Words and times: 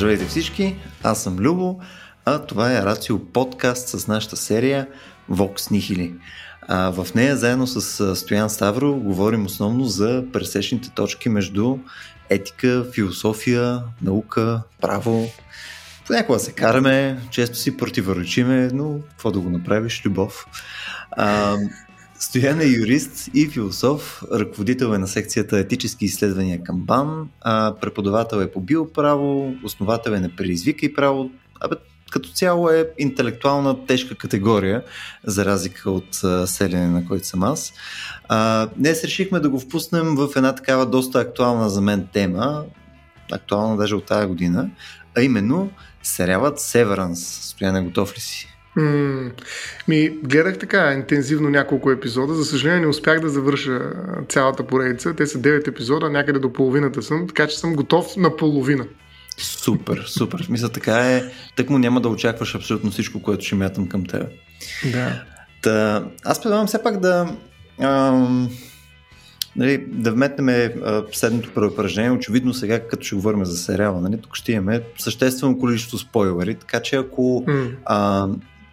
Здравейте 0.00 0.26
всички, 0.26 0.76
аз 1.02 1.22
съм 1.22 1.38
Любо, 1.38 1.80
а 2.24 2.38
това 2.38 2.72
е 2.72 2.82
Рацио 2.82 3.18
подкаст 3.18 3.88
с 3.88 4.06
нашата 4.06 4.36
серия 4.36 4.88
Vox 5.30 5.58
Nihili. 5.58 6.12
А, 6.68 6.90
в 6.90 7.14
нея 7.14 7.36
заедно 7.36 7.66
с 7.66 8.16
Стоян 8.16 8.50
Ставро 8.50 8.94
говорим 8.94 9.46
основно 9.46 9.84
за 9.84 10.24
пресечните 10.32 10.90
точки 10.90 11.28
между 11.28 11.78
етика, 12.30 12.86
философия, 12.94 13.82
наука, 14.02 14.62
право. 14.80 15.26
Понякога 16.06 16.38
се 16.38 16.52
караме, 16.52 17.20
често 17.30 17.56
си 17.56 17.76
противоречиме, 17.76 18.70
но 18.72 19.00
какво 19.10 19.30
да 19.30 19.40
го 19.40 19.50
направиш, 19.50 20.02
любов. 20.04 20.46
А, 21.10 21.56
Стоян 22.20 22.60
е 22.60 22.64
юрист 22.64 23.30
и 23.34 23.48
философ, 23.48 24.22
ръководител 24.32 24.86
е 24.86 24.98
на 24.98 25.08
секцията 25.08 25.58
етически 25.58 26.04
изследвания 26.04 26.62
към 26.62 26.80
БАН, 26.80 27.28
а 27.40 27.74
преподавател 27.80 28.36
е 28.36 28.52
по 28.52 28.60
биоправо, 28.60 29.54
основател 29.64 30.10
е 30.10 30.20
на 30.20 30.36
Предизвика 30.36 30.86
и 30.86 30.94
право. 30.94 31.30
Абе, 31.60 31.76
като 32.10 32.28
цяло 32.28 32.70
е 32.70 32.90
интелектуална 32.98 33.86
тежка 33.86 34.14
категория, 34.14 34.82
за 35.24 35.44
разлика 35.44 35.90
от 35.90 36.14
селене, 36.46 36.86
на 36.86 37.06
който 37.06 37.26
съм 37.26 37.42
аз. 37.42 37.72
А, 38.28 38.68
днес 38.76 39.04
решихме 39.04 39.40
да 39.40 39.48
го 39.48 39.60
впуснем 39.60 40.16
в 40.16 40.28
една 40.36 40.54
такава 40.54 40.86
доста 40.86 41.20
актуална 41.20 41.70
за 41.70 41.80
мен 41.80 42.08
тема, 42.12 42.64
актуална 43.32 43.76
даже 43.76 43.94
от 43.94 44.04
тази 44.04 44.26
година, 44.26 44.70
а 45.16 45.22
именно 45.22 45.70
сериалът 46.02 46.60
Северанс. 46.60 47.26
Стояне, 47.42 47.82
готов 47.82 48.16
ли 48.16 48.20
си? 48.20 48.49
М- 48.76 49.30
ми, 49.88 50.08
гледах 50.08 50.58
така 50.58 50.92
интензивно 50.92 51.50
няколко 51.50 51.90
епизода. 51.90 52.34
За 52.34 52.44
съжаление 52.44 52.80
не 52.80 52.86
успях 52.86 53.20
да 53.20 53.28
завърша 53.28 53.80
цялата 54.28 54.66
поредица. 54.66 55.14
Те 55.14 55.26
са 55.26 55.38
9 55.38 55.68
епизода, 55.68 56.10
някъде 56.10 56.38
до 56.38 56.52
половината 56.52 57.02
съм, 57.02 57.28
така 57.28 57.46
че 57.46 57.58
съм 57.58 57.74
готов 57.74 58.16
на 58.16 58.36
половина. 58.36 58.84
Супер, 59.38 60.04
супер. 60.06 60.46
Мисля, 60.50 60.68
така 60.68 61.16
е. 61.16 61.22
Так 61.56 61.70
му 61.70 61.78
няма 61.78 62.00
да 62.00 62.08
очакваш 62.08 62.54
абсолютно 62.54 62.90
всичко, 62.90 63.22
което 63.22 63.44
ще 63.44 63.54
мятам 63.54 63.88
към 63.88 64.06
теб. 64.06 64.26
Да. 64.92 65.22
Та, 65.62 66.04
аз 66.24 66.42
предлагам 66.42 66.66
все 66.66 66.82
пак 66.82 67.00
да 67.00 67.36
ам, 67.80 68.50
нали, 69.56 69.84
да 69.88 70.12
вметнем 70.12 70.72
следното 71.12 71.50
преупреждение. 71.54 72.10
Очевидно 72.10 72.54
сега, 72.54 72.80
като 72.80 73.04
ще 73.04 73.14
говорим 73.14 73.44
за 73.44 73.56
сериала, 73.56 74.00
нали, 74.00 74.20
тук 74.20 74.36
ще 74.36 74.52
имаме 74.52 74.82
съществено 74.98 75.58
количество 75.58 75.98
спойлери, 75.98 76.54
така 76.54 76.82
че 76.82 76.96
ако 76.96 77.44
mm. 77.48 77.74
а, 77.84 78.28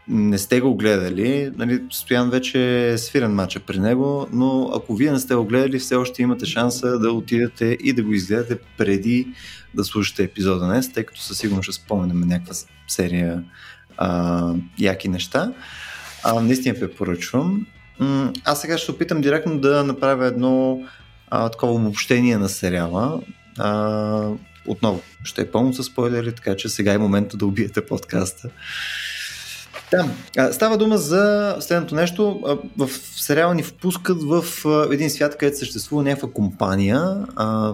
не 0.10 0.38
сте 0.38 0.62
го 0.62 0.76
гледали, 0.76 1.52
нали, 1.56 1.84
Стоян 1.92 2.30
вече 2.30 2.90
е 2.90 2.98
свирен 2.98 3.32
матча 3.32 3.60
при 3.60 3.80
него, 3.80 4.28
но 4.34 4.72
ако 4.76 4.96
вие 4.96 5.12
не 5.12 5.20
сте 5.20 5.36
го 5.36 5.46
гледали, 5.46 5.80
все 5.80 5.96
още 5.96 6.22
имате 6.22 6.46
шанса 6.46 7.00
да 7.00 7.12
отидете 7.12 7.78
и 7.84 7.94
да 7.94 8.04
го 8.04 8.14
изгледате 8.14 8.58
преди 8.78 9.28
да 9.76 9.84
слушате 9.84 10.24
епизода 10.24 10.66
днес, 10.66 10.92
тъй 10.92 11.04
като 11.04 11.22
със 11.22 11.38
сигурност 11.38 11.72
ще 11.72 11.84
споменем 11.84 12.20
някаква 12.20 12.54
серия 12.88 13.44
а, 13.98 14.54
яки 14.80 15.10
неща. 15.10 15.54
А, 16.24 16.42
наистина 16.42 16.80
препоръчвам. 16.80 17.68
Аз 18.44 18.62
сега 18.62 18.78
ще 18.78 18.92
опитам 18.92 19.22
директно 19.22 19.60
да 19.60 19.84
направя 19.84 20.26
едно 20.26 20.82
а, 21.30 21.50
такова 21.50 21.74
обобщение 21.74 22.38
на 22.38 22.50
сериала. 22.50 23.22
А, 23.58 24.30
отново, 24.68 25.02
ще 25.24 25.42
е 25.42 25.52
пълно 25.52 25.74
с 25.74 25.84
спойлери, 25.84 26.36
така 26.36 26.56
че 26.56 26.70
сега 26.70 26.94
е 26.94 26.98
момента 26.98 27.38
да 27.38 27.46
убиете 27.46 27.86
подкаста. 27.86 28.50
Да, 29.92 30.54
става 30.54 30.78
дума 30.78 30.98
за 30.98 31.56
следното 31.60 31.96
нещо. 31.96 32.40
В 32.78 32.90
сериала 33.16 33.56
ни 33.56 33.64
впускат 33.64 34.24
в 34.24 34.44
един 34.92 35.10
свят, 35.10 35.38
където 35.38 35.58
съществува 35.58 36.04
някаква 36.04 36.30
компания, 36.32 37.26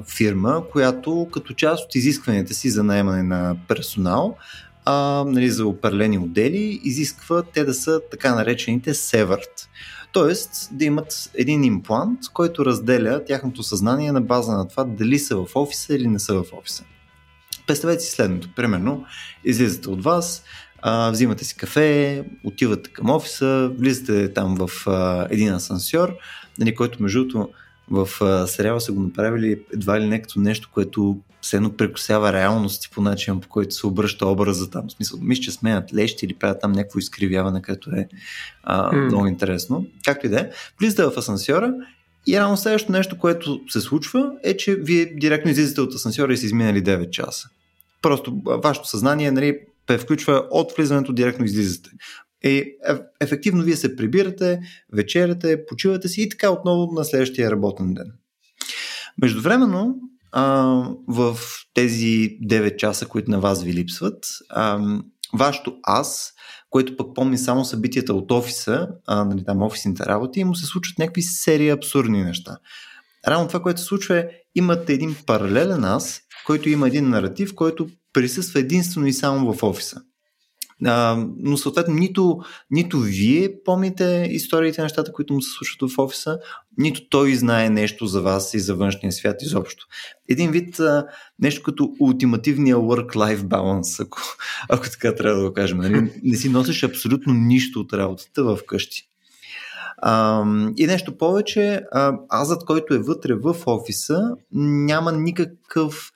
фирма, 0.07 0.63
която 0.71 1.27
като 1.31 1.53
част 1.53 1.85
от 1.85 1.95
изискванията 1.95 2.53
си 2.53 2.69
за 2.69 2.83
наемане 2.83 3.23
на 3.23 3.55
персонал, 3.67 4.37
а, 4.85 5.23
нали, 5.27 5.49
за 5.49 5.67
определени 5.67 6.17
отдели, 6.17 6.79
изисква 6.83 7.43
те 7.53 7.63
да 7.63 7.73
са 7.73 8.01
така 8.11 8.35
наречените 8.35 8.93
северт. 8.93 9.69
Тоест 10.11 10.69
да 10.71 10.85
имат 10.85 11.29
един 11.33 11.63
имплант, 11.63 12.19
който 12.33 12.65
разделя 12.65 13.25
тяхното 13.25 13.63
съзнание 13.63 14.11
на 14.11 14.21
база 14.21 14.51
на 14.51 14.67
това 14.67 14.83
дали 14.83 15.19
са 15.19 15.35
в 15.35 15.47
офиса 15.55 15.95
или 15.95 16.07
не 16.07 16.19
са 16.19 16.33
в 16.33 16.43
офиса. 16.53 16.83
Представете 17.67 18.03
си 18.03 18.11
следното. 18.11 18.49
Примерно, 18.55 19.05
излизате 19.45 19.89
от 19.89 20.03
вас, 20.03 20.43
а, 20.85 21.11
взимате 21.11 21.45
си 21.45 21.57
кафе, 21.57 22.23
отивате 22.43 22.89
към 22.89 23.09
офиса, 23.09 23.71
влизате 23.77 24.33
там 24.33 24.55
в 24.55 24.87
а, 24.87 25.27
един 25.29 25.53
асансьор, 25.53 26.15
нали, 26.59 26.75
който 26.75 27.03
между 27.03 27.19
другото 27.19 27.49
в 27.91 28.09
а, 28.21 28.47
сериала 28.47 28.81
са 28.81 28.91
го 28.91 29.01
направили 29.01 29.61
едва 29.73 30.01
ли 30.01 30.07
не 30.07 30.21
като 30.21 30.39
нещо, 30.39 30.69
което 30.73 31.17
се 31.41 31.55
едно 31.55 31.77
прекусява 31.77 32.33
реалности 32.33 32.89
по 32.89 33.01
начин, 33.01 33.39
по 33.39 33.47
който 33.47 33.75
се 33.75 33.87
обръща 33.87 34.27
образа 34.27 34.69
там. 34.69 34.87
В 34.87 34.91
смисъл, 34.91 35.19
мисля, 35.21 35.41
че 35.41 35.51
сменят 35.51 35.93
лещи 35.93 36.25
или 36.25 36.33
правят 36.33 36.61
там 36.61 36.71
някакво 36.71 36.99
изкривяване, 36.99 37.61
което 37.61 37.89
е 37.89 38.07
а, 38.63 38.91
mm. 38.91 39.05
много 39.05 39.27
интересно. 39.27 39.85
Както 40.05 40.25
и 40.25 40.29
да 40.29 40.39
е. 40.39 40.49
Влизате 40.79 41.03
в 41.03 41.17
асансьора 41.17 41.73
и 42.27 42.39
рано 42.39 42.57
следващото 42.57 42.91
нещо, 42.91 43.17
което 43.17 43.61
се 43.69 43.81
случва 43.81 44.31
е, 44.43 44.57
че 44.57 44.75
вие 44.75 45.05
директно 45.05 45.51
излизате 45.51 45.81
от 45.81 45.93
асансьора 45.93 46.33
и 46.33 46.37
са 46.37 46.45
изминали 46.45 46.83
9 46.83 47.09
часа. 47.09 47.49
Просто 48.01 48.41
вашето 48.45 48.87
съзнание 48.87 49.31
нали, 49.31 49.59
включва 49.99 50.47
от 50.51 50.71
влизането 50.77 51.13
директно 51.13 51.45
излизате. 51.45 51.89
И 52.43 52.77
ефективно 53.21 53.63
вие 53.63 53.75
се 53.75 53.95
прибирате, 53.95 54.59
вечеряте, 54.93 55.65
почивате 55.65 56.07
си 56.07 56.21
и 56.21 56.29
така 56.29 56.49
отново 56.49 56.91
на 56.91 57.05
следващия 57.05 57.51
работен 57.51 57.93
ден. 57.93 58.11
Междувременно, 59.21 59.95
в 61.07 61.37
тези 61.73 62.37
9 62.43 62.75
часа, 62.75 63.07
които 63.07 63.31
на 63.31 63.39
вас 63.39 63.63
ви 63.63 63.73
липсват, 63.73 64.25
вашето 65.33 65.77
аз, 65.83 66.33
което 66.69 66.97
пък 66.97 67.15
помни 67.15 67.37
само 67.37 67.65
събитията 67.65 68.13
от 68.13 68.31
офиса, 68.31 68.87
а, 69.07 69.25
нали, 69.25 69.45
там 69.45 69.61
офисните 69.61 70.05
работи, 70.05 70.39
и 70.39 70.43
му 70.43 70.55
се 70.55 70.65
случват 70.65 70.99
някакви 70.99 71.21
серии 71.21 71.69
абсурдни 71.69 72.23
неща. 72.23 72.57
Рано 73.27 73.47
това, 73.47 73.61
което 73.61 73.79
се 73.79 73.85
случва 73.85 74.17
е, 74.17 74.27
имате 74.55 74.93
един 74.93 75.15
паралелен 75.25 75.83
аз, 75.83 76.21
който 76.45 76.69
има 76.69 76.87
един 76.87 77.09
наратив, 77.09 77.55
който 77.55 77.89
присъства 78.13 78.59
единствено 78.59 79.07
и 79.07 79.13
само 79.13 79.53
в 79.53 79.63
офиса. 79.63 80.01
А, 80.85 81.25
но 81.37 81.57
съответно 81.57 81.93
нито, 81.93 82.39
нито 82.71 82.99
вие 82.99 83.51
помните 83.65 84.27
историите, 84.31 84.81
нещата, 84.81 85.11
които 85.11 85.33
му 85.33 85.41
се 85.41 85.51
случват 85.51 85.91
в 85.91 85.99
офиса, 85.99 86.39
нито 86.77 87.09
той 87.09 87.35
знае 87.35 87.69
нещо 87.69 88.05
за 88.05 88.21
вас 88.21 88.53
и 88.53 88.59
за 88.59 88.75
външния 88.75 89.11
свят 89.11 89.41
изобщо. 89.41 89.85
Един 90.29 90.51
вид 90.51 90.79
а, 90.79 91.05
нещо 91.39 91.63
като 91.63 91.95
ултимативния 91.99 92.75
work-life 92.75 93.41
balance, 93.41 94.03
ако, 94.03 94.21
ако 94.69 94.89
така 94.89 95.15
трябва 95.15 95.41
да 95.41 95.47
го 95.49 95.53
кажем. 95.53 95.77
Нали? 95.77 96.11
Не 96.23 96.37
си 96.37 96.49
носиш 96.49 96.83
абсолютно 96.83 97.33
нищо 97.33 97.79
от 97.79 97.93
работата 97.93 98.43
в 98.43 98.59
къщи. 98.67 99.09
И 100.77 100.87
нещо 100.87 101.17
повече, 101.17 101.81
азът, 102.29 102.65
който 102.65 102.93
е 102.93 102.99
вътре 102.99 103.33
в 103.33 103.55
офиса, 103.65 104.35
няма 104.51 105.11
никакъв 105.11 106.12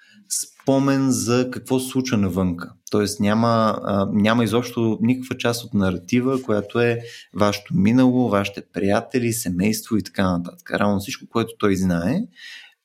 спомен 0.68 1.12
за 1.12 1.52
какво 1.52 1.80
се 1.80 1.90
случва 1.90 2.18
навънка. 2.18 2.72
Тоест 2.92 3.20
няма, 3.20 3.80
няма 4.14 4.44
изобщо 4.44 4.98
никаква 5.02 5.38
част 5.38 5.64
от 5.64 5.74
наратива, 5.74 6.42
която 6.42 6.80
е 6.80 7.00
вашето 7.34 7.74
минало, 7.76 8.30
вашите 8.30 8.62
приятели, 8.74 9.34
семейство 9.34 9.98
и 9.98 10.04
така 10.04 10.32
нататък. 10.32 10.72
Равно 10.72 11.00
всичко, 11.00 11.26
което 11.30 11.54
той 11.60 11.76
знае, 11.76 12.20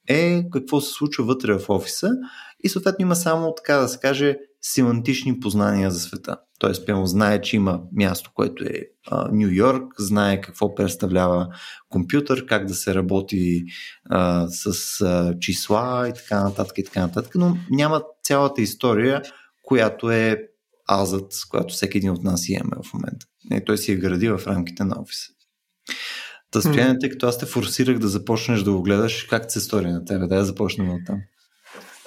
е 0.09 0.51
какво 0.51 0.81
се 0.81 0.93
случва 0.93 1.25
вътре 1.25 1.59
в 1.59 1.71
офиса 1.71 2.11
и 2.65 2.69
съответно 2.69 3.03
има 3.03 3.17
само, 3.17 3.55
така 3.55 3.77
да 3.77 3.89
се 3.89 3.99
каже, 3.99 4.37
семантични 4.61 5.41
познания 5.41 5.91
за 5.91 6.01
света. 6.01 6.37
Тоест, 6.63 6.87
пълно 6.87 7.07
знае, 7.07 7.41
че 7.41 7.57
има 7.57 7.81
място, 7.93 8.31
което 8.35 8.65
е 8.65 8.83
Нью 9.33 9.49
Йорк, 9.49 9.95
знае 9.99 10.41
какво 10.41 10.75
представлява 10.75 11.49
компютър, 11.89 12.47
как 12.47 12.67
да 12.67 12.75
се 12.75 12.95
работи 12.95 13.65
а, 14.11 14.47
с 14.49 15.01
а, 15.01 15.39
числа 15.41 16.07
и 16.09 16.13
така 16.15 16.43
нататък 16.43 16.79
и 16.79 16.85
така 16.85 17.01
нататък, 17.01 17.33
но 17.35 17.57
няма 17.71 18.03
цялата 18.25 18.63
история, 18.63 19.23
която 19.63 20.11
е 20.11 20.49
азът, 20.91 21.33
която 21.51 21.75
всеки 21.75 21.99
един 21.99 22.11
от 22.11 22.23
нас 22.25 22.49
имаме 22.49 22.77
в 22.85 22.95
момента. 22.95 23.27
Не, 23.51 23.65
той 23.65 23.79
си 23.79 23.93
е 23.93 23.97
гради 23.97 24.29
в 24.29 24.41
рамките 24.47 24.85
на 24.85 24.97
офиса. 25.01 25.29
Та 26.51 26.61
стояние, 26.61 26.99
тъй 26.99 27.11
като 27.11 27.27
аз 27.27 27.39
те 27.39 27.47
форсирах 27.47 27.99
да 27.99 28.09
започнеш 28.09 28.63
да 28.63 28.73
го 28.73 28.83
гледаш, 28.83 29.23
как 29.23 29.53
се 29.53 29.61
стори 29.61 29.91
на 29.91 30.05
тебе? 30.05 30.27
Да 30.27 30.37
я 30.37 30.45
започнем 30.45 30.91
от 30.91 31.01
там. 31.07 31.21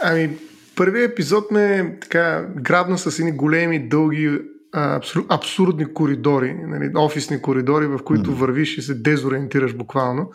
Ами, 0.02 0.38
първият 0.76 1.12
епизод 1.12 1.52
ме 1.52 1.98
така 2.02 2.48
грабна 2.56 2.98
с 2.98 3.20
едни 3.20 3.32
големи, 3.32 3.90
дълги, 3.90 4.40
абсур, 4.74 5.26
абсурдни 5.30 5.94
коридори, 5.94 6.54
нали, 6.54 6.92
офисни 6.96 7.42
коридори, 7.42 7.88
в 7.88 8.00
които 8.04 8.32
mm. 8.32 8.34
вървиш 8.34 8.78
и 8.78 8.82
се 8.82 8.94
дезориентираш 8.94 9.76
буквално. 9.76 10.32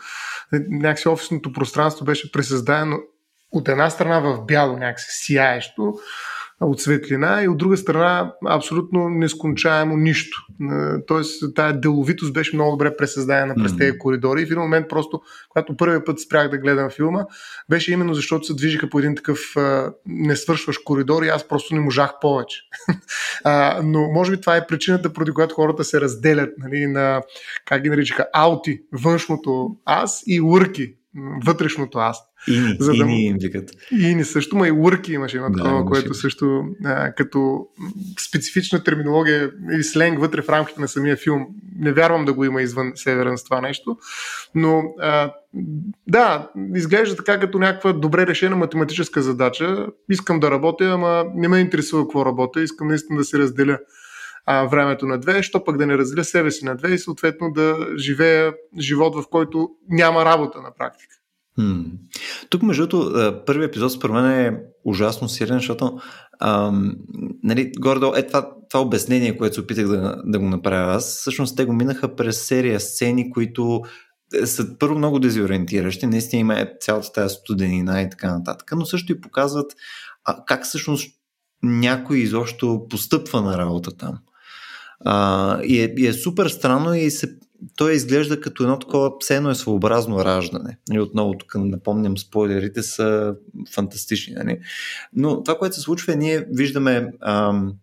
Някакси 0.69 1.07
офисното 1.07 1.53
пространство 1.53 2.05
беше 2.05 2.31
пресъздадено 2.31 2.99
от 3.51 3.67
една 3.67 3.89
страна 3.89 4.19
в 4.19 4.45
бяло, 4.45 4.77
някакси 4.77 5.07
сияещо, 5.09 5.93
от 6.61 6.81
светлина 6.81 7.43
и 7.43 7.47
от 7.47 7.57
друга 7.57 7.77
страна 7.77 8.33
абсолютно 8.49 9.09
нескончаемо 9.09 9.97
нищо. 9.97 10.45
Тоест 11.07 11.55
тая 11.55 11.79
деловитост 11.79 12.33
беше 12.33 12.55
много 12.55 12.71
добре 12.71 12.97
пресъздадена 12.97 13.55
през 13.55 13.77
тези 13.77 13.97
коридори 13.97 14.41
и 14.41 14.45
в 14.45 14.51
един 14.51 14.61
момент 14.61 14.89
просто, 14.89 15.21
когато 15.49 15.77
първият 15.77 16.05
път 16.05 16.19
спрях 16.19 16.49
да 16.49 16.57
гледам 16.57 16.89
филма, 16.89 17.25
беше 17.69 17.91
именно 17.91 18.13
защото 18.13 18.45
се 18.45 18.53
движиха 18.53 18.89
по 18.89 18.99
един 18.99 19.15
такъв 19.15 19.39
а, 19.57 19.93
несвършващ 20.05 20.83
коридор 20.83 21.23
и 21.23 21.29
аз 21.29 21.47
просто 21.47 21.75
не 21.75 21.81
можах 21.81 22.11
повече. 22.21 22.61
а, 23.43 23.81
но 23.83 24.11
може 24.11 24.31
би 24.31 24.41
това 24.41 24.57
е 24.57 24.67
причината, 24.67 25.13
поради 25.13 25.31
която 25.31 25.55
хората 25.55 25.83
се 25.83 26.01
разделят 26.01 26.49
нали, 26.57 26.87
на, 26.87 27.21
как 27.65 27.81
ги 27.81 27.89
наричаха, 27.89 28.27
аути, 28.33 28.81
външното 28.93 29.75
аз 29.85 30.23
и 30.27 30.41
урки, 30.41 30.95
вътрешното 31.45 31.97
аз. 31.97 32.23
Ини, 32.47 32.75
за 32.79 32.91
да, 32.91 32.97
ини 32.97 33.25
им 33.25 33.37
викат. 33.39 33.69
Ини 33.91 34.23
също, 34.23 34.55
ма 34.55 34.67
и 34.67 34.71
урки 34.71 35.13
имаше 35.13 35.37
едно 35.37 35.51
такова, 35.51 35.79
да, 35.79 35.85
което 35.85 36.13
също 36.13 36.63
а, 36.85 37.13
като 37.13 37.65
специфична 38.29 38.83
терминология 38.83 39.51
или 39.73 39.83
сленг 39.83 40.19
вътре 40.19 40.41
в 40.41 40.49
рамките 40.49 40.81
на 40.81 40.87
самия 40.87 41.17
филм. 41.17 41.45
Не 41.79 41.93
вярвам 41.93 42.25
да 42.25 42.33
го 42.33 42.45
има 42.45 42.61
извън 42.61 42.91
Северен 42.95 43.37
с 43.37 43.43
това 43.43 43.61
нещо, 43.61 43.97
но 44.55 44.83
а, 44.99 45.33
да, 46.07 46.51
изглежда 46.75 47.15
така 47.15 47.39
като 47.39 47.59
някаква 47.59 47.93
добре 47.93 48.27
решена 48.27 48.55
математическа 48.55 49.21
задача. 49.21 49.87
Искам 50.09 50.39
да 50.39 50.51
работя, 50.51 50.85
ама 50.85 51.25
не 51.35 51.47
ме 51.47 51.59
интересува 51.59 52.03
какво 52.03 52.25
работя, 52.25 52.61
искам 52.61 52.87
наистина 52.87 53.17
да 53.17 53.25
се 53.25 53.39
разделя 53.39 53.79
а, 54.45 54.65
времето 54.65 55.05
на 55.05 55.19
две, 55.19 55.43
що 55.43 55.63
пък 55.63 55.77
да 55.77 55.85
не 55.87 55.97
разделя 55.97 56.23
себе 56.23 56.51
си 56.51 56.65
на 56.65 56.75
две 56.75 56.93
и 56.93 56.99
съответно 56.99 57.51
да 57.51 57.77
живея 57.97 58.53
живот, 58.79 59.15
в 59.15 59.23
който 59.31 59.69
няма 59.89 60.25
работа 60.25 60.61
на 60.61 60.73
практика. 60.77 61.15
Hmm. 61.59 61.85
Тук, 62.49 62.63
между 62.63 62.87
другото, 62.87 63.43
първият 63.45 63.71
епизод 63.71 63.91
според 63.91 64.13
мен 64.13 64.25
е 64.31 64.57
ужасно 64.85 65.29
силен, 65.29 65.57
защото 65.57 65.99
ам, 66.39 66.95
нали, 67.43 67.71
гордо, 67.79 68.13
е 68.15 68.27
това, 68.27 68.51
това 68.69 68.81
обяснение, 68.81 69.37
което 69.37 69.55
се 69.55 69.61
опитах 69.61 69.87
да, 69.87 70.21
да 70.25 70.39
го 70.39 70.45
направя 70.45 70.95
аз, 70.95 71.17
всъщност 71.19 71.57
те 71.57 71.65
го 71.65 71.73
минаха 71.73 72.15
през 72.15 72.45
серия 72.45 72.79
сцени, 72.79 73.31
които 73.31 73.81
е, 74.33 74.45
са 74.45 74.77
първо 74.79 74.97
много 74.97 75.19
дезориентиращи, 75.19 76.07
наистина 76.07 76.39
има 76.39 76.67
цялата 76.79 77.11
тази 77.11 77.35
студенина 77.35 78.01
и 78.01 78.09
така 78.09 78.37
нататък, 78.37 78.71
но 78.75 78.85
също 78.85 79.11
и 79.11 79.21
показват 79.21 79.71
а, 80.25 80.45
как 80.45 80.63
всъщност 80.63 81.09
някой 81.63 82.17
изобщо 82.17 82.85
постъпва 82.89 83.41
на 83.41 83.57
работа 83.57 83.97
там. 83.97 84.17
А, 85.05 85.59
и, 85.63 85.81
е, 85.81 85.93
и 85.97 86.07
е 86.07 86.13
супер 86.13 86.47
странно 86.47 86.93
и 86.93 87.11
се, 87.11 87.35
той 87.75 87.93
изглежда 87.93 88.41
като 88.41 88.63
едно 88.63 88.79
такова 88.79 89.19
псено 89.19 89.49
е 89.49 89.55
своеобразно 89.55 90.25
раждане. 90.25 90.77
Нали, 90.89 90.99
отново 90.99 91.33
тук 91.37 91.55
напомням, 91.55 92.17
спойлерите 92.17 92.83
са 92.83 93.35
фантастични. 93.73 94.33
Нали. 94.33 94.59
Но 95.13 95.43
това, 95.43 95.57
което 95.57 95.75
се 95.75 95.81
случва 95.81 96.13
е, 96.13 96.15
ние 96.15 96.45
виждаме 96.51 97.11
ам, 97.21 97.73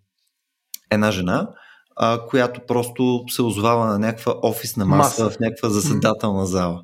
една 0.91 1.11
жена, 1.11 1.51
а, 1.97 2.27
която 2.27 2.61
просто 2.67 3.25
се 3.29 3.43
озвава 3.43 3.87
на 3.87 3.99
някаква 3.99 4.35
офисна 4.43 4.85
маса, 4.85 5.25
маса. 5.25 5.37
в 5.37 5.41
някаква 5.41 5.69
заседателна 5.69 6.47
зала. 6.47 6.83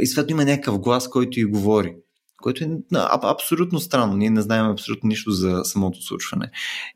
И 0.00 0.06
съответно 0.06 0.30
има 0.30 0.44
някакъв 0.44 0.78
глас, 0.78 1.08
който 1.08 1.40
и 1.40 1.44
говори 1.44 1.94
което 2.42 2.64
е 2.64 2.68
абсолютно 3.22 3.80
странно. 3.80 4.16
Ние 4.16 4.30
не 4.30 4.42
знаем 4.42 4.66
абсолютно 4.70 5.08
нищо 5.08 5.30
за 5.30 5.60
самото 5.64 6.02
случване. 6.02 6.50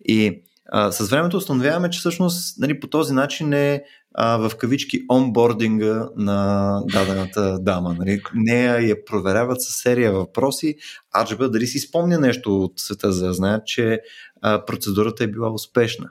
И 0.05 0.43
а, 0.75 0.93
с 0.93 1.11
времето 1.11 1.37
установяваме, 1.37 1.91
че 1.91 1.99
всъщност 1.99 2.59
нали, 2.59 2.81
по 2.81 2.87
този 2.87 3.13
начин 3.13 3.53
е 3.53 3.85
а, 4.15 4.37
в 4.37 4.57
кавички 4.57 5.01
онбординга 5.11 6.09
на 6.17 6.81
дадената 6.93 7.59
дама. 7.59 7.97
Нали. 7.99 8.23
Нея 8.35 8.89
я 8.89 9.05
проверяват 9.05 9.63
с 9.63 9.83
серия 9.83 10.13
въпроси, 10.13 10.77
аджба 11.21 11.51
дали 11.51 11.67
си 11.67 11.79
спомня 11.79 12.19
нещо 12.19 12.61
от 12.63 12.73
света, 12.77 13.13
за 13.13 13.27
да 13.27 13.33
знаят, 13.33 13.67
че 13.67 14.01
а, 14.43 14.65
процедурата 14.65 15.25
е 15.25 15.27
била 15.27 15.51
успешна. 15.51 16.11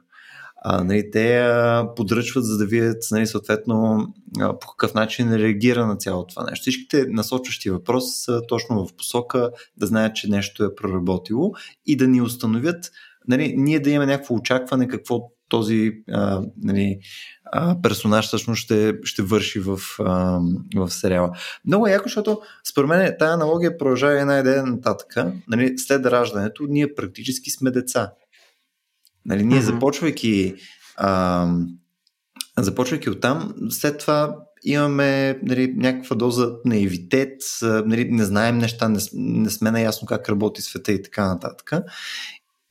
А, 0.63 0.83
нали, 0.83 1.11
те 1.11 1.39
а, 1.39 1.87
подръчват, 1.95 2.45
за 2.45 2.57
да 2.57 2.65
видят 2.65 3.03
нали, 3.11 3.27
съответно 3.27 4.07
а, 4.39 4.59
по 4.59 4.67
какъв 4.67 4.93
начин 4.93 5.35
реагира 5.35 5.87
на 5.87 5.95
цялото 5.95 6.33
това 6.33 6.49
нещо. 6.49 6.61
Всичките 6.61 7.05
насочващи 7.09 7.69
въпроси 7.69 8.23
са 8.23 8.41
точно 8.47 8.87
в 8.87 8.93
посока 8.93 9.51
да 9.77 9.87
знаят, 9.87 10.15
че 10.15 10.29
нещо 10.29 10.63
е 10.63 10.75
проработило 10.75 11.51
и 11.85 11.97
да 11.97 12.07
ни 12.07 12.21
установят 12.21 12.91
нали, 13.27 13.53
ние 13.57 13.79
да 13.79 13.89
имаме 13.89 14.11
някакво 14.11 14.35
очакване 14.35 14.87
какво 14.87 15.19
този 15.49 15.91
а, 16.11 16.41
нали, 16.57 16.99
а, 17.45 17.81
персонаж 17.81 18.27
всъщност 18.27 18.61
ще, 18.61 18.93
ще 19.03 19.21
върши 19.21 19.59
в, 19.59 19.79
а, 19.99 20.39
в 20.75 20.89
сериала. 20.89 21.31
Много 21.65 21.87
е 21.87 21.91
яко, 21.91 22.03
защото 22.03 22.41
според 22.71 22.89
мен 22.89 23.15
тази 23.19 23.33
аналогия 23.33 23.77
продължава 23.77 24.21
една 24.21 24.39
идея 24.39 24.65
нататък. 24.65 25.15
Нали, 25.47 25.77
след 25.77 26.05
раждането 26.05 26.65
ние 26.69 26.95
практически 26.95 27.51
сме 27.51 27.71
деца. 27.71 28.11
Нали, 29.25 29.43
ние 29.43 29.59
mm-hmm. 29.59 29.73
започвайки 29.73 30.55
а, 30.97 31.47
започвайки 32.57 33.09
оттам, 33.09 33.53
след 33.69 33.97
това 33.97 34.35
имаме 34.63 35.39
нали, 35.43 35.73
някаква 35.77 36.15
доза 36.15 36.51
наивитет, 36.65 37.41
нали, 37.61 38.09
не 38.11 38.25
знаем 38.25 38.57
неща, 38.57 38.89
не, 38.89 38.99
не 39.13 39.49
сме 39.49 39.71
наясно 39.71 40.07
как 40.07 40.29
работи 40.29 40.61
света 40.61 40.91
и 40.91 41.03
така 41.03 41.27
нататък. 41.27 41.73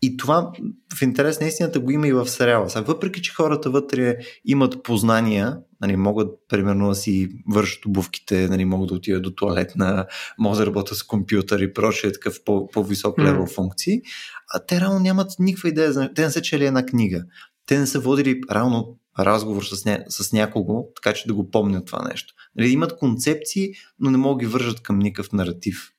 И 0.02 0.16
това 0.16 0.52
в 0.96 1.02
интерес 1.02 1.40
на 1.40 1.46
истината 1.46 1.80
го 1.80 1.90
има 1.90 2.08
и 2.08 2.12
в 2.12 2.28
сериала. 2.28 2.70
Сега, 2.70 2.84
въпреки, 2.84 3.22
че 3.22 3.34
хората 3.34 3.70
вътре 3.70 4.16
имат 4.44 4.82
познания, 4.82 5.58
нали, 5.80 5.96
могат 5.96 6.28
примерно 6.48 6.88
да 6.88 6.94
си 6.94 7.28
вършат 7.48 7.86
обувките, 7.86 8.48
нали, 8.48 8.64
могат 8.64 8.88
да 8.88 8.94
отидат 8.94 9.22
до 9.22 9.30
туалетна, 9.30 10.06
могат 10.38 10.58
да 10.58 10.66
работят 10.66 10.98
с 10.98 11.02
компютър 11.02 11.60
и 11.60 11.72
прочее 11.72 12.12
такъв 12.12 12.44
по- 12.44 12.68
по-висок 12.68 13.18
mm. 13.18 13.24
левел 13.24 13.46
функции, 13.46 14.00
а 14.54 14.66
те 14.66 14.80
реално 14.80 15.00
нямат 15.00 15.30
никаква 15.38 15.68
идея, 15.68 16.14
те 16.14 16.22
не 16.22 16.30
са 16.30 16.42
чели 16.42 16.66
една 16.66 16.86
книга. 16.86 17.24
Те 17.66 17.78
не 17.78 17.86
са 17.86 18.00
водили 18.00 18.40
реално 18.50 18.98
разговор 19.18 19.64
с, 19.64 19.84
ня... 19.84 20.04
с 20.08 20.32
някого, 20.32 20.84
така 20.96 21.14
че 21.14 21.28
да 21.28 21.34
го 21.34 21.50
помнят 21.50 21.86
това 21.86 22.08
нещо. 22.08 22.34
Нали, 22.56 22.68
имат 22.68 22.96
концепции, 22.96 23.70
но 23.98 24.10
не 24.10 24.18
могат 24.18 24.38
да 24.38 24.44
ги 24.44 24.52
вържат 24.52 24.82
към 24.82 24.98
никакъв 24.98 25.32
наратив. 25.32 25.90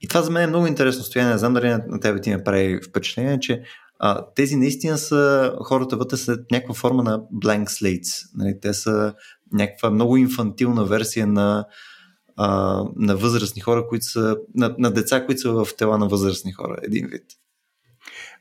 И 0.00 0.08
това 0.08 0.22
за 0.22 0.30
мен 0.30 0.42
е 0.42 0.46
много 0.46 0.66
интересно 0.66 1.04
стояние. 1.04 1.32
Не 1.32 1.38
знам 1.38 1.54
дали 1.54 1.68
на, 1.68 1.84
на 1.88 2.00
тебе 2.00 2.20
ти 2.20 2.30
ме 2.30 2.44
прави 2.44 2.80
впечатление, 2.88 3.40
че 3.40 3.62
а, 3.98 4.26
тези 4.34 4.56
наистина 4.56 4.98
са 4.98 5.52
хората 5.62 5.96
вътре 5.96 6.16
са 6.16 6.38
някаква 6.52 6.74
форма 6.74 7.02
на 7.02 7.20
blank 7.20 7.64
slates. 7.64 8.30
Нали? 8.34 8.60
Те 8.60 8.74
са 8.74 9.14
някаква 9.52 9.90
много 9.90 10.16
инфантилна 10.16 10.84
версия 10.84 11.26
на, 11.26 11.66
а, 12.36 12.82
на 12.96 13.16
възрастни 13.16 13.62
хора, 13.62 13.86
които 13.88 14.06
са, 14.06 14.36
на, 14.54 14.74
на 14.78 14.90
деца, 14.90 15.26
които 15.26 15.40
са 15.40 15.52
в 15.52 15.68
тела 15.76 15.98
на 15.98 16.08
възрастни 16.08 16.52
хора, 16.52 16.76
един 16.82 17.06
вид. 17.06 17.24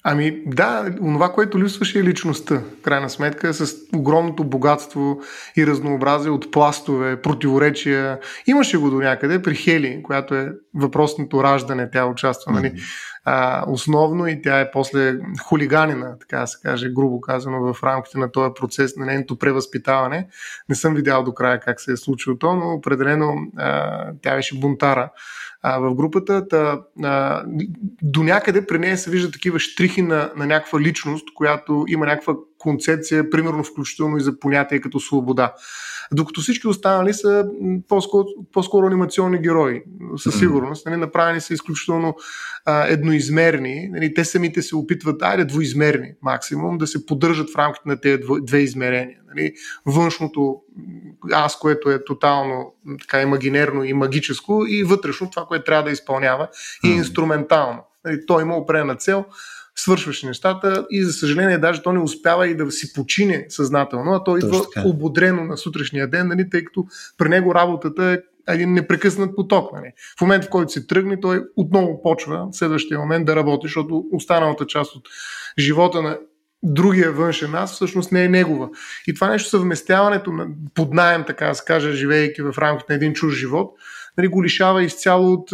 Ами 0.09 0.41
да, 0.45 0.85
онова, 1.01 1.33
което 1.33 1.59
липсваше 1.59 1.99
е 1.99 2.03
личността, 2.03 2.61
крайна 2.83 3.09
сметка, 3.09 3.53
с 3.53 3.75
огромното 3.95 4.43
богатство 4.43 5.21
и 5.57 5.67
разнообразие 5.67 6.31
от 6.31 6.51
пластове, 6.51 7.21
противоречия. 7.21 8.19
Имаше 8.47 8.77
го 8.77 8.89
до 8.89 8.95
някъде 8.95 9.41
при 9.41 9.55
Хели, 9.55 10.03
която 10.03 10.35
е 10.35 10.51
въпросното 10.75 11.43
раждане, 11.43 11.89
тя 11.91 12.05
участва, 12.05 12.51
нали, 12.51 12.73
а, 13.25 13.63
основно 13.67 14.27
и 14.27 14.41
тя 14.41 14.59
е 14.59 14.71
после 14.71 15.19
хулиганина, 15.49 16.15
така 16.19 16.39
да 16.39 16.47
се 16.47 16.57
каже, 16.63 16.89
грубо 16.89 17.21
казано, 17.21 17.73
в 17.73 17.83
рамките 17.83 18.17
на 18.17 18.31
този 18.31 18.51
процес 18.59 18.95
на 18.95 19.05
нейното 19.05 19.39
превъзпитаване. 19.39 20.27
Не 20.69 20.75
съм 20.75 20.95
видял 20.95 21.23
до 21.23 21.33
края 21.33 21.59
как 21.59 21.81
се 21.81 21.91
е 21.91 21.97
случило 21.97 22.37
то, 22.37 22.55
но 22.55 22.73
определено 22.73 23.35
а, 23.57 24.05
тя 24.21 24.35
беше 24.35 24.59
бунтара 24.59 25.09
а, 25.61 25.79
в 25.79 25.95
групата. 25.95 26.47
Та, 26.47 26.81
а, 27.03 27.43
до 28.01 28.23
някъде 28.23 28.67
при 28.67 28.79
нея 28.79 28.97
се 28.97 29.11
вижда 29.11 29.31
такива 29.31 29.59
штрихи 29.59 30.01
на, 30.01 30.31
на 30.35 30.45
някаква 30.45 30.79
личност, 30.79 31.27
която 31.33 31.85
има 31.87 32.05
някаква 32.05 32.33
концепция, 32.57 33.29
примерно 33.29 33.63
включително 33.63 34.17
и 34.17 34.21
за 34.21 34.39
понятие 34.39 34.81
като 34.81 34.99
свобода. 34.99 35.53
Докато 36.11 36.41
всички 36.41 36.67
останали 36.67 37.13
са 37.13 37.45
по-скоро, 37.87 38.25
по-скоро 38.53 38.87
анимационни 38.87 39.41
герои, 39.41 39.83
със 40.17 40.39
сигурност. 40.39 40.85
Нали, 40.85 40.95
направени 40.95 41.41
са 41.41 41.53
изключително 41.53 42.15
а, 42.65 42.87
едноизмерни. 42.87 43.89
Нали, 43.91 44.13
те 44.13 44.25
самите 44.25 44.61
се 44.61 44.75
опитват, 44.75 45.21
айде 45.21 45.45
двоизмерни 45.45 46.13
максимум, 46.21 46.77
да 46.77 46.87
се 46.87 47.05
поддържат 47.05 47.49
в 47.49 47.55
рамките 47.55 47.89
на 47.89 48.01
тези 48.01 48.21
две 48.41 48.59
измерения. 48.59 49.19
Нали, 49.35 49.53
външното 49.85 50.61
аз, 51.31 51.59
което 51.59 51.91
е 51.91 52.05
тотално 52.05 52.73
така 53.01 53.21
имагинерно 53.21 53.83
и 53.83 53.93
магическо, 53.93 54.65
и 54.67 54.83
вътрешно 54.83 55.29
това, 55.29 55.45
което 55.45 55.65
трябва 55.65 55.83
да 55.83 55.91
изпълнява 55.91 56.47
и 56.85 56.87
инструментално. 56.87 57.79
Нали, 58.05 58.25
той 58.25 58.41
има 58.41 58.57
определена 58.57 58.95
цел, 58.95 59.25
свършваше 59.79 60.27
нещата 60.27 60.87
и 60.89 61.03
за 61.03 61.13
съжаление 61.13 61.57
даже 61.57 61.81
то 61.81 61.93
не 61.93 61.99
успява 61.99 62.47
и 62.47 62.55
да 62.55 62.71
си 62.71 62.93
почине 62.93 63.45
съзнателно, 63.49 64.11
а 64.11 64.23
то 64.23 64.37
идва 64.37 64.65
ободрено 64.85 65.43
на 65.43 65.57
сутрешния 65.57 66.09
ден, 66.09 66.27
нали, 66.27 66.49
тъй 66.49 66.63
като 66.63 66.85
при 67.17 67.29
него 67.29 67.55
работата 67.55 68.03
е 68.03 68.17
един 68.53 68.73
непрекъснат 68.73 69.35
поток. 69.35 69.73
Нали. 69.73 69.91
В 70.17 70.21
момента, 70.21 70.47
в 70.47 70.49
който 70.49 70.71
се 70.71 70.87
тръгне, 70.87 71.19
той 71.19 71.43
отново 71.55 72.01
почва 72.01 72.47
в 72.51 72.57
следващия 72.57 72.99
момент 72.99 73.25
да 73.25 73.35
работи, 73.35 73.67
защото 73.67 74.03
останалата 74.11 74.67
част 74.67 74.95
от 74.95 75.03
живота 75.59 76.01
на 76.01 76.17
другия 76.63 77.11
външен 77.11 77.55
аз 77.55 77.73
всъщност 77.73 78.11
не 78.11 78.23
е 78.23 78.29
негова. 78.29 78.69
И 79.07 79.13
това 79.13 79.29
нещо 79.29 79.49
съвместяването 79.49 80.31
на, 80.31 80.47
под 80.73 80.93
найем, 80.93 81.23
така 81.27 81.47
да 81.47 81.55
се 81.55 81.63
каже, 81.67 81.91
живеейки 81.91 82.41
в 82.41 82.53
рамките 82.57 82.93
на 82.93 82.95
един 82.95 83.13
чуж 83.13 83.35
живот, 83.35 83.75
нали, 84.17 84.27
го 84.27 84.43
лишава 84.43 84.83
изцяло 84.83 85.33
от 85.33 85.49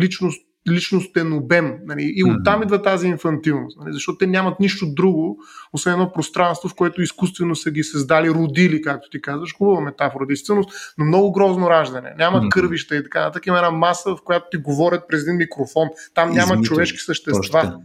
личност 0.00 0.46
личностен 0.70 1.32
обем. 1.32 1.74
Нали? 1.86 2.12
И 2.16 2.24
оттам 2.24 2.62
идва 2.62 2.82
тази 2.82 3.06
инфантилност, 3.06 3.78
нали? 3.80 3.92
защото 3.92 4.18
те 4.18 4.26
нямат 4.26 4.60
нищо 4.60 4.86
друго, 4.94 5.38
освен 5.72 5.92
едно 5.92 6.12
пространство, 6.12 6.68
в 6.68 6.74
което 6.74 7.02
изкуствено 7.02 7.56
са 7.56 7.70
ги 7.70 7.84
създали, 7.84 8.30
родили, 8.30 8.82
както 8.82 9.10
ти 9.10 9.22
казваш, 9.22 9.54
хубава 9.54 9.80
метафора, 9.80 10.26
действителност, 10.26 10.94
но 10.98 11.04
много 11.04 11.32
грозно 11.32 11.70
раждане. 11.70 12.14
Няма 12.18 12.48
кървища 12.48 12.96
и 12.96 13.02
така 13.02 13.20
нататък. 13.20 13.46
Има 13.46 13.56
една 13.56 13.70
маса, 13.70 14.16
в 14.16 14.22
която 14.24 14.46
ти 14.50 14.56
говорят 14.56 15.04
през 15.08 15.22
един 15.22 15.36
микрофон. 15.36 15.88
Там 16.14 16.30
няма 16.30 16.52
Измител. 16.52 16.62
човешки 16.62 16.98
същества. 16.98 17.78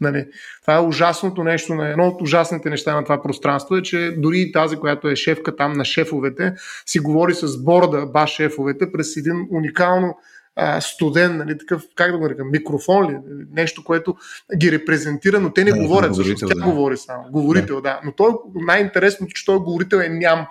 Нали, 0.00 0.26
това 0.60 0.74
е 0.74 0.80
ужасното 0.80 1.44
нещо, 1.44 1.72
едно 1.72 2.06
от 2.08 2.22
ужасните 2.22 2.70
неща 2.70 2.94
на 2.94 3.04
това 3.04 3.22
пространство 3.22 3.76
е, 3.76 3.82
че 3.82 4.14
дори 4.18 4.52
тази, 4.52 4.76
която 4.76 5.08
е 5.08 5.16
шефка 5.16 5.56
там 5.56 5.72
на 5.72 5.84
шефовете, 5.84 6.54
си 6.86 6.98
говори 6.98 7.34
с 7.34 7.64
борда, 7.64 8.06
ба 8.06 8.26
шефовете, 8.26 8.92
през 8.92 9.16
един 9.16 9.48
уникално 9.50 10.16
а, 10.60 10.80
студен, 10.80 11.36
нали, 11.36 11.58
такъв, 11.58 11.82
как 11.94 12.12
да 12.12 12.18
го 12.18 12.24
нарека, 12.24 12.44
микрофон 12.44 13.10
ли, 13.10 13.16
нещо, 13.52 13.84
което 13.84 14.16
ги 14.56 14.72
репрезентира, 14.72 15.40
но 15.40 15.52
те 15.52 15.64
не 15.64 15.70
да, 15.70 15.76
говорят, 15.76 16.14
защото 16.14 16.46
тя 16.46 16.54
да. 16.54 16.64
говори 16.64 16.96
само. 16.96 17.24
Говорител, 17.30 17.76
да. 17.76 17.82
да. 17.82 18.00
Но 18.04 18.12
той, 18.12 18.32
най-интересното, 18.54 19.32
че 19.32 19.44
той 19.44 19.58
говорител 19.58 19.96
е 19.96 20.08
ням. 20.08 20.46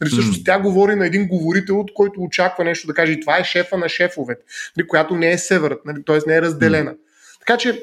Нали, 0.00 0.10
всъщност 0.10 0.40
mm. 0.40 0.44
тя 0.44 0.60
говори 0.60 0.94
на 0.94 1.06
един 1.06 1.28
говорител, 1.28 1.80
от 1.80 1.94
който 1.94 2.20
очаква 2.20 2.64
нещо 2.64 2.86
да 2.86 2.94
каже. 2.94 3.12
И 3.12 3.20
това 3.20 3.38
е 3.38 3.44
шефа 3.44 3.78
на 3.78 3.88
шефовете, 3.88 4.42
нали, 4.76 4.86
която 4.86 5.16
не 5.16 5.32
е 5.32 5.38
северът, 5.38 5.84
нали, 5.84 6.04
т.е. 6.06 6.18
не 6.26 6.36
е 6.36 6.42
разделена. 6.42 6.90
Mm. 6.90 6.96
Така 7.50 7.58
че 7.58 7.82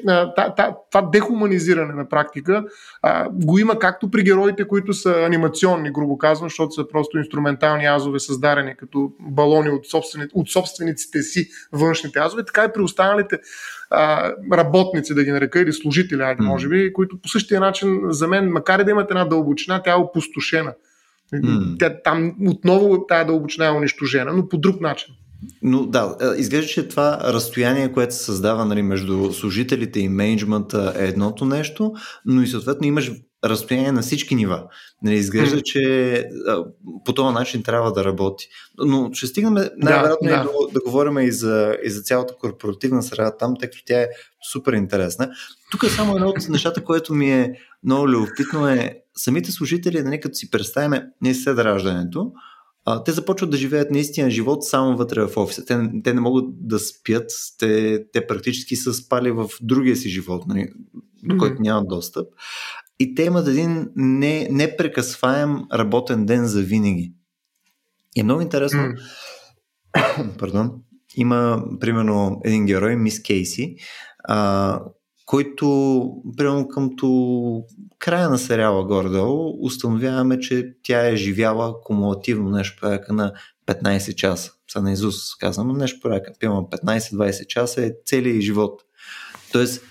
това 0.90 1.02
дехуманизиране 1.12 1.94
на 1.94 2.08
практика 2.08 2.64
го 3.32 3.58
има 3.58 3.78
както 3.78 4.10
при 4.10 4.22
героите, 4.22 4.68
които 4.68 4.92
са 4.92 5.10
анимационни, 5.10 5.92
грубо 5.92 6.18
казвам, 6.18 6.48
защото 6.48 6.72
са 6.72 6.88
просто 6.88 7.18
инструментални 7.18 7.86
азове, 7.86 8.18
създадени 8.18 8.76
като 8.76 9.12
балони 9.20 9.70
от, 9.70 9.86
собствени, 9.86 10.26
от 10.34 10.50
собствениците 10.50 11.22
си 11.22 11.48
външните 11.72 12.18
азове, 12.18 12.44
така 12.44 12.64
и 12.64 12.72
при 12.74 12.82
останалите 12.82 13.38
а, 13.90 14.32
работници, 14.52 15.14
да 15.14 15.24
ги 15.24 15.30
нарека, 15.30 15.60
или 15.60 15.72
служители, 15.72 16.20
mm. 16.20 16.40
може 16.40 16.68
би, 16.68 16.92
които 16.92 17.20
по 17.20 17.28
същия 17.28 17.60
начин 17.60 18.00
за 18.08 18.28
мен, 18.28 18.50
макар 18.50 18.78
и 18.78 18.84
да 18.84 18.90
имат 18.90 19.10
една 19.10 19.24
дълбочина, 19.24 19.82
тя 19.82 19.92
е 19.92 19.94
опустошена. 19.94 20.72
Mm. 21.34 21.78
Тя, 21.78 22.02
там 22.04 22.36
отново 22.48 23.06
тази 23.06 23.26
дълбочина 23.26 23.66
е 23.66 23.70
унищожена, 23.70 24.32
но 24.32 24.48
по 24.48 24.58
друг 24.58 24.80
начин. 24.80 25.14
Но 25.62 25.86
да, 25.86 26.16
е, 26.20 26.40
изглежда, 26.40 26.68
че 26.68 26.88
това 26.88 27.18
разстояние, 27.24 27.92
което 27.92 28.14
се 28.14 28.24
създава 28.24 28.64
нали, 28.64 28.82
между 28.82 29.32
служителите 29.32 30.00
и 30.00 30.08
менеджмента 30.08 30.94
е 30.96 31.04
едното 31.04 31.44
нещо, 31.44 31.92
но 32.26 32.42
и 32.42 32.46
съответно 32.46 32.86
имаш 32.86 33.12
разстояние 33.44 33.92
на 33.92 34.02
всички 34.02 34.34
нива. 34.34 34.64
Нали, 35.02 35.14
изглежда, 35.14 35.56
mm. 35.56 35.62
че 35.62 36.12
а, 36.48 36.64
по 37.04 37.14
този 37.14 37.34
начин 37.34 37.62
трябва 37.62 37.92
да 37.92 38.04
работи. 38.04 38.48
Но 38.78 39.10
ще 39.12 39.26
стигнем 39.26 39.54
най-вероятно 39.54 40.28
да, 40.28 40.36
да. 40.36 40.42
да, 40.42 40.72
да 40.72 40.80
говорим 40.84 41.18
и 41.18 41.32
за, 41.32 41.76
и 41.84 41.90
за 41.90 42.02
цялата 42.02 42.34
корпоративна 42.34 43.02
среда 43.02 43.36
там, 43.36 43.54
тъй 43.60 43.70
като 43.70 43.82
тя 43.86 44.00
е 44.00 44.08
супер 44.52 44.72
интересна. 44.72 45.30
Тук 45.70 45.82
е 45.82 45.88
само 45.88 46.16
едно 46.16 46.28
от 46.28 46.48
нещата, 46.48 46.84
което 46.84 47.14
ми 47.14 47.32
е 47.32 47.52
много 47.84 48.08
любопитно 48.08 48.68
е 48.68 49.02
самите 49.16 49.52
служители, 49.52 50.02
нали, 50.02 50.20
като 50.20 50.34
си 50.34 50.50
представяме 50.50 51.06
не 51.22 51.34
след 51.34 51.58
раждането, 51.58 52.32
а, 52.90 53.04
те 53.04 53.12
започват 53.12 53.50
да 53.50 53.56
живеят 53.56 53.90
наистина 53.90 54.30
живот 54.30 54.64
само 54.64 54.96
вътре 54.96 55.26
в 55.26 55.36
офиса. 55.36 55.64
Те, 55.64 55.90
те 56.04 56.14
не 56.14 56.20
могат 56.20 56.68
да 56.68 56.78
спят, 56.78 57.30
те, 57.58 58.04
те 58.12 58.26
практически 58.26 58.76
са 58.76 58.94
спали 58.94 59.30
в 59.30 59.50
другия 59.60 59.96
си 59.96 60.08
живот, 60.08 60.46
нали, 60.46 60.68
до 61.22 61.36
който 61.38 61.62
нямат 61.62 61.88
достъп. 61.88 62.28
И 62.98 63.14
те 63.14 63.22
имат 63.22 63.48
един 63.48 63.88
не, 63.96 64.48
непрекъсваем 64.50 65.56
работен 65.72 66.26
ден 66.26 66.46
за 66.46 66.62
винаги. 66.62 67.12
И 68.16 68.20
е 68.20 68.24
много 68.24 68.40
интересно. 68.40 68.94
Пардон. 70.38 70.72
Има, 71.16 71.64
примерно, 71.80 72.40
един 72.44 72.66
герой, 72.66 72.96
Мис 72.96 73.22
Кейси, 73.22 73.76
а, 74.24 74.80
който, 75.28 75.66
примерно 76.36 76.68
къмто 76.68 77.62
края 77.98 78.30
на 78.30 78.38
сериала 78.38 78.84
горе-долу, 78.84 79.66
установяваме, 79.66 80.40
че 80.40 80.72
тя 80.82 81.08
е 81.08 81.16
живяла 81.16 81.80
кумулативно 81.80 82.50
нещо 82.50 82.80
порядка 82.80 83.12
на 83.12 83.32
15 83.66 84.14
часа. 84.14 84.52
Са 84.72 84.82
на 84.82 84.92
Изус 84.92 85.36
казвам, 85.40 85.78
нещо 85.78 86.00
порядка, 86.02 86.32
пилма 86.40 86.60
15-20 86.60 87.46
часа 87.46 87.86
е 87.86 87.92
целият 88.06 88.40
живот. 88.42 88.82
Тоест, 89.52 89.82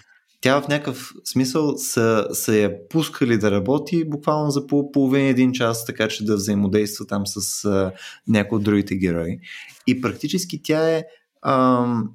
тя 0.42 0.62
в 0.62 0.68
някакъв 0.68 1.14
смисъл 1.26 1.78
са, 1.78 2.28
са 2.32 2.56
я 2.56 2.88
пускали 2.88 3.38
да 3.38 3.52
работи 3.52 4.10
буквално 4.10 4.52
за 4.52 4.68
половин 4.68 5.26
един 5.26 5.52
час, 5.52 5.86
така 5.86 6.08
че 6.08 6.26
да 6.26 6.36
взаимодейства 6.36 7.08
там 7.08 7.24
с 7.26 7.92
някои 8.28 8.56
от 8.56 8.64
другите 8.64 8.96
герои. 8.96 9.40
И 9.88 10.02
практически 10.02 10.62
тя 10.64 10.90
е 10.90 11.04
ам, 11.42 12.10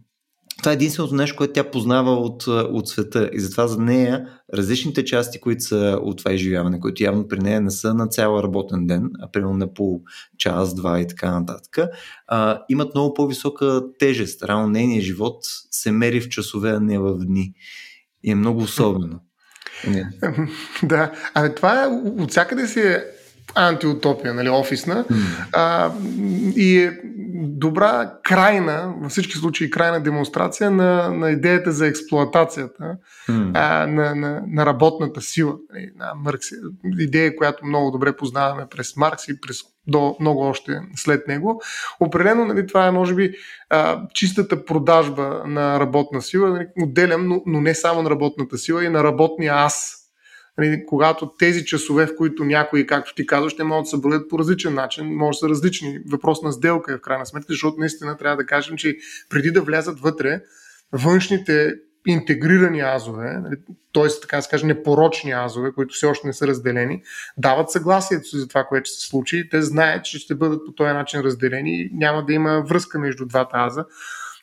това 0.58 0.70
е 0.70 0.74
единственото 0.74 1.14
нещо, 1.14 1.36
което 1.36 1.52
тя 1.52 1.70
познава 1.70 2.10
от, 2.10 2.46
от 2.46 2.88
света 2.88 3.30
и 3.32 3.40
затова 3.40 3.66
за 3.66 3.78
нея 3.78 4.28
различните 4.54 5.04
части, 5.04 5.40
които 5.40 5.62
са 5.62 5.98
от 6.02 6.18
това 6.18 6.32
изживяване, 6.32 6.80
които 6.80 7.02
явно 7.02 7.28
при 7.28 7.38
нея 7.38 7.60
не 7.60 7.70
са 7.70 7.94
на 7.94 8.06
цял 8.06 8.40
работен 8.42 8.86
ден, 8.86 9.10
а 9.20 9.30
примерно 9.30 9.56
на 9.56 9.74
по 9.74 10.00
час, 10.38 10.74
два 10.74 11.00
и 11.00 11.06
така 11.06 11.40
нататък, 11.40 11.78
а, 12.26 12.62
имат 12.68 12.94
много 12.94 13.14
по-висока 13.14 13.82
тежест. 13.98 14.42
Рано 14.42 14.68
нейният 14.68 15.04
живот 15.04 15.38
се 15.70 15.92
мери 15.92 16.20
в 16.20 16.28
часове, 16.28 16.70
а 16.70 16.80
не 16.80 16.98
в 16.98 17.18
дни. 17.18 17.52
И 18.24 18.30
е 18.30 18.34
много 18.34 18.60
особено. 18.60 19.20
Не. 19.88 20.10
Да, 20.82 21.12
а 21.34 21.54
това 21.54 21.84
е, 21.84 21.86
от 21.86 22.30
всякъде 22.30 22.66
си 22.66 22.80
е 22.80 23.04
антиутопия, 23.54 24.34
нали, 24.34 24.48
офисна. 24.48 25.04
Mm. 25.04 25.46
А, 25.52 25.92
и 26.56 26.78
е 26.78 27.00
добра 27.34 28.12
крайна, 28.22 28.94
във 29.00 29.10
всички 29.10 29.32
случаи 29.32 29.70
крайна 29.70 30.00
демонстрация 30.00 30.70
на, 30.70 31.08
на 31.08 31.30
идеята 31.30 31.72
за 31.72 31.86
експлоатацията 31.86 32.96
mm. 33.28 33.50
а, 33.54 33.86
на, 33.86 34.14
на, 34.14 34.42
на 34.46 34.66
работната 34.66 35.20
сила. 35.20 35.54
Нали, 35.72 35.90
на 35.98 36.12
Маркс, 36.14 36.46
идея, 36.98 37.36
която 37.36 37.66
много 37.66 37.90
добре 37.90 38.16
познаваме 38.16 38.66
през 38.70 38.96
Маркс 38.96 39.28
и 39.28 39.40
през 39.40 39.56
до 39.86 40.16
много 40.20 40.40
още 40.40 40.80
след 40.96 41.28
него. 41.28 41.62
Определено 42.00 42.44
нали, 42.44 42.66
това 42.66 42.86
е, 42.86 42.90
може 42.90 43.14
би, 43.14 43.34
а, 43.70 44.00
чистата 44.14 44.64
продажба 44.64 45.42
на 45.46 45.80
работна 45.80 46.22
сила. 46.22 46.50
Нали, 46.50 46.66
отделям, 46.82 47.28
но, 47.28 47.42
но 47.46 47.60
не 47.60 47.74
само 47.74 48.02
на 48.02 48.10
работната 48.10 48.58
сила, 48.58 48.84
и 48.84 48.88
на 48.88 49.04
работния 49.04 49.54
аз 49.56 50.01
когато 50.86 51.32
тези 51.38 51.64
часове, 51.64 52.06
в 52.06 52.16
които 52.16 52.44
някои, 52.44 52.86
както 52.86 53.14
ти 53.14 53.26
казваш, 53.26 53.52
ще 53.52 53.64
могат 53.64 53.82
да 53.82 53.88
се 53.88 54.00
броят 54.00 54.28
по 54.28 54.38
различен 54.38 54.74
начин, 54.74 55.06
може 55.06 55.36
да 55.36 55.38
са 55.38 55.48
различни. 55.48 55.98
Въпрос 56.06 56.42
на 56.42 56.52
сделка 56.52 56.92
е 56.92 56.96
в 56.96 57.00
крайна 57.00 57.26
сметка, 57.26 57.46
защото 57.52 57.80
наистина 57.80 58.16
трябва 58.16 58.36
да 58.36 58.46
кажем, 58.46 58.76
че 58.76 58.96
преди 59.28 59.50
да 59.50 59.62
влязат 59.62 60.00
вътре, 60.00 60.40
външните 60.92 61.74
интегрирани 62.06 62.80
азове, 62.80 63.38
нали, 63.42 63.56
т.е. 63.92 64.20
така 64.22 64.36
да 64.36 64.42
се 64.42 64.48
каже 64.48 64.66
непорочни 64.66 65.32
азове, 65.32 65.72
които 65.72 65.94
все 65.94 66.06
още 66.06 66.26
не 66.26 66.32
са 66.32 66.46
разделени, 66.46 67.02
дават 67.36 67.70
съгласието 67.70 68.24
си 68.24 68.38
за 68.38 68.48
това, 68.48 68.64
което 68.64 68.88
ще 68.88 69.00
се 69.00 69.08
случи. 69.08 69.48
Те 69.50 69.62
знаят, 69.62 70.04
че 70.04 70.18
ще 70.18 70.34
бъдат 70.34 70.66
по 70.66 70.72
този 70.72 70.92
начин 70.92 71.20
разделени 71.20 71.80
и 71.80 71.90
няма 71.92 72.24
да 72.24 72.32
има 72.32 72.62
връзка 72.66 72.98
между 72.98 73.26
двата 73.26 73.56
аза 73.56 73.84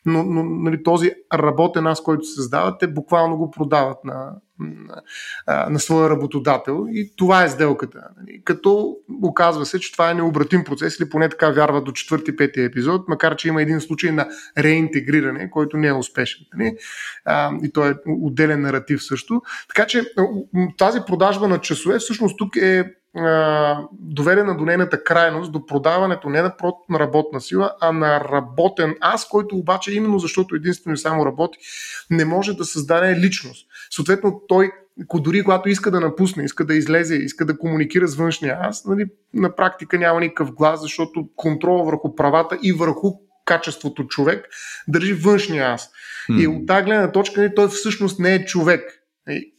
но, 0.06 0.22
но 0.22 0.44
нали, 0.44 0.82
този 0.82 1.10
работен 1.34 1.86
аз, 1.86 2.02
който 2.02 2.24
създават, 2.24 2.78
те 2.80 2.86
буквално 2.86 3.36
го 3.36 3.50
продават 3.50 4.04
на, 4.04 4.32
на, 4.58 5.02
на 5.70 5.80
своя 5.80 6.10
работодател 6.10 6.86
и 6.90 7.12
това 7.16 7.44
е 7.44 7.48
сделката. 7.48 8.08
Нали. 8.20 8.42
Като 8.44 8.96
оказва 9.22 9.66
се, 9.66 9.80
че 9.80 9.92
това 9.92 10.10
е 10.10 10.14
необратим 10.14 10.64
процес 10.64 10.98
или 10.98 11.10
поне 11.10 11.28
така 11.28 11.50
вярва 11.50 11.82
до 11.82 11.92
четвърти-пети 11.92 12.60
епизод, 12.60 13.08
макар 13.08 13.36
че 13.36 13.48
има 13.48 13.62
един 13.62 13.80
случай 13.80 14.10
на 14.10 14.28
реинтегриране, 14.58 15.50
който 15.50 15.76
не 15.76 15.86
е 15.86 15.92
успешен. 15.92 16.46
Нали. 16.54 16.76
А, 17.24 17.52
и 17.62 17.72
то 17.72 17.88
е 17.88 17.94
отделен 18.06 18.60
наратив 18.60 19.02
също. 19.02 19.42
Така 19.68 19.86
че 19.86 20.04
тази 20.78 21.00
продажба 21.06 21.48
на 21.48 21.58
часове 21.58 21.98
всъщност 21.98 22.38
тук 22.38 22.56
е 22.56 22.99
доведена 23.92 24.56
до 24.56 24.64
нейната 24.64 25.04
крайност, 25.04 25.52
до 25.52 25.66
продаването 25.66 26.28
не 26.28 26.42
на, 26.42 26.54
на 26.88 26.98
работна 26.98 27.40
сила, 27.40 27.72
а 27.80 27.92
на 27.92 28.20
работен 28.20 28.94
аз, 29.00 29.28
който 29.28 29.56
обаче 29.56 29.94
именно 29.94 30.18
защото 30.18 30.54
единствено 30.54 30.94
и 30.94 30.98
само 30.98 31.26
работи, 31.26 31.58
не 32.10 32.24
може 32.24 32.54
да 32.54 32.64
създаде 32.64 33.20
личност. 33.20 33.66
Съответно, 33.90 34.42
той 34.48 34.72
дори 35.14 35.44
когато 35.44 35.68
иска 35.68 35.90
да 35.90 36.00
напусне, 36.00 36.44
иска 36.44 36.64
да 36.64 36.74
излезе, 36.74 37.14
иска 37.14 37.44
да 37.44 37.58
комуникира 37.58 38.08
с 38.08 38.16
външния 38.16 38.58
аз, 38.60 38.84
нали, 38.84 39.04
на 39.34 39.56
практика 39.56 39.98
няма 39.98 40.20
никакъв 40.20 40.52
глас, 40.52 40.80
защото 40.80 41.28
контрол 41.36 41.84
върху 41.84 42.14
правата 42.14 42.58
и 42.62 42.72
върху 42.72 43.12
качеството 43.44 44.06
човек 44.06 44.48
държи 44.88 45.12
външния 45.12 45.66
аз. 45.66 45.90
Mm. 46.30 46.40
И 46.40 46.46
от 46.46 46.66
тази 46.66 46.84
гледна 46.84 47.12
точка 47.12 47.40
нали, 47.40 47.54
той 47.54 47.68
всъщност 47.68 48.18
не 48.18 48.34
е 48.34 48.44
човек. 48.44 48.99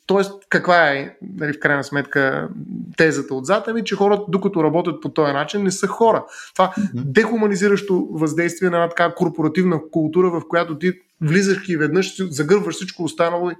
Тоест, 0.06 0.32
каква 0.50 0.92
е, 0.92 1.16
нали, 1.38 1.54
в 1.54 1.60
крайна 1.60 1.84
сметка, 1.84 2.50
тезата 2.98 3.36
отзад? 3.36 3.68
Ами, 3.68 3.84
че 3.84 3.96
хората, 3.96 4.24
докато 4.28 4.64
работят 4.64 5.02
по 5.02 5.10
този 5.10 5.34
начин, 5.34 5.64
не 5.64 5.72
са 5.72 5.88
хора. 5.88 6.26
Това 6.54 6.74
дехуманизиращо 6.94 8.08
въздействие 8.12 8.70
на 8.70 8.78
една 8.78 8.90
така 8.90 9.14
корпоративна 9.16 9.80
култура, 9.92 10.30
в 10.30 10.42
която 10.50 10.78
ти 10.78 10.94
влизаш 11.22 11.70
и 11.70 11.78
веднъж 11.78 12.16
загърваш 12.30 12.76
всичко 12.76 13.04
останало 13.04 13.52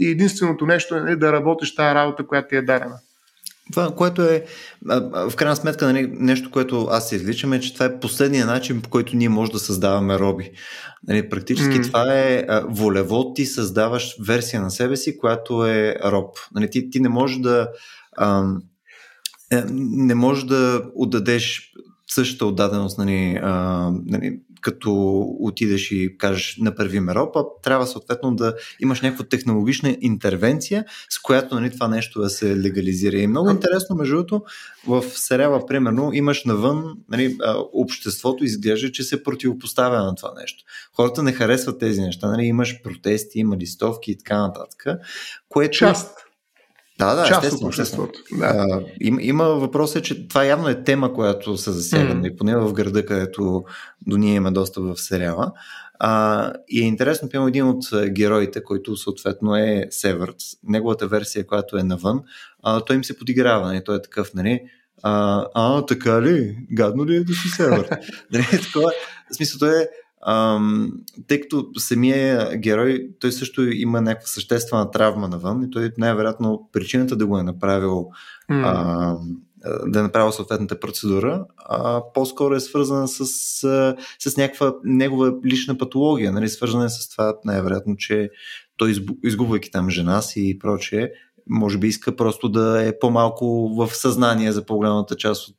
и 0.00 0.08
единственото 0.10 0.66
нещо 0.66 0.96
е 0.96 1.00
нали, 1.00 1.16
да 1.16 1.32
работиш 1.32 1.74
тази 1.74 1.94
работа, 1.94 2.26
която 2.26 2.48
ти 2.48 2.56
е 2.56 2.62
дадена. 2.62 2.98
Това, 3.70 3.90
което 3.90 4.22
е, 4.22 4.44
в 5.12 5.32
крайна 5.36 5.56
сметка, 5.56 5.86
нали, 5.86 6.12
нещо, 6.12 6.50
което 6.50 6.88
аз 6.90 7.08
се 7.08 7.16
извличам 7.16 7.52
е, 7.52 7.60
че 7.60 7.74
това 7.74 7.86
е 7.86 8.00
последния 8.00 8.46
начин, 8.46 8.82
по 8.82 8.90
който 8.90 9.16
ние 9.16 9.28
може 9.28 9.52
да 9.52 9.58
създаваме 9.58 10.18
роби. 10.18 10.50
Нали, 11.08 11.28
практически 11.28 11.74
mm. 11.74 11.86
това 11.86 12.14
е 12.14 12.46
волево, 12.68 13.32
ти 13.34 13.46
създаваш 13.46 14.16
версия 14.26 14.62
на 14.62 14.70
себе 14.70 14.96
си, 14.96 15.18
която 15.18 15.66
е 15.66 15.96
роб. 16.04 16.36
Нали, 16.54 16.70
ти, 16.70 16.90
ти 16.90 17.00
не 17.00 17.08
можеш 17.08 17.38
да 17.38 17.68
ам, 18.18 18.62
е, 19.52 19.62
не 19.72 20.14
можеш 20.14 20.44
да 20.44 20.82
отдадеш 20.94 21.72
същата 22.08 22.46
отдаденост, 22.46 22.98
нали, 22.98 23.38
а, 23.42 23.90
нали, 24.06 24.40
като 24.60 25.20
отидеш 25.40 25.90
и 25.90 26.18
кажеш 26.18 26.56
направи 26.60 26.96
Европа, 26.96 27.44
трябва 27.62 27.86
съответно 27.86 28.34
да 28.34 28.54
имаш 28.80 29.00
някаква 29.00 29.24
технологична 29.24 29.96
интервенция, 30.00 30.84
с 31.10 31.18
която 31.18 31.54
нали, 31.54 31.70
това 31.70 31.88
нещо 31.88 32.20
да 32.20 32.30
се 32.30 32.60
легализира. 32.60 33.16
И 33.16 33.26
много 33.26 33.50
интересно, 33.50 33.96
между 33.96 34.16
другото, 34.16 34.42
в 34.86 35.02
сериала, 35.02 35.66
примерно, 35.66 36.10
имаш 36.12 36.44
навън, 36.44 36.96
нали, 37.10 37.38
обществото 37.72 38.44
изглежда, 38.44 38.92
че 38.92 39.02
се 39.02 39.22
противопоставя 39.22 40.04
на 40.04 40.14
това 40.14 40.32
нещо. 40.40 40.64
Хората 40.96 41.22
не 41.22 41.32
харесват 41.32 41.78
тези 41.78 42.00
неща, 42.00 42.28
нали, 42.28 42.44
имаш 42.44 42.82
протести, 42.82 43.38
има 43.38 43.56
листовки 43.56 44.10
и 44.10 44.18
така 44.18 44.38
нататък. 44.38 44.84
Което... 45.48 45.78
Част 45.78 46.29
да, 47.00 47.14
да, 47.14 47.26
част 47.26 47.52
от 47.52 47.62
обществото. 47.62 48.20
Да. 48.32 48.46
А, 48.46 48.80
има, 49.00 49.22
има 49.22 49.44
въпрос 49.44 49.96
е, 49.96 50.02
че 50.02 50.28
това 50.28 50.44
явно 50.44 50.68
е 50.68 50.84
тема, 50.84 51.14
която 51.14 51.56
се 51.56 51.72
засяга, 51.72 52.14
mm. 52.14 52.38
поне 52.38 52.56
в 52.56 52.72
града, 52.72 53.06
където 53.06 53.64
до 54.06 54.16
ние 54.16 54.34
има 54.34 54.52
доста 54.52 54.80
в 54.80 54.96
сериала. 54.96 55.52
А, 55.98 56.52
и 56.68 56.82
е 56.82 56.86
интересно, 56.86 57.28
пием 57.28 57.46
един 57.46 57.66
от 57.66 57.84
героите, 58.08 58.62
който 58.62 58.96
съответно 58.96 59.56
е 59.56 59.86
Северт, 59.90 60.36
неговата 60.64 61.06
версия, 61.06 61.46
която 61.46 61.76
е 61.76 61.82
навън, 61.82 62.20
а, 62.62 62.80
той 62.80 62.96
им 62.96 63.04
се 63.04 63.18
подиграва, 63.18 63.66
нали? 63.66 63.84
той 63.84 63.96
е 63.96 64.02
такъв, 64.02 64.34
нали? 64.34 64.60
А, 65.02 65.44
а, 65.54 65.86
така 65.86 66.22
ли? 66.22 66.56
Гадно 66.72 67.06
ли 67.06 67.16
е 67.16 67.24
да 67.24 67.34
си 67.34 67.48
Северт? 67.48 67.90
нали, 68.32 68.44
такова, 68.62 68.92
в 69.32 69.36
смисъл, 69.36 69.58
той 69.58 69.82
е 69.82 69.88
Ам, 70.26 70.92
тъй 71.26 71.40
като 71.40 71.70
самия 71.78 72.56
герой, 72.56 73.08
той 73.20 73.32
също 73.32 73.62
има 73.62 74.00
някаква 74.00 74.26
съществена 74.26 74.90
травма 74.90 75.28
навън 75.28 75.62
и 75.62 75.70
той 75.70 75.90
най-вероятно 75.98 76.68
причината 76.72 77.16
да 77.16 77.26
го 77.26 77.38
е 77.38 77.42
направил 77.42 78.08
mm. 78.50 78.62
а, 78.64 79.16
да 79.86 79.98
е 79.98 80.02
направил 80.02 80.32
съответната 80.32 80.80
процедура, 80.80 81.44
а 81.56 82.02
по-скоро 82.14 82.54
е 82.54 82.60
свързана 82.60 83.08
с, 83.08 83.26
с 84.18 84.36
някаква 84.36 84.74
негова 84.84 85.34
лична 85.46 85.78
патология, 85.78 86.32
нали? 86.32 86.48
свързана 86.48 86.84
е 86.84 86.88
с 86.88 87.08
това 87.08 87.34
най-вероятно, 87.44 87.96
че 87.96 88.30
той 88.76 88.94
изгубвайки 89.24 89.70
там 89.70 89.90
жена 89.90 90.22
си 90.22 90.48
и 90.48 90.58
прочее, 90.58 91.10
може 91.50 91.78
би 91.78 91.86
иска 91.88 92.16
просто 92.16 92.48
да 92.48 92.88
е 92.88 92.98
по-малко 92.98 93.74
в 93.76 93.96
съзнание 93.96 94.52
за 94.52 94.66
по-голямата 94.66 95.16
част 95.16 95.48
от 95.48 95.56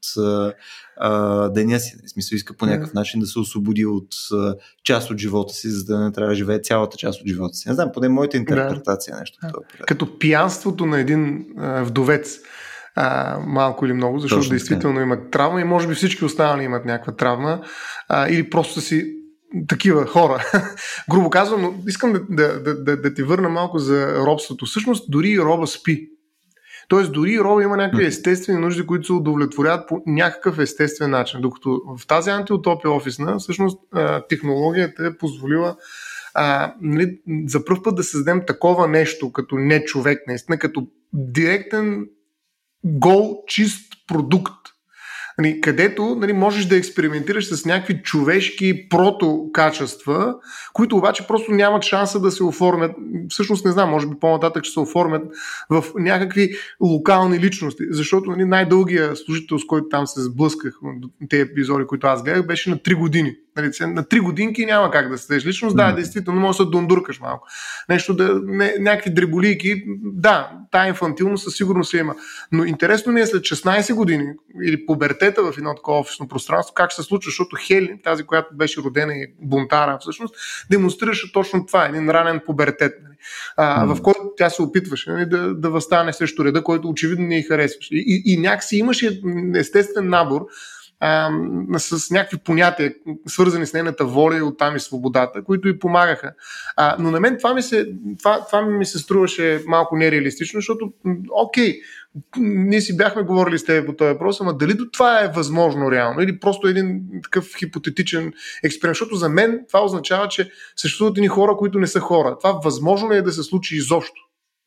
а, 0.97 1.49
деня 1.49 1.79
си. 1.79 1.95
В 2.05 2.09
смисъл 2.09 2.35
иска 2.35 2.57
по 2.57 2.65
някакъв 2.65 2.93
начин 2.93 3.19
да 3.19 3.25
се 3.25 3.39
освободи 3.39 3.85
от 3.85 4.07
а, 4.33 4.55
част 4.83 5.11
от 5.11 5.17
живота 5.17 5.53
си, 5.53 5.69
за 5.69 5.85
да 5.85 5.99
не 5.99 6.11
трябва 6.11 6.29
да 6.29 6.35
живее 6.35 6.61
цялата 6.61 6.97
част 6.97 7.21
от 7.21 7.27
живота 7.27 7.53
си. 7.53 7.69
Не 7.69 7.75
знам, 7.75 7.89
поне 7.93 8.09
моята 8.09 8.37
интерпретация 8.37 9.13
да. 9.13 9.19
нещо. 9.19 9.37
Да. 9.43 9.85
Като 9.85 10.19
пиянството 10.19 10.85
на 10.85 10.99
един 10.99 11.45
а, 11.57 11.83
вдовец. 11.83 12.39
А, 12.95 13.39
малко 13.39 13.85
или 13.85 13.93
много, 13.93 14.19
защото 14.19 14.39
Точно 14.39 14.49
действително 14.49 14.95
така. 14.95 15.03
имат 15.03 15.31
травма 15.31 15.61
и 15.61 15.63
може 15.63 15.87
би 15.87 15.93
всички 15.93 16.25
останали 16.25 16.63
имат 16.63 16.85
някаква 16.85 17.15
травма 17.15 17.61
а, 18.07 18.29
или 18.29 18.49
просто 18.49 18.81
си 18.81 19.20
такива 19.67 20.05
хора. 20.05 20.43
Грубо 21.09 21.29
казвам, 21.29 21.61
но 21.61 21.73
искам 21.87 22.13
да, 22.13 22.19
да, 22.29 22.63
да, 22.63 22.83
да, 22.83 23.01
да 23.01 23.13
ти 23.13 23.23
върна 23.23 23.49
малко 23.49 23.79
за 23.79 24.25
робството. 24.25 24.65
Всъщност, 24.65 25.11
дори 25.11 25.29
и 25.29 25.39
роба 25.39 25.67
спи. 25.67 26.07
Тоест, 26.87 27.11
дори 27.11 27.39
роба 27.39 27.63
има 27.63 27.77
някакви 27.77 28.05
естествени 28.05 28.59
нужди, 28.59 28.85
които 28.87 29.05
се 29.05 29.13
удовлетворяват 29.13 29.87
по 29.87 30.01
някакъв 30.05 30.59
естествен 30.59 31.09
начин. 31.09 31.41
Докато 31.41 31.81
в 31.97 32.07
тази 32.07 32.29
антиутопия 32.29 32.91
офисна, 32.91 33.39
всъщност 33.39 33.79
технологията 34.29 35.05
е 35.05 35.17
позволила 35.17 35.75
а, 36.33 36.73
нали, 36.81 37.19
за 37.47 37.65
първ 37.65 37.83
път 37.83 37.95
да 37.95 38.03
създадем 38.03 38.41
такова 38.47 38.87
нещо, 38.87 39.31
като 39.31 39.55
не 39.55 39.83
човек, 39.83 40.19
наистина, 40.27 40.59
като 40.59 40.87
директен, 41.13 42.07
гол, 42.83 43.43
чист 43.47 43.93
продукт, 44.07 44.60
нали, 45.41 45.61
където 45.61 46.15
нали, 46.15 46.33
можеш 46.33 46.65
да 46.65 46.77
експериментираш 46.77 47.45
с 47.45 47.65
някакви 47.65 48.01
човешки 48.03 48.89
прото-качества, 48.89 50.35
които 50.73 50.97
обаче 50.97 51.27
просто 51.27 51.51
нямат 51.51 51.83
шанса 51.83 52.19
да 52.19 52.31
се 52.31 52.43
оформят. 52.43 52.91
Всъщност 53.29 53.65
не 53.65 53.71
знам, 53.71 53.89
може 53.89 54.07
би 54.07 54.15
по-нататък 54.19 54.63
ще 54.63 54.73
се 54.73 54.79
оформят 54.79 55.23
в 55.69 55.83
някакви 55.95 56.49
локални 56.81 57.39
личности, 57.39 57.83
защото 57.89 58.31
нали, 58.31 58.45
най-дългия 58.45 59.15
служител, 59.15 59.59
с 59.59 59.65
който 59.65 59.89
там 59.89 60.07
се 60.07 60.21
сблъсках, 60.21 60.73
тези 61.29 61.41
епизоди, 61.41 61.85
които 61.85 62.07
аз 62.07 62.23
гледах, 62.23 62.47
беше 62.47 62.69
на 62.69 62.77
3 62.77 62.95
години. 62.95 63.35
Нали, 63.57 63.71
на 63.81 64.07
три 64.07 64.19
годинки 64.19 64.65
няма 64.65 64.91
как 64.91 65.09
да 65.09 65.17
стеш 65.17 65.45
личност. 65.45 65.75
Да, 65.75 65.91
действително, 65.91 66.39
може 66.39 66.57
да 66.57 66.63
се 66.63 66.69
дондуркаш 66.69 67.19
малко. 67.19 67.47
Нещо 67.89 68.13
да, 68.13 68.41
не, 68.43 68.75
някакви 68.79 69.13
дреболийки, 69.13 69.83
да, 70.03 70.51
тая 70.71 70.87
инфантилност 70.87 71.43
със 71.43 71.55
сигурност 71.55 71.93
има. 71.93 72.15
Но 72.51 72.65
интересно 72.65 73.11
ми 73.11 73.21
е 73.21 73.25
след 73.25 73.41
16 73.41 73.93
години 73.93 74.25
или 74.63 74.85
пубертета 74.85 75.43
в 75.43 75.57
едно 75.57 75.75
такова 75.75 75.99
офисно 75.99 76.27
пространство, 76.27 76.73
как 76.73 76.93
се 76.93 77.03
случва, 77.03 77.29
защото 77.29 77.55
Хели, 77.59 77.99
тази, 78.03 78.23
която 78.23 78.55
беше 78.55 78.81
родена 78.81 79.13
и 79.13 79.27
бунтара, 79.41 79.97
всъщност, 80.01 80.35
демонстрираше 80.69 81.33
точно 81.33 81.65
това, 81.65 81.85
един 81.85 82.09
ранен 82.09 82.41
пубертет, 82.45 82.93
нали, 83.03 83.15
а, 83.57 83.85
mm. 83.85 83.95
в 83.95 84.01
който 84.01 84.31
тя 84.37 84.49
се 84.49 84.61
опитваше 84.61 85.11
нали, 85.11 85.25
да, 85.25 85.55
да 85.55 85.69
възстане 85.69 86.13
срещу 86.13 86.45
реда, 86.45 86.63
който 86.63 86.89
очевидно 86.89 87.27
не 87.27 87.37
й 87.37 87.43
харесваше. 87.43 87.95
И, 87.95 88.23
и, 88.25 88.33
и 88.33 88.37
някакси 88.37 88.77
имаше 88.77 89.21
естествен 89.55 90.09
набор 90.09 90.45
а, 91.03 91.29
с 91.77 92.11
някакви 92.11 92.37
понятия, 92.37 92.93
свързани 93.27 93.65
с 93.65 93.73
нейната 93.73 94.05
воля 94.05 94.37
и 94.37 94.41
оттам 94.41 94.75
и 94.75 94.79
свободата, 94.79 95.43
които 95.43 95.67
и 95.67 95.79
помагаха. 95.79 96.33
А, 96.77 96.95
но 96.99 97.11
на 97.11 97.19
мен 97.19 97.37
това 97.37 97.53
ми, 97.53 97.61
се, 97.61 97.87
това, 98.19 98.45
това 98.45 98.61
ми 98.61 98.85
се 98.85 98.99
струваше 98.99 99.63
малко 99.67 99.95
нереалистично, 99.95 100.57
защото, 100.57 100.93
окей, 101.31 101.79
ние 102.37 102.81
си 102.81 102.97
бяхме 102.97 103.23
говорили 103.23 103.59
с 103.59 103.65
теб 103.65 103.85
по 103.85 103.95
този 103.95 104.13
въпрос, 104.13 104.41
ама 104.41 104.57
дали 104.57 104.73
до 104.73 104.85
това 104.93 105.23
е 105.23 105.31
възможно 105.35 105.91
реално 105.91 106.21
или 106.21 106.39
просто 106.39 106.67
един 106.67 107.01
такъв 107.23 107.55
хипотетичен 107.57 108.33
експеримент, 108.63 108.95
защото 108.95 109.15
за 109.15 109.29
мен 109.29 109.59
това 109.67 109.83
означава, 109.83 110.27
че 110.27 110.51
съществуват 110.75 111.17
едни 111.17 111.27
хора, 111.27 111.55
които 111.57 111.79
не 111.79 111.87
са 111.87 111.99
хора. 111.99 112.37
Това 112.37 112.59
възможно 112.63 113.11
ли 113.11 113.17
е 113.17 113.21
да 113.21 113.31
се 113.31 113.43
случи 113.43 113.75
изобщо? 113.75 114.21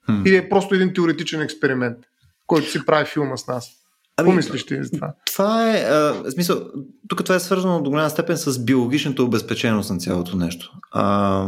Хм. 0.06 0.22
Или 0.26 0.36
е 0.36 0.48
просто 0.48 0.74
един 0.74 0.94
теоретичен 0.94 1.42
експеримент, 1.42 1.98
който 2.46 2.70
си 2.70 2.86
прави 2.86 3.04
филма 3.04 3.36
с 3.36 3.46
нас? 3.46 3.83
Ами, 4.16 4.26
Какво 4.26 4.36
мислиш 4.36 4.66
ти 4.66 4.82
за 4.82 4.90
това? 4.90 5.14
Това 5.26 5.70
е, 5.70 5.82
а, 5.82 6.22
в 6.24 6.30
смисъл, 6.30 6.60
тук 7.08 7.24
това 7.24 7.34
е 7.34 7.40
свързано 7.40 7.82
до 7.82 7.90
голяма 7.90 8.10
степен 8.10 8.36
с 8.36 8.64
биологичната 8.64 9.22
обезпеченост 9.22 9.90
на 9.90 9.98
цялото 9.98 10.36
нещо. 10.36 10.72
А, 10.92 11.46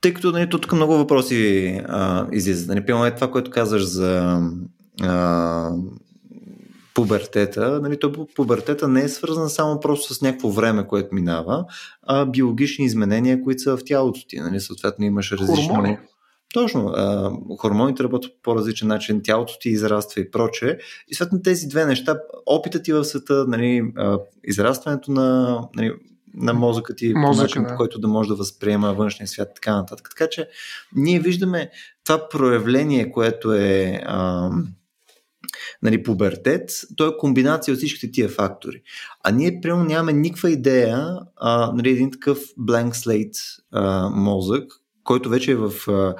тъй 0.00 0.14
като 0.14 0.30
нали, 0.30 0.50
тук 0.50 0.72
много 0.72 0.92
въпроси 0.92 1.66
а, 1.88 2.26
излизат. 2.32 2.68
Нали, 2.68 3.06
е 3.06 3.14
това, 3.14 3.30
което 3.30 3.50
казваш 3.50 3.84
за 3.84 4.40
а, 5.02 5.70
пубертета, 6.94 7.80
нали, 7.82 7.98
то 7.98 8.26
пубертета 8.34 8.88
не 8.88 9.02
е 9.02 9.08
свързан 9.08 9.50
само 9.50 9.80
просто 9.80 10.14
с 10.14 10.22
някакво 10.22 10.50
време, 10.50 10.86
което 10.86 11.14
минава, 11.14 11.64
а 12.06 12.26
биологични 12.26 12.84
изменения, 12.84 13.42
които 13.42 13.62
са 13.62 13.76
в 13.76 13.80
тялото 13.86 14.20
ти. 14.28 14.40
Нали, 14.40 14.60
съответно 14.60 15.04
имаш 15.04 15.32
различно... 15.32 15.68
Хормони. 15.68 15.98
Точно. 16.54 16.88
А, 16.88 17.32
хормоните 17.58 18.02
работят 18.02 18.32
по 18.32 18.42
по-различен 18.42 18.88
начин, 18.88 19.20
тялото 19.24 19.58
ти 19.60 19.68
израства 19.68 20.20
и 20.20 20.30
прочее. 20.30 20.78
И 21.08 21.14
съответно 21.14 21.42
тези 21.42 21.68
две 21.68 21.86
неща, 21.86 22.20
опитът 22.46 22.84
ти 22.84 22.92
в 22.92 23.04
света, 23.04 23.44
нали, 23.48 23.92
а, 23.96 24.18
израстването 24.44 25.10
на, 25.10 25.58
нали, 25.76 25.92
на 26.34 26.54
мозъка 26.54 26.94
ти 26.94 27.12
Мозъка, 27.14 27.36
по 27.36 27.42
начин, 27.42 27.62
да. 27.62 27.68
по 27.68 27.76
който 27.76 27.98
да 27.98 28.08
може 28.08 28.28
да 28.28 28.34
възприема 28.34 28.94
външния 28.94 29.28
свят, 29.28 29.48
така 29.54 29.76
нататък. 29.76 30.08
Така 30.10 30.30
че 30.30 30.48
ние 30.96 31.20
виждаме 31.20 31.70
това 32.04 32.28
проявление, 32.28 33.10
което 33.10 33.52
е 33.52 34.00
а, 34.06 34.50
нали, 35.82 36.02
пубертет, 36.02 36.70
то 36.96 37.06
е 37.06 37.16
комбинация 37.16 37.72
от 37.72 37.78
всичките 37.78 38.10
тия 38.10 38.28
фактори. 38.28 38.82
А 39.24 39.30
ние, 39.30 39.60
примерно, 39.62 39.84
нямаме 39.84 40.12
никаква 40.12 40.50
идея, 40.50 41.18
а, 41.36 41.72
нали, 41.72 41.90
един 41.90 42.10
такъв 42.10 42.38
blank 42.38 42.90
slate 42.90 43.38
а, 43.72 44.08
мозък, 44.08 44.72
който 45.08 45.28
вече 45.28 45.50
е 45.50 45.56
в, 45.56 45.72
в 45.86 46.16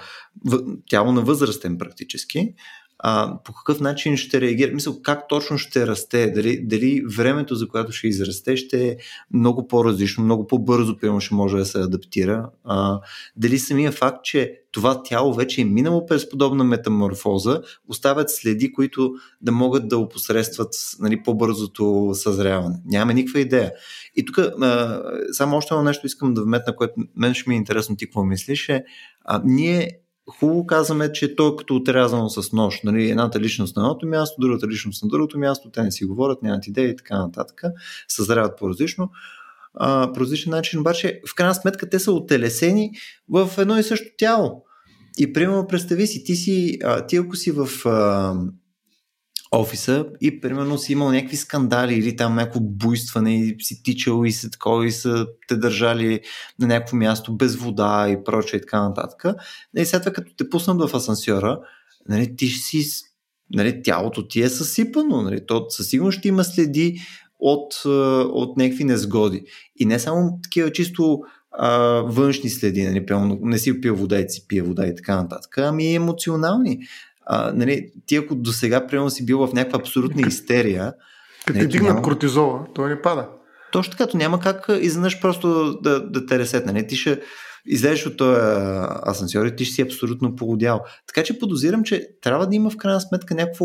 тяло 0.88 1.12
на 1.12 1.20
възрастен 1.20 1.78
практически, 1.78 2.54
а, 2.98 3.38
по 3.44 3.52
какъв 3.52 3.80
начин 3.80 4.16
ще 4.16 4.40
реагира, 4.40 4.74
мисъл, 4.74 5.02
как 5.02 5.28
точно 5.28 5.58
ще 5.58 5.86
расте, 5.86 6.30
дали, 6.30 6.66
дали 6.66 7.02
времето, 7.16 7.54
за 7.54 7.68
което 7.68 7.92
ще 7.92 8.08
израсте, 8.08 8.56
ще 8.56 8.88
е 8.88 8.96
много 9.32 9.68
по-различно, 9.68 10.24
много 10.24 10.46
по-бързо, 10.46 10.96
примерно, 10.96 11.20
ще 11.20 11.34
може 11.34 11.56
да 11.56 11.66
се 11.66 11.80
адаптира. 11.80 12.50
А, 12.64 13.00
дали 13.36 13.58
самия 13.58 13.92
факт, 13.92 14.24
че 14.24 14.60
това 14.72 15.02
тяло 15.02 15.34
вече 15.34 15.60
е 15.60 15.64
минало 15.64 16.06
през 16.06 16.28
подобна 16.28 16.64
метаморфоза, 16.64 17.62
оставят 17.88 18.30
следи, 18.30 18.72
които 18.72 19.12
да 19.40 19.52
могат 19.52 19.88
да 19.88 19.98
опосредстват 19.98 20.68
нали, 21.00 21.22
по-бързото 21.22 22.10
съзряване. 22.14 22.76
Нямаме 22.86 23.14
никаква 23.14 23.40
идея. 23.40 23.72
И 24.16 24.24
тук 24.24 24.38
само 25.32 25.56
още 25.56 25.74
едно 25.74 25.84
нещо 25.84 26.06
искам 26.06 26.34
да 26.34 26.42
вметна, 26.42 26.76
което 26.76 26.94
мен 27.16 27.34
ще 27.34 27.50
ми 27.50 27.54
е 27.54 27.58
интересно 27.58 27.96
ти 27.96 28.06
какво 28.06 28.24
мислиш, 28.24 28.68
е 28.68 28.84
а, 29.24 29.42
ние 29.44 29.90
хубаво 30.30 30.66
казваме, 30.66 31.12
че 31.12 31.36
то 31.36 31.48
е 31.48 31.56
като 31.56 31.76
отрязано 31.76 32.28
с 32.28 32.52
нож. 32.52 32.82
Нали, 32.82 33.10
едната 33.10 33.40
личност 33.40 33.76
на 33.76 33.82
едното 33.82 34.06
място, 34.06 34.40
другата 34.40 34.68
личност 34.68 35.02
на 35.02 35.08
другото 35.08 35.38
място, 35.38 35.70
те 35.70 35.82
не 35.82 35.90
си 35.90 36.04
говорят, 36.04 36.42
нямат 36.42 36.66
идеи 36.66 36.90
и 36.90 36.96
така 36.96 37.18
нататък, 37.18 37.62
съзряват 38.08 38.58
по-различно. 38.58 39.10
А, 39.74 40.12
по 40.12 40.20
различен 40.20 40.50
начин, 40.50 40.80
обаче 40.80 41.20
в 41.30 41.34
крайна 41.34 41.54
сметка 41.54 41.90
те 41.90 41.98
са 41.98 42.12
отелесени 42.12 42.90
в 43.28 43.50
едно 43.58 43.78
и 43.78 43.82
също 43.82 44.06
тяло. 44.18 44.64
И 45.18 45.32
примерно 45.32 45.66
представи 45.66 46.06
си, 46.06 46.24
ти 46.24 46.36
си, 46.36 46.78
а, 46.84 47.06
ти 47.06 47.16
ако 47.16 47.36
си 47.36 47.50
в 47.50 47.68
а, 47.86 48.34
офиса 49.52 50.06
и 50.20 50.40
примерно 50.40 50.78
си 50.78 50.92
имал 50.92 51.10
някакви 51.10 51.36
скандали 51.36 51.94
или 51.94 52.16
там 52.16 52.34
някакво 52.34 52.60
буйстване 52.60 53.40
и 53.40 53.56
си 53.60 53.82
тичал 53.82 54.24
и 54.24 54.32
се 54.32 54.50
такова 54.50 54.86
и 54.86 54.92
са 54.92 55.26
те 55.48 55.56
държали 55.56 56.20
на 56.58 56.66
някакво 56.66 56.96
място 56.96 57.36
без 57.36 57.56
вода 57.56 58.08
и 58.08 58.24
прочее 58.24 58.58
и 58.58 58.60
така 58.60 58.88
нататък. 58.88 59.24
И 59.76 59.84
след 59.84 60.02
това 60.02 60.12
като 60.12 60.32
те 60.36 60.50
пуснат 60.50 60.90
в 60.90 60.94
асансьора, 60.94 61.60
нали, 62.08 62.36
ти 62.36 62.46
си, 62.46 62.84
нали, 63.50 63.82
тялото 63.82 64.28
ти 64.28 64.42
е 64.42 64.48
съсипано, 64.48 65.22
нали, 65.22 65.46
то 65.46 65.66
със 65.68 65.88
сигурност 65.88 66.18
ще 66.18 66.28
има 66.28 66.44
следи 66.44 67.00
от, 67.38 67.84
от 68.32 68.56
някакви 68.56 68.84
незгоди. 68.84 69.44
И 69.76 69.86
не 69.86 69.98
само 69.98 70.38
такива 70.42 70.72
чисто 70.72 71.20
а, 71.52 71.70
външни 72.06 72.50
следи, 72.50 72.82
нали, 72.82 73.06
не 73.40 73.58
си 73.58 73.80
пил 73.80 73.96
вода 73.96 74.20
и 74.20 74.28
си 74.28 74.44
пие 74.48 74.62
вода 74.62 74.86
и 74.86 74.94
така 74.94 75.16
нататък, 75.22 75.58
ами 75.58 75.94
емоционални 75.94 76.80
а, 77.28 77.52
нали, 77.54 77.90
ти 78.06 78.16
ако 78.16 78.34
до 78.34 78.52
сега 78.52 78.86
примерно 78.86 79.10
си 79.10 79.26
бил 79.26 79.46
в 79.46 79.52
някаква 79.54 79.78
абсолютна 79.78 80.28
истерия. 80.28 80.94
Като 81.46 81.58
нали, 81.58 81.68
ти 81.68 81.72
дигнат 81.72 81.88
няма... 81.88 82.02
кортизола, 82.02 82.66
той 82.74 82.88
не 82.88 83.02
пада. 83.02 83.28
Точно 83.72 83.94
така, 83.96 84.18
няма 84.18 84.40
как 84.40 84.66
изведнъж 84.80 85.20
просто 85.20 85.78
да, 85.82 86.10
да 86.10 86.26
те 86.26 86.38
ресетне. 86.38 86.72
Не? 86.72 86.86
Ти 86.86 86.96
ще 86.96 87.20
излезеш 87.66 88.06
от 88.06 88.16
този 88.16 88.40
асансьор 89.06 89.46
и 89.46 89.56
ти 89.56 89.64
ще 89.64 89.74
си 89.74 89.82
абсолютно 89.82 90.36
погодял. 90.36 90.80
Така 91.06 91.22
че 91.22 91.38
подозирам, 91.38 91.84
че 91.84 92.08
трябва 92.22 92.46
да 92.46 92.56
има 92.56 92.70
в 92.70 92.76
крайна 92.76 93.00
сметка 93.00 93.34
някакво 93.34 93.64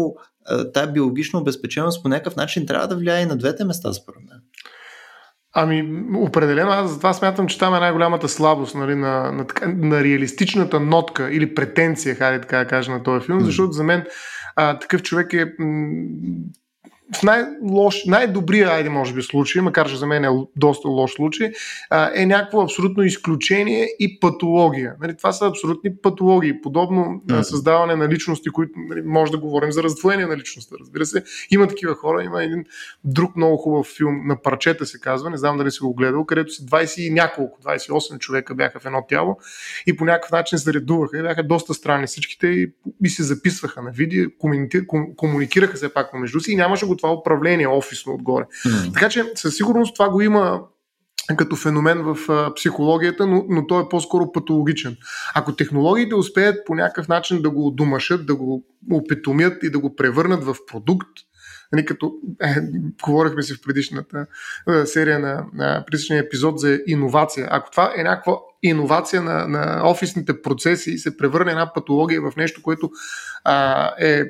тая 0.73 0.87
биологична 0.87 1.39
обезпеченост 1.39 2.03
по 2.03 2.09
някакъв 2.09 2.35
начин 2.35 2.65
трябва 2.65 2.87
да 2.87 2.95
влияе 2.95 3.21
и 3.21 3.25
на 3.25 3.37
двете 3.37 3.65
места, 3.65 3.93
според 3.93 4.19
мен. 4.29 4.39
Ами, 5.55 6.03
определено, 6.15 6.71
аз 6.71 6.91
затова 6.91 7.13
смятам, 7.13 7.47
че 7.47 7.59
там 7.59 7.75
е 7.75 7.79
най-голямата 7.79 8.29
слабост 8.29 8.75
нали, 8.75 8.95
на, 8.95 9.31
на, 9.31 9.45
на 9.65 10.03
реалистичната 10.03 10.79
нотка 10.79 11.31
или 11.31 11.55
претенция, 11.55 12.15
хайде 12.15 12.41
така 12.41 12.57
да 12.57 12.67
кажа, 12.67 12.91
на 12.91 13.03
този 13.03 13.25
филм, 13.25 13.39
mm. 13.39 13.43
защото 13.43 13.71
за 13.71 13.83
мен 13.83 14.03
а, 14.55 14.79
такъв 14.79 15.03
човек 15.03 15.33
е 15.33 15.45
м- 15.59 16.05
в 17.15 17.23
най-лош, 17.23 18.05
най-добрия, 18.05 18.69
айде 18.69 18.89
може 18.89 19.13
би, 19.13 19.21
случай, 19.21 19.61
макар 19.61 19.89
че 19.89 19.95
за 19.95 20.07
мен 20.07 20.25
е 20.25 20.29
доста 20.55 20.87
лош 20.87 21.11
случай, 21.11 21.51
е 22.15 22.25
някакво 22.25 22.61
абсолютно 22.61 23.03
изключение 23.03 23.87
и 23.99 24.19
патология. 24.19 24.95
Нали, 25.01 25.17
това 25.17 25.31
са 25.31 25.47
абсолютни 25.47 25.95
патологии. 25.95 26.61
Подобно 26.61 27.21
mm-hmm. 27.27 27.41
създаване 27.41 27.95
на 27.95 28.09
личности, 28.09 28.49
които 28.49 28.71
нали, 28.89 29.01
може 29.05 29.31
да 29.31 29.37
говорим 29.37 29.71
за 29.71 29.83
раздвоение 29.83 30.25
на 30.25 30.37
личността. 30.37 30.75
Разбира 30.79 31.05
се, 31.05 31.23
има 31.51 31.67
такива 31.67 31.95
хора. 31.95 32.23
Има 32.23 32.43
един 32.43 32.65
друг 33.03 33.35
много 33.35 33.57
хубав 33.57 33.87
филм 33.97 34.21
на 34.27 34.41
парчета 34.41 34.85
се 34.85 34.99
казва, 34.99 35.29
не 35.29 35.37
знам 35.37 35.57
дали 35.57 35.71
си 35.71 35.79
го 35.81 35.93
гледал, 35.93 36.25
където 36.25 36.53
са 36.53 36.63
20 36.63 37.01
и 37.01 37.09
няколко, 37.09 37.61
28 37.61 38.19
човека 38.19 38.55
бяха 38.55 38.79
в 38.79 38.85
едно 38.85 39.05
тяло 39.09 39.37
и 39.87 39.97
по 39.97 40.05
някакъв 40.05 40.31
начин 40.31 40.57
се 40.57 40.73
редуваха 40.73 41.17
и 41.17 41.21
бяха 41.21 41.43
доста 41.43 41.73
странни 41.73 42.07
всичките 42.07 42.47
и, 42.47 42.73
и 43.03 43.09
се 43.09 43.23
записваха 43.23 43.81
на 43.81 43.91
видео, 43.91 44.29
комуникираха 45.17 45.77
се 45.77 45.93
пак 45.93 46.11
помежду 46.11 46.39
си 46.39 46.51
и 46.51 46.55
нямаше 46.55 46.85
го 46.85 46.97
това 47.03 47.13
управление 47.13 47.67
офисно 47.67 48.13
отгоре. 48.13 48.45
Mm. 48.65 48.93
Така 48.93 49.09
че 49.09 49.31
със 49.35 49.55
сигурност 49.55 49.95
това 49.95 50.09
го 50.09 50.21
има 50.21 50.61
като 51.37 51.55
феномен 51.55 52.03
в 52.03 52.17
а, 52.29 52.53
психологията, 52.53 53.27
но, 53.27 53.45
но 53.49 53.67
той 53.67 53.83
е 53.83 53.89
по-скоро 53.89 54.31
патологичен. 54.31 54.97
Ако 55.35 55.55
технологиите 55.55 56.15
успеят 56.15 56.65
по 56.65 56.75
някакъв 56.75 57.07
начин 57.07 57.41
да 57.41 57.49
го 57.49 57.71
домашат, 57.71 58.25
да 58.25 58.35
го 58.35 58.63
опитомят 58.91 59.63
и 59.63 59.69
да 59.69 59.79
го 59.79 59.95
превърнат 59.95 60.43
в 60.43 60.55
продукт, 60.67 61.09
нали, 61.71 61.85
като 61.85 62.13
е, 62.43 62.55
говорихме 63.03 63.43
си 63.43 63.53
в 63.53 63.61
предишната 63.65 64.25
е, 64.69 64.85
серия 64.85 65.19
на, 65.19 65.45
на 65.53 65.83
предишния 65.87 66.19
епизод 66.19 66.59
за 66.59 66.79
иновация. 66.87 67.47
Ако 67.51 67.71
това 67.71 67.93
е 67.97 68.03
някаква 68.03 68.37
иновация 68.63 69.21
на, 69.21 69.47
на 69.47 69.81
офисните 69.89 70.41
процеси 70.41 70.91
и 70.91 70.97
се 70.97 71.17
превърне 71.17 71.51
една 71.51 71.73
патология 71.73 72.21
в 72.21 72.35
нещо, 72.35 72.61
което 72.61 72.89
а, 73.43 73.87
е 73.99 74.23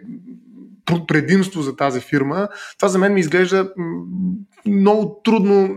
предимство 1.08 1.62
за 1.62 1.76
тази 1.76 2.00
фирма, 2.00 2.48
това 2.78 2.88
за 2.88 3.00
мен 3.00 3.14
ми 3.14 3.20
изглежда 3.20 3.70
много 4.66 5.22
трудно 5.24 5.76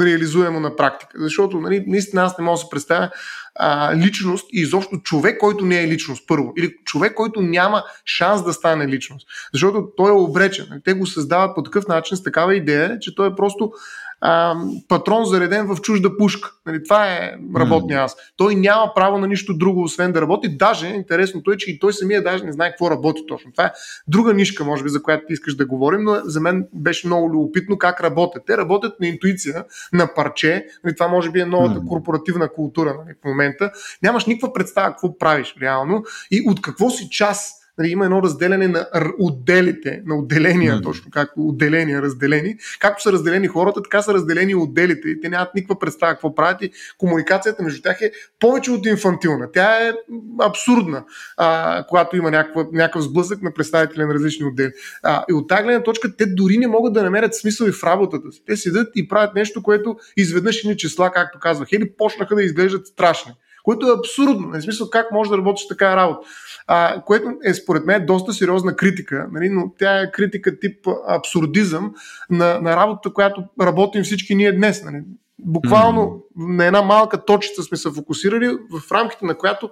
реализуемо 0.00 0.60
на 0.60 0.76
практика. 0.76 1.12
Защото 1.18 1.60
нали, 1.60 1.84
наистина 1.86 2.22
аз 2.22 2.38
не 2.38 2.44
мога 2.44 2.54
да 2.54 2.58
се 2.58 2.70
представя 2.70 3.10
а, 3.54 3.96
личност 3.96 4.46
и 4.52 4.60
изобщо 4.60 4.96
човек, 4.96 5.38
който 5.38 5.64
не 5.64 5.82
е 5.82 5.88
личност, 5.88 6.24
първо. 6.26 6.52
Или 6.58 6.74
човек, 6.84 7.14
който 7.14 7.42
няма 7.42 7.82
шанс 8.04 8.44
да 8.44 8.52
стане 8.52 8.88
личност. 8.88 9.28
Защото 9.52 9.88
той 9.96 10.10
е 10.10 10.14
обречен. 10.14 10.66
Те 10.84 10.92
го 10.92 11.06
създават 11.06 11.54
по 11.54 11.62
такъв 11.62 11.88
начин, 11.88 12.16
с 12.16 12.22
такава 12.22 12.54
идея, 12.54 12.98
че 13.00 13.14
той 13.14 13.28
е 13.28 13.34
просто 13.36 13.72
а, 14.20 14.54
патрон 14.88 15.24
зареден 15.24 15.66
в 15.66 15.80
чужда 15.80 16.16
пушка. 16.16 16.52
Нали, 16.66 16.84
това 16.84 17.06
е 17.06 17.32
работния 17.56 18.00
аз. 18.00 18.16
Той 18.36 18.54
няма 18.54 18.92
право 18.94 19.18
на 19.18 19.26
нищо 19.28 19.56
друго, 19.56 19.82
освен 19.82 20.12
да 20.12 20.20
работи. 20.20 20.56
Даже 20.56 20.86
интересното 20.86 21.50
е, 21.50 21.56
че 21.56 21.70
и 21.70 21.78
той 21.78 21.92
самия 21.92 22.22
даже 22.22 22.44
не 22.44 22.52
знае 22.52 22.70
какво 22.70 22.90
работи 22.90 23.22
точно. 23.28 23.52
Това 23.52 23.64
е 23.64 23.72
друга 24.08 24.34
нишка, 24.34 24.64
може 24.64 24.82
би, 24.82 24.88
за 24.88 25.02
която 25.02 25.26
ти 25.26 25.32
искаш 25.32 25.54
да 25.54 25.66
говорим, 25.66 26.00
но 26.02 26.20
за 26.24 26.40
мен 26.40 26.66
беше 26.74 27.06
много 27.06 27.30
любопитно 27.30 27.78
как 27.78 28.00
работят. 28.00 28.42
Те 28.46 28.56
работят 28.56 29.00
на 29.00 29.06
интуиция, 29.06 29.64
на 29.92 30.14
парче. 30.14 30.66
Нали, 30.84 30.94
това 30.94 31.08
може 31.08 31.30
би 31.30 31.40
е 31.40 31.46
новата 31.46 31.80
корпоративна 31.88 32.52
култура 32.52 32.94
нали, 33.04 33.14
в 33.22 33.24
момента. 33.24 33.70
Нямаш 34.02 34.26
никаква 34.26 34.52
представа 34.52 34.90
какво 34.90 35.18
правиш 35.18 35.54
реално 35.62 36.04
и 36.30 36.42
от 36.48 36.62
какво 36.62 36.90
си 36.90 37.08
част 37.10 37.65
нали, 37.78 37.88
има 37.88 38.04
едно 38.04 38.22
разделяне 38.22 38.68
на 38.68 38.86
отделите, 39.18 40.02
на 40.06 40.16
отделения, 40.16 40.74
mm. 40.74 40.82
точно 40.82 41.10
както 41.10 41.48
отделения, 41.48 42.02
разделени. 42.02 42.56
Както 42.80 43.02
са 43.02 43.12
разделени 43.12 43.46
хората, 43.46 43.82
така 43.82 44.02
са 44.02 44.14
разделени 44.14 44.54
отделите 44.54 45.08
и 45.08 45.20
те 45.20 45.28
нямат 45.28 45.54
никаква 45.54 45.78
представа 45.78 46.12
какво 46.12 46.34
правят 46.34 46.62
и 46.62 46.70
комуникацията 46.98 47.62
между 47.62 47.82
тях 47.82 48.00
е 48.00 48.12
повече 48.40 48.70
от 48.70 48.86
инфантилна. 48.86 49.48
Тя 49.52 49.88
е 49.88 49.92
абсурдна, 50.40 51.04
а, 51.36 51.84
когато 51.88 52.16
има 52.16 52.30
някаква, 52.30 52.66
някакъв 52.72 53.02
сблъсък 53.02 53.42
на 53.42 53.54
представители 53.54 54.04
на 54.04 54.14
различни 54.14 54.46
отдели. 54.46 54.72
А, 55.02 55.24
и 55.30 55.32
от 55.32 55.48
тази 55.48 55.62
гледна 55.62 55.82
точка 55.82 56.16
те 56.16 56.26
дори 56.26 56.58
не 56.58 56.66
могат 56.66 56.92
да 56.92 57.02
намерят 57.02 57.34
смисъл 57.34 57.66
и 57.66 57.72
в 57.72 57.84
работата 57.84 58.32
си. 58.32 58.42
Те 58.46 58.56
седят 58.56 58.88
и 58.94 59.08
правят 59.08 59.34
нещо, 59.34 59.62
което 59.62 59.96
изведнъж 60.16 60.64
ни 60.64 60.76
числа, 60.76 61.10
както 61.10 61.38
казвах, 61.38 61.72
или 61.72 61.92
почнаха 61.98 62.34
да 62.34 62.42
изглеждат 62.42 62.86
страшни 62.86 63.32
което 63.66 63.86
е 63.86 63.98
абсурдно. 63.98 64.50
В 64.52 64.62
смисъл 64.62 64.90
как 64.90 65.12
може 65.12 65.30
да 65.30 65.38
работиш 65.38 65.68
така 65.68 65.96
работа 65.96 66.28
а, 66.66 67.02
което 67.02 67.32
е 67.44 67.54
според 67.54 67.86
мен 67.86 68.06
доста 68.06 68.32
сериозна 68.32 68.76
критика, 68.76 69.28
нали, 69.32 69.48
но 69.48 69.72
тя 69.78 70.00
е 70.00 70.10
критика 70.10 70.58
тип 70.60 70.88
абсурдизъм 71.08 71.94
на, 72.30 72.60
на 72.60 72.76
работата, 72.76 73.12
която 73.12 73.44
работим 73.60 74.02
всички 74.02 74.34
ние 74.34 74.52
днес. 74.52 74.84
Нали. 74.84 75.02
Буквално 75.38 76.00
mm-hmm. 76.00 76.56
на 76.56 76.64
една 76.64 76.82
малка 76.82 77.24
точица 77.24 77.62
сме 77.62 77.76
се 77.76 77.90
фокусирали, 77.90 78.48
в 78.48 78.92
рамките 78.92 79.24
на 79.26 79.38
която, 79.38 79.70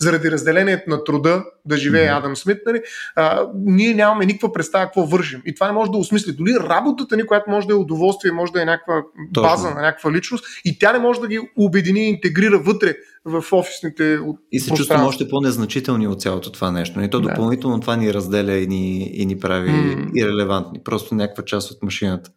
заради 0.00 0.30
разделението 0.30 0.90
на 0.90 1.04
труда, 1.04 1.44
да 1.64 1.76
живее 1.76 2.08
mm-hmm. 2.08 2.18
Адам 2.18 2.36
Смит, 2.36 2.58
нали, 2.66 2.82
а, 3.16 3.46
ние 3.54 3.94
нямаме 3.94 4.26
никаква 4.26 4.52
представа 4.52 4.84
какво 4.84 5.06
вършим. 5.06 5.42
И 5.46 5.54
това 5.54 5.66
не 5.66 5.72
може 5.72 5.90
да 5.90 5.98
осмисли. 5.98 6.32
Дори 6.32 6.54
работата 6.60 7.16
ни, 7.16 7.26
която 7.26 7.50
може 7.50 7.66
да 7.66 7.72
е 7.72 7.76
удоволствие, 7.76 8.32
може 8.32 8.52
да 8.52 8.62
е 8.62 8.64
някаква 8.64 9.02
Точно. 9.34 9.48
база 9.48 9.70
на 9.70 9.80
някаква 9.80 10.12
личност, 10.12 10.44
и 10.64 10.78
тя 10.78 10.92
не 10.92 10.98
може 10.98 11.20
да 11.20 11.28
ги 11.28 11.40
обедини 11.56 12.00
и 12.00 12.08
интегрира 12.08 12.58
вътре 12.58 12.94
в 13.24 13.44
офисните 13.52 14.18
И 14.52 14.60
се 14.60 14.74
чувстваме 14.74 15.04
още 15.04 15.28
по-незначителни 15.28 16.08
от 16.08 16.20
цялото 16.20 16.52
това 16.52 16.70
нещо. 16.70 17.00
И 17.00 17.10
то 17.10 17.20
да. 17.20 17.28
допълнително 17.28 17.80
това 17.80 17.96
ни 17.96 18.14
разделя 18.14 18.52
и 18.52 18.66
ни, 18.66 19.10
и 19.14 19.26
ни 19.26 19.38
прави 19.38 19.70
mm. 19.70 20.10
ирелевантни. 20.14 20.80
Просто 20.84 21.14
някаква 21.14 21.44
част 21.44 21.70
от 21.70 21.82
машината. 21.82 22.30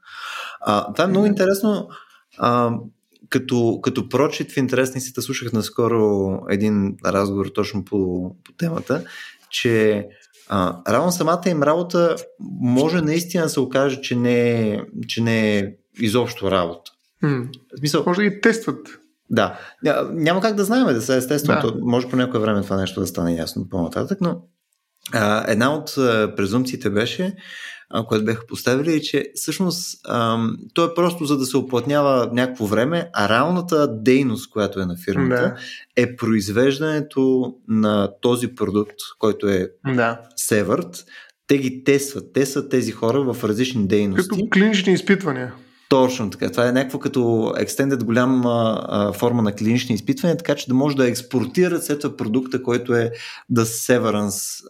А, 0.61 0.93
това 0.93 1.03
е 1.03 1.07
много 1.07 1.25
интересно. 1.25 1.87
А, 2.39 2.71
като, 3.29 3.79
като 3.83 4.09
прочит 4.09 4.51
в 4.51 4.57
интересниците 4.57 5.21
слушах 5.21 5.53
наскоро 5.53 6.39
един 6.49 6.95
разговор 7.05 7.45
точно 7.45 7.85
по, 7.85 8.31
по 8.43 8.51
темата, 8.57 9.03
че 9.49 10.07
а, 10.49 10.93
равно 10.93 11.11
самата 11.11 11.41
им 11.47 11.63
работа 11.63 12.15
може 12.61 13.01
наистина 13.01 13.43
да 13.43 13.49
се 13.49 13.59
окаже, 13.59 14.01
че 14.01 14.15
не 14.15 14.61
е, 14.69 14.81
че 15.07 15.21
не 15.21 15.57
е 15.57 15.73
изобщо 15.99 16.51
работа. 16.51 16.91
В 17.75 17.79
смисъл, 17.79 18.03
може 18.05 18.21
да 18.21 18.29
ги 18.29 18.41
тестват. 18.41 18.87
Да. 19.29 19.59
Няма 20.11 20.41
как 20.41 20.55
да 20.55 20.63
знаем, 20.63 20.85
да 20.85 21.01
се 21.01 21.17
естествено. 21.17 21.61
Да. 21.61 21.73
Може 21.81 22.09
по 22.09 22.15
някое 22.15 22.39
време 22.39 22.61
това 22.61 22.77
нещо 22.77 22.99
да 22.99 23.07
стане 23.07 23.35
ясно 23.35 23.69
по-нататък, 23.69 24.17
но 24.21 24.41
а, 25.13 25.51
една 25.51 25.75
от 25.75 25.95
презумпциите 26.35 26.89
беше, 26.89 27.35
а, 27.89 28.05
което 28.05 28.25
бяха 28.25 28.45
поставили, 28.47 28.93
е, 28.93 29.01
че 29.01 29.31
всъщност 29.35 29.99
а, 30.05 30.47
то 30.73 30.85
е 30.85 30.93
просто 30.93 31.25
за 31.25 31.37
да 31.37 31.45
се 31.45 31.57
оплътнява 31.57 32.29
някакво 32.33 32.65
време, 32.65 33.09
а 33.13 33.29
реалната 33.29 34.01
дейност, 34.01 34.49
която 34.49 34.79
е 34.79 34.85
на 34.85 34.95
фирмата, 35.05 35.41
да. 35.41 35.55
е 35.95 36.15
произвеждането 36.15 37.53
на 37.67 38.11
този 38.21 38.47
продукт, 38.55 38.95
който 39.19 39.47
е 39.47 39.67
да. 39.85 40.21
Северт. 40.35 41.05
Те 41.47 41.57
ги 41.57 41.83
тестват. 41.83 42.33
Те 42.33 42.45
са 42.45 42.69
тези 42.69 42.91
хора 42.91 43.33
в 43.33 43.43
различни 43.43 43.87
дейности. 43.87 44.29
Като 44.29 44.49
клинични 44.49 44.93
изпитвания. 44.93 45.53
Точно 45.89 46.29
така. 46.29 46.49
Това 46.49 46.67
е 46.67 46.71
някакво 46.71 46.99
като 46.99 47.19
extended 47.57 48.03
голяма 48.03 48.85
а, 48.87 49.13
форма 49.13 49.41
на 49.41 49.55
клинични 49.55 49.95
изпитвания, 49.95 50.37
така 50.37 50.55
че 50.55 50.67
да 50.67 50.73
може 50.73 50.95
да 50.95 51.07
експортират 51.07 51.85
след 51.85 51.99
това 51.99 52.17
продукта, 52.17 52.63
който 52.63 52.93
е 52.93 53.11
да 53.49 53.65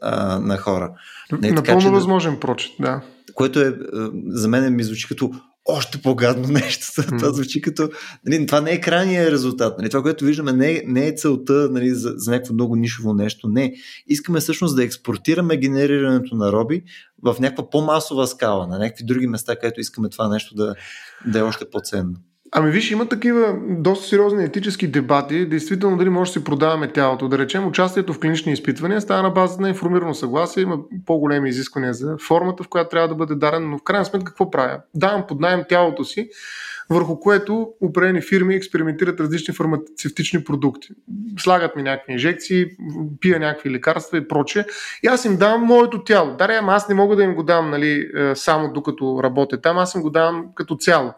а, 0.02 0.40
на 0.40 0.58
хора. 0.58 0.92
Не, 1.32 1.52
Напълно 1.52 1.82
така, 1.82 1.96
възможен 1.96 2.34
да, 2.34 2.40
прочит, 2.40 2.72
да. 2.80 3.02
Което 3.34 3.62
е, 3.62 3.76
за 4.28 4.48
мен 4.48 4.76
ми 4.76 4.84
звучи 4.84 5.08
като 5.08 5.32
още 5.70 6.02
по-гадно 6.02 6.48
нещо. 6.54 6.86
Mm. 6.86 7.20
Това 7.20 7.34
звучи 7.34 7.62
като... 7.62 7.90
Нали, 8.26 8.46
това 8.46 8.62
не 8.62 8.72
е 8.72 8.82
крайният 8.82 9.32
резултат. 9.32 9.78
Нали, 9.78 9.90
това, 9.90 10.02
което 10.02 10.26
виждаме, 10.26 10.54
не 10.54 10.72
е, 10.72 10.84
не 10.86 11.08
е 11.08 11.14
целта 11.14 11.70
нали, 11.72 11.90
за, 11.90 12.14
за 12.16 12.32
някакво 12.32 12.54
много 12.54 12.76
нишово 12.76 13.14
нещо. 13.14 13.48
Не. 13.48 13.74
Искаме 14.08 14.40
всъщност 14.40 14.76
да 14.76 14.84
експортираме 14.84 15.58
генерирането 15.58 16.36
на 16.36 16.52
роби 16.52 16.84
в 17.24 17.36
някаква 17.40 17.70
по-масова 17.70 18.28
скала, 18.28 18.68
на 18.68 18.80
някакви 18.80 19.06
други 19.06 19.28
места, 19.28 19.56
където 19.56 19.80
искаме 19.80 20.10
това 20.10 20.30
нещо 20.30 20.56
да, 20.56 20.76
да 21.28 21.40
е 21.40 21.42
още 21.42 21.70
по-ценно. 21.70 22.16
Ами 22.52 22.72
виж, 22.72 22.92
има 22.92 23.10
такива 23.10 23.58
доста 23.70 24.08
сериозни 24.08 24.44
етически 24.44 24.88
дебати, 24.88 25.46
действително 25.46 25.98
дали 25.98 26.10
може 26.10 26.30
да 26.30 26.34
си 26.34 26.44
продаваме 26.44 26.92
тялото. 26.92 27.28
Да 27.28 27.38
речем, 27.38 27.68
участието 27.68 28.14
в 28.14 28.20
клинични 28.20 28.52
изпитвания 28.52 29.02
става 29.02 29.24
на 29.24 29.30
база 29.30 29.62
на 29.62 29.70
информирано 29.70 30.14
съгласие, 30.14 30.64
има 30.64 30.78
по-големи 31.06 31.50
изисквания 31.50 31.94
за 31.94 32.18
формата, 32.28 32.64
в 32.64 32.68
която 32.68 32.90
трябва 32.90 33.08
да 33.08 33.16
бъде 33.16 33.36
даден, 33.36 33.70
но 33.70 33.78
в 33.78 33.84
крайна 33.84 34.06
сметка 34.06 34.26
какво 34.26 34.52
правя? 34.52 34.80
Давам 34.96 35.24
под 35.28 35.40
найем 35.40 35.64
тялото 35.70 36.04
си, 36.04 36.30
върху 36.90 37.20
което 37.20 37.70
определени 37.82 38.22
фирми 38.22 38.56
експериментират 38.56 39.20
различни 39.20 39.54
фармацевтични 39.54 40.44
продукти. 40.44 40.90
Слагат 41.38 41.76
ми 41.76 41.84
някакви 41.84 42.14
инжекции, 42.14 42.66
пия 43.20 43.40
някакви 43.40 43.72
лекарства 43.72 44.18
и 44.18 44.28
прочее. 44.28 44.66
И 45.04 45.08
аз 45.08 45.26
им 45.26 45.38
давам 45.38 45.62
моето 45.62 46.04
тяло. 46.04 46.36
Ама 46.40 46.74
аз 46.74 46.90
не 46.90 46.96
мога 46.96 47.16
да 47.16 47.24
им 47.24 47.36
го 47.36 47.44
дам 47.44 47.70
нали, 47.70 48.10
е, 48.18 48.36
само 48.36 48.74
докато 48.74 49.20
работя 49.24 49.62
там, 49.62 49.78
аз 49.78 49.96
им 49.96 50.02
го 50.02 50.10
давам 50.10 50.46
като 50.56 50.76
цяло. 50.76 51.14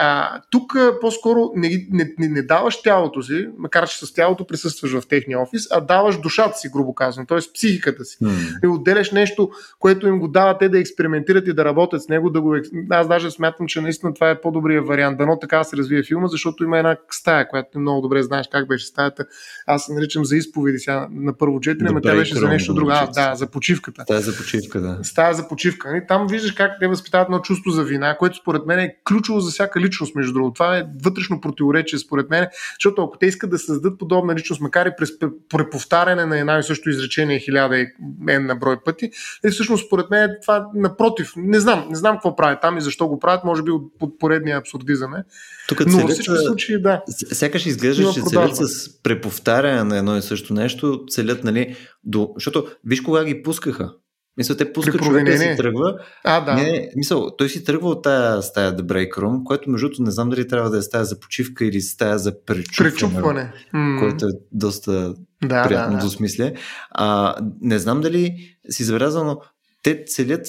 А, 0.00 0.40
тук 0.50 0.76
по-скоро 1.00 1.50
не, 1.56 1.86
не, 1.90 2.14
не, 2.18 2.28
не 2.28 2.42
даваш 2.42 2.82
тялото 2.82 3.22
си, 3.22 3.48
макар 3.58 3.88
че 3.88 4.06
с 4.06 4.12
тялото 4.12 4.46
присъстваш 4.46 4.92
в 4.92 5.08
техния 5.08 5.40
офис, 5.40 5.66
а 5.70 5.80
даваш 5.80 6.20
душата 6.20 6.58
си, 6.58 6.68
грубо 6.72 6.94
казано, 6.94 7.26
т.е. 7.26 7.38
психиката 7.54 8.04
си. 8.04 8.16
Mm. 8.22 8.64
И 8.64 8.66
отделяш 8.66 9.10
нещо, 9.10 9.50
което 9.78 10.06
им 10.06 10.18
го 10.18 10.28
дава 10.28 10.58
те 10.58 10.68
да 10.68 10.78
експериментират 10.78 11.46
и 11.46 11.52
да 11.52 11.64
работят 11.64 12.02
с 12.02 12.08
него. 12.08 12.30
Да 12.30 12.40
го... 12.40 12.56
Аз 12.90 13.08
даже 13.08 13.30
смятам, 13.30 13.66
че 13.66 13.80
наистина 13.80 14.14
това 14.14 14.30
е 14.30 14.40
по-добрият 14.40 14.86
вариант. 14.86 15.18
Дано 15.18 15.38
така 15.38 15.64
се 15.64 15.76
развие 15.76 16.02
филма, 16.02 16.26
защото 16.26 16.64
има 16.64 16.78
една 16.78 16.96
стая, 17.10 17.48
която 17.48 17.78
много 17.78 18.00
добре 18.00 18.22
знаеш 18.22 18.48
как 18.52 18.68
беше 18.68 18.86
стаята. 18.86 19.24
Аз 19.66 19.84
се 19.84 19.92
наричам 19.92 20.24
за 20.24 20.36
изповеди 20.36 20.78
сега 20.78 21.08
на 21.10 21.38
първо 21.38 21.60
четене, 21.60 21.90
но 21.90 22.00
тя 22.00 22.14
беше 22.14 22.34
за 22.34 22.48
нещо 22.48 22.74
друго. 22.74 22.90
А, 22.92 23.06
да, 23.06 23.34
за 23.34 23.46
почивката. 23.46 24.02
Стая 24.02 24.20
за 24.20 24.36
почивка, 24.36 24.80
да. 24.80 24.98
Стая 25.02 25.34
за 25.34 25.48
почивка. 25.48 25.88
Нали? 25.90 26.02
Там 26.08 26.26
виждаш 26.26 26.52
как 26.52 26.72
те 26.80 26.88
възпитават 26.88 27.26
едно 27.26 27.38
чувство 27.38 27.70
за 27.70 27.84
вина, 27.84 28.16
което 28.18 28.36
според 28.36 28.66
мен 28.66 28.78
е 28.78 28.96
ключово 29.08 29.40
за 29.40 29.50
всяка 29.50 29.80
личност, 29.88 30.14
между 30.14 30.32
другото. 30.32 30.54
Това 30.54 30.78
е 30.78 30.84
вътрешно 31.04 31.40
противоречие, 31.40 31.98
според 31.98 32.30
мен, 32.30 32.46
защото 32.80 33.02
ако 33.02 33.18
те 33.18 33.26
искат 33.26 33.50
да 33.50 33.58
създадат 33.58 33.98
подобна 33.98 34.34
личност, 34.34 34.60
макар 34.60 34.86
и 34.86 34.90
през 34.98 35.10
преповтаряне 35.48 36.26
на 36.26 36.38
една 36.38 36.58
и 36.58 36.62
също 36.62 36.90
изречение 36.90 37.38
хиляда 37.38 37.78
и 37.78 37.86
на 38.28 38.56
брой 38.56 38.76
пъти, 38.84 39.10
е 39.44 39.50
всъщност, 39.50 39.86
според 39.86 40.10
мен, 40.10 40.30
това 40.42 40.66
напротив. 40.74 41.32
Не 41.36 41.60
знам, 41.60 41.86
не 41.88 41.96
знам 41.96 42.16
какво 42.16 42.36
правят 42.36 42.60
там 42.60 42.78
и 42.78 42.80
защо 42.80 43.08
го 43.08 43.18
правят, 43.18 43.44
може 43.44 43.62
би 43.62 43.70
от 43.70 44.18
поредния 44.18 44.58
абсурдизъм 44.58 45.14
е. 45.14 45.24
Тук 45.68 45.86
Но 45.86 45.98
във 45.98 46.10
всички 46.10 46.34
случаи, 46.46 46.82
да. 46.82 47.02
Сякаш 47.32 47.66
изглежда, 47.66 48.12
че 48.12 48.20
целят 48.20 48.56
с 48.56 49.02
преповтаряне 49.02 49.84
на 49.84 49.98
едно 49.98 50.16
и 50.16 50.22
също 50.22 50.54
нещо, 50.54 51.04
целят, 51.10 51.44
нали, 51.44 51.76
до... 52.04 52.30
защото 52.34 52.66
виж 52.84 53.00
кога 53.00 53.24
ги 53.24 53.42
пускаха. 53.42 53.92
Мисля, 54.38 54.56
те 54.56 54.72
пускат 54.72 55.02
човека 55.02 55.30
да 55.30 55.38
си 55.38 55.54
тръгва. 55.56 55.98
А, 56.24 56.40
да. 56.40 56.54
Не, 56.54 56.90
мисъл, 56.96 57.36
той 57.36 57.48
си 57.48 57.64
тръгва 57.64 57.88
от 57.88 58.02
тая 58.02 58.42
стая 58.42 58.76
The 58.76 58.80
Break 58.80 59.10
Room, 59.10 59.42
което 59.42 59.70
между 59.70 59.88
не 59.98 60.10
знам 60.10 60.30
дали 60.30 60.48
трябва 60.48 60.70
да 60.70 60.78
е 60.78 60.82
стая 60.82 61.04
за 61.04 61.20
почивка 61.20 61.64
или 61.64 61.80
стая 61.80 62.18
за 62.18 62.44
пречупване. 62.44 62.92
Пречупване. 62.92 63.52
Което 63.98 64.26
е 64.26 64.30
доста 64.52 65.14
да, 65.44 65.64
приятно 65.68 65.98
да, 65.98 66.04
да. 66.04 66.10
смисля. 66.10 66.52
А, 66.90 67.36
не 67.60 67.78
знам 67.78 68.00
дали 68.00 68.56
си 68.70 68.84
забелязал, 68.84 69.24
но 69.24 69.40
те 69.82 70.04
целят 70.04 70.46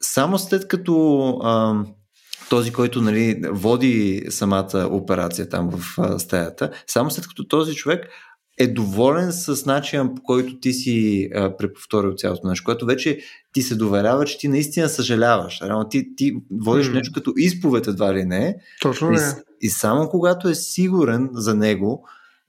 само 0.00 0.38
след 0.38 0.68
като 0.68 1.28
а, 1.42 1.84
този, 2.50 2.72
който 2.72 3.02
нали, 3.02 3.40
води 3.50 4.22
самата 4.30 4.88
операция 4.90 5.48
там 5.48 5.70
в 5.70 5.98
а, 5.98 6.18
стаята, 6.18 6.70
само 6.86 7.10
след 7.10 7.28
като 7.28 7.48
този 7.48 7.74
човек 7.74 8.08
е 8.58 8.66
доволен 8.66 9.32
с 9.32 9.66
начина 9.66 10.14
по 10.14 10.22
който 10.22 10.60
ти 10.60 10.72
си 10.72 11.28
а, 11.34 11.56
преповторил 11.56 12.14
цялото 12.16 12.48
нещо, 12.48 12.64
което 12.64 12.86
вече 12.86 13.18
ти 13.52 13.62
се 13.62 13.74
доверява, 13.74 14.24
че 14.24 14.38
ти 14.38 14.48
наистина 14.48 14.88
съжаляваш. 14.88 15.60
Реално 15.62 15.88
ти, 15.88 16.16
ти 16.16 16.36
водиш 16.50 16.86
mm. 16.86 16.94
нещо 16.94 17.12
като 17.14 17.32
изповед 17.36 17.86
едва 17.86 18.14
ли 18.14 18.24
не. 18.24 18.56
Точно 18.82 19.12
и. 19.12 19.16
И 19.60 19.70
само 19.70 20.08
когато 20.08 20.48
е 20.48 20.54
сигурен 20.54 21.28
за 21.32 21.54
него, 21.54 22.04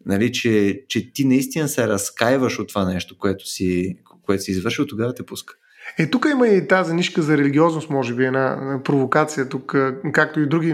нали, 0.06 0.32
че, 0.32 0.82
че 0.88 1.14
ти 1.14 1.26
наистина 1.26 1.68
се 1.68 1.88
разкаиваш 1.88 2.60
от 2.60 2.70
това 2.70 2.86
нещо, 2.86 3.18
което 3.18 3.48
си, 3.48 3.98
което 4.26 4.44
си 4.44 4.52
извършил, 4.52 4.86
тогава 4.86 5.14
те 5.14 5.24
пуска. 5.24 5.54
Е, 5.98 6.10
тук 6.10 6.28
има 6.32 6.48
и 6.48 6.68
тази 6.68 6.94
нишка 6.94 7.22
за 7.22 7.38
религиозност, 7.38 7.90
може 7.90 8.14
би, 8.14 8.26
една 8.26 8.80
провокация 8.84 9.50
тук, 9.50 9.76
както 10.14 10.40
и, 10.40 10.48
други, 10.48 10.70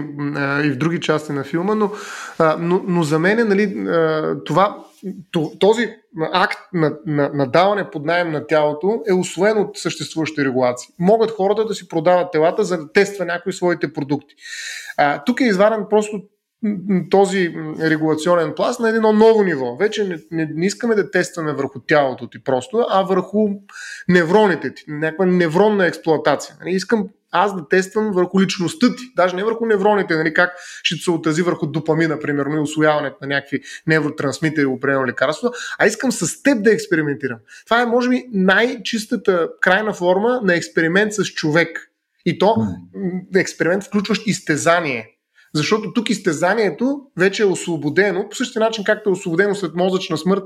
и 0.64 0.70
в 0.70 0.76
други 0.76 1.00
части 1.00 1.32
на 1.32 1.44
филма, 1.44 1.74
но, 1.74 1.92
но, 2.58 2.84
но 2.88 3.02
за 3.02 3.18
мен 3.18 3.48
нали, 3.48 3.86
това, 4.44 4.84
този 5.58 5.96
акт 6.32 6.58
на, 6.72 6.96
на, 7.06 7.30
на 7.34 7.46
даване 7.46 7.90
под 7.90 8.04
найем 8.04 8.32
на 8.32 8.46
тялото 8.46 9.02
е 9.08 9.12
освоен 9.12 9.58
от 9.58 9.76
съществуващи 9.78 10.44
регулации. 10.44 10.88
Могат 10.98 11.30
хората 11.30 11.64
да 11.64 11.74
си 11.74 11.88
продават 11.88 12.32
телата, 12.32 12.64
за 12.64 12.78
да 12.78 12.92
тества 12.92 13.24
някои 13.24 13.52
своите 13.52 13.92
продукти. 13.92 14.34
А, 14.96 15.24
тук 15.24 15.40
е 15.40 15.44
изварен 15.44 15.86
просто 15.90 16.22
този 17.10 17.54
регулационен 17.80 18.52
пласт 18.56 18.80
на 18.80 18.88
едно 18.88 19.12
ново 19.12 19.42
ниво. 19.42 19.76
Вече 19.76 20.04
не, 20.04 20.18
не, 20.30 20.50
не 20.54 20.66
искаме 20.66 20.94
да 20.94 21.10
тестваме 21.10 21.52
върху 21.52 21.80
тялото 21.80 22.28
ти 22.28 22.44
просто, 22.44 22.86
а 22.88 23.02
върху 23.02 23.48
невроните 24.08 24.74
ти, 24.74 24.84
някаква 24.88 25.26
невронна 25.26 25.86
експлоатация. 25.86 26.56
Нали, 26.60 26.74
искам 26.74 27.08
аз 27.34 27.56
да 27.56 27.68
тествам 27.68 28.12
върху 28.12 28.40
личността 28.40 28.96
ти, 28.96 29.02
даже 29.16 29.36
не 29.36 29.44
върху 29.44 29.66
невроните, 29.66 30.16
нали, 30.16 30.34
как 30.34 30.50
ще 30.82 31.02
се 31.04 31.10
отрази 31.10 31.42
върху 31.42 31.66
допамина, 31.66 32.18
примерно, 32.18 32.56
и 32.56 32.60
освояването 32.60 33.16
на 33.20 33.26
някакви 33.26 33.60
невротрансмитери, 33.86 34.66
определено 34.66 35.06
лекарство, 35.06 35.50
а 35.78 35.86
искам 35.86 36.12
с 36.12 36.42
теб 36.42 36.62
да 36.62 36.72
експериментирам. 36.72 37.38
Това 37.64 37.82
е, 37.82 37.86
може 37.86 38.08
би, 38.08 38.24
най-чистата 38.32 39.48
крайна 39.60 39.92
форма 39.92 40.40
на 40.44 40.54
експеримент 40.54 41.12
с 41.12 41.24
човек. 41.24 41.90
И 42.26 42.38
то 42.38 42.56
експеримент, 43.34 43.84
включващ 43.84 44.26
изтезание. 44.26 45.13
Защото 45.54 45.92
тук 45.92 46.10
изтезанието 46.10 47.00
вече 47.16 47.42
е 47.42 47.46
освободено, 47.46 48.28
по 48.28 48.36
същия 48.36 48.60
начин 48.60 48.84
както 48.84 49.10
е 49.10 49.12
освободено 49.12 49.54
след 49.54 49.74
мозъчна 49.74 50.18
смърт 50.18 50.42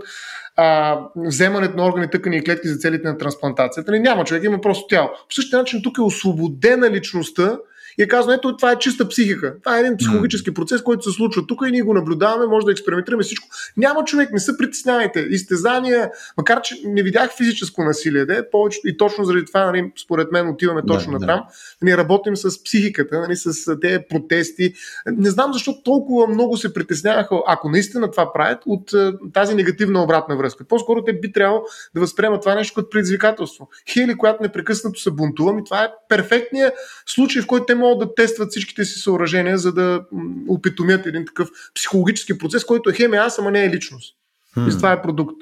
а, 0.57 0.99
вземането 1.16 1.77
на 1.77 1.87
органи, 1.87 2.11
тъкани 2.11 2.37
и 2.37 2.44
клетки 2.44 2.68
за 2.68 2.77
целите 2.77 3.09
на 3.09 3.18
трансплантацията. 3.18 3.92
Не, 3.92 3.99
няма 3.99 4.25
човек, 4.25 4.44
има 4.44 4.61
просто 4.61 4.87
тяло. 4.87 5.09
По 5.09 5.35
същия 5.35 5.59
начин 5.59 5.83
тук 5.83 5.99
е 5.99 6.03
освободена 6.03 6.90
личността 6.90 7.59
и 7.99 8.03
е 8.03 8.09
казано, 8.09 8.35
ето 8.35 8.57
това 8.57 8.73
е 8.73 8.79
чиста 8.79 9.09
психика. 9.09 9.55
Това 9.65 9.77
е 9.77 9.81
един 9.81 9.97
психологически 9.97 10.55
процес, 10.55 10.83
който 10.83 11.11
се 11.11 11.17
случва 11.17 11.47
тук 11.47 11.61
и 11.69 11.71
ние 11.71 11.83
го 11.83 11.95
наблюдаваме, 11.95 12.47
може 12.47 12.67
да 12.67 12.73
експериментираме 12.73 13.23
всичко. 13.23 13.49
Няма 13.77 14.05
човек, 14.05 14.33
не 14.33 14.41
се 14.41 14.57
притеснявайте. 14.57 15.21
Изтезания, 15.21 16.11
макар 16.37 16.61
че 16.63 16.77
не 16.85 17.03
видях 17.03 17.37
физическо 17.37 17.85
насилие, 17.85 18.27
де, 18.27 18.51
повече, 18.51 18.81
и 18.85 18.97
точно 18.97 19.25
заради 19.25 19.45
това, 19.45 19.67
нали, 19.67 19.93
според 20.05 20.33
мен, 20.33 20.49
отиваме 20.49 20.83
точно 20.87 21.13
да, 21.13 21.19
на 21.19 21.27
там. 21.27 21.41
Да. 21.41 21.47
Ние 21.83 21.97
работим 21.97 22.37
с 22.37 22.65
психиката, 22.65 23.21
нали, 23.21 23.37
с 23.37 23.81
тези 23.81 23.99
протести. 24.11 24.75
Не 25.07 25.31
знам 25.31 25.53
защо 25.53 25.83
толкова 25.83 26.27
много 26.27 26.57
се 26.57 26.75
притесняваха, 26.75 27.37
ако 27.47 27.69
наистина 27.69 28.11
това 28.11 28.33
правят, 28.33 28.59
от 28.67 28.91
тази 29.35 29.55
негативна 29.55 30.03
обратна 30.03 30.37
връзка. 30.37 30.65
По-скоро 30.65 31.05
те 31.05 31.13
би 31.13 31.33
трябвало 31.33 31.63
да 31.95 32.01
възприемат 32.01 32.41
това 32.41 32.55
нещо 32.55 32.75
като 32.75 32.91
предизвикателство. 32.91 33.69
Хели, 33.93 34.17
която 34.17 34.43
непрекъснато 34.43 35.01
се 35.01 35.11
бунтува, 35.11 35.59
и 35.61 35.65
това 35.65 35.85
е 35.85 35.89
перфектният 36.09 36.75
случай, 37.07 37.43
в 37.43 37.47
който 37.47 37.67
те 37.67 37.75
могат 37.75 37.88
могат 37.88 38.09
да 38.09 38.14
тестват 38.14 38.51
всичките 38.51 38.85
си 38.85 38.98
съоръжения, 38.98 39.59
за 39.59 39.72
да 39.72 40.01
опитомят 40.48 41.07
един 41.07 41.27
такъв 41.27 41.48
психологически 41.74 42.38
процес, 42.38 42.64
който 42.64 42.90
е 42.90 42.92
хемия 42.92 43.22
аз, 43.22 43.38
ама 43.38 43.51
не 43.51 43.64
е 43.64 43.70
личност. 43.70 44.14
Hmm. 44.57 44.74
И 44.74 44.77
това 44.77 44.92
е 44.92 45.03
продукт. 45.03 45.37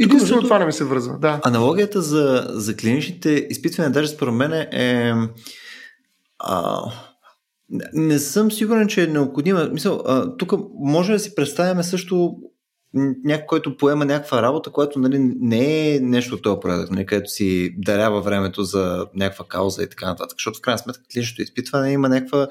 Единствено 0.00 0.42
това 0.42 0.58
не 0.58 0.66
ми 0.66 0.72
се 0.72 0.84
връзва. 0.84 1.18
Да. 1.18 1.40
Аналогията 1.44 2.02
за, 2.02 2.46
за 2.50 2.76
клиничните 2.76 3.46
изпитвания, 3.50 3.92
даже 3.92 4.08
според 4.08 4.34
мен 4.34 4.52
е. 4.52 5.14
А, 6.38 6.80
не 7.92 8.18
съм 8.18 8.52
сигурен, 8.52 8.88
че 8.88 9.02
е 9.02 9.06
необходима. 9.06 9.68
Мисъл, 9.72 10.02
а, 10.06 10.36
тук 10.36 10.52
може 10.78 11.12
да 11.12 11.18
си 11.18 11.34
представяме 11.34 11.82
също 11.82 12.36
някой, 12.94 13.46
който 13.46 13.76
поема 13.76 14.04
някаква 14.04 14.42
работа, 14.42 14.70
която 14.70 14.98
нали, 14.98 15.18
не 15.40 15.94
е 15.94 16.00
нещо 16.00 16.34
от 16.34 16.42
този 16.42 16.60
порядък, 16.60 16.90
нали, 16.90 17.06
където 17.06 17.30
си 17.30 17.74
дарява 17.78 18.20
времето 18.20 18.62
за 18.62 19.06
някаква 19.14 19.44
кауза 19.48 19.82
и 19.82 19.88
така 19.88 20.06
нататък. 20.06 20.38
Защото 20.38 20.58
в 20.58 20.60
крайна 20.60 20.78
сметка 20.78 21.02
клиничното 21.12 21.42
изпитване 21.42 21.92
има 21.92 22.08
някаква 22.08 22.48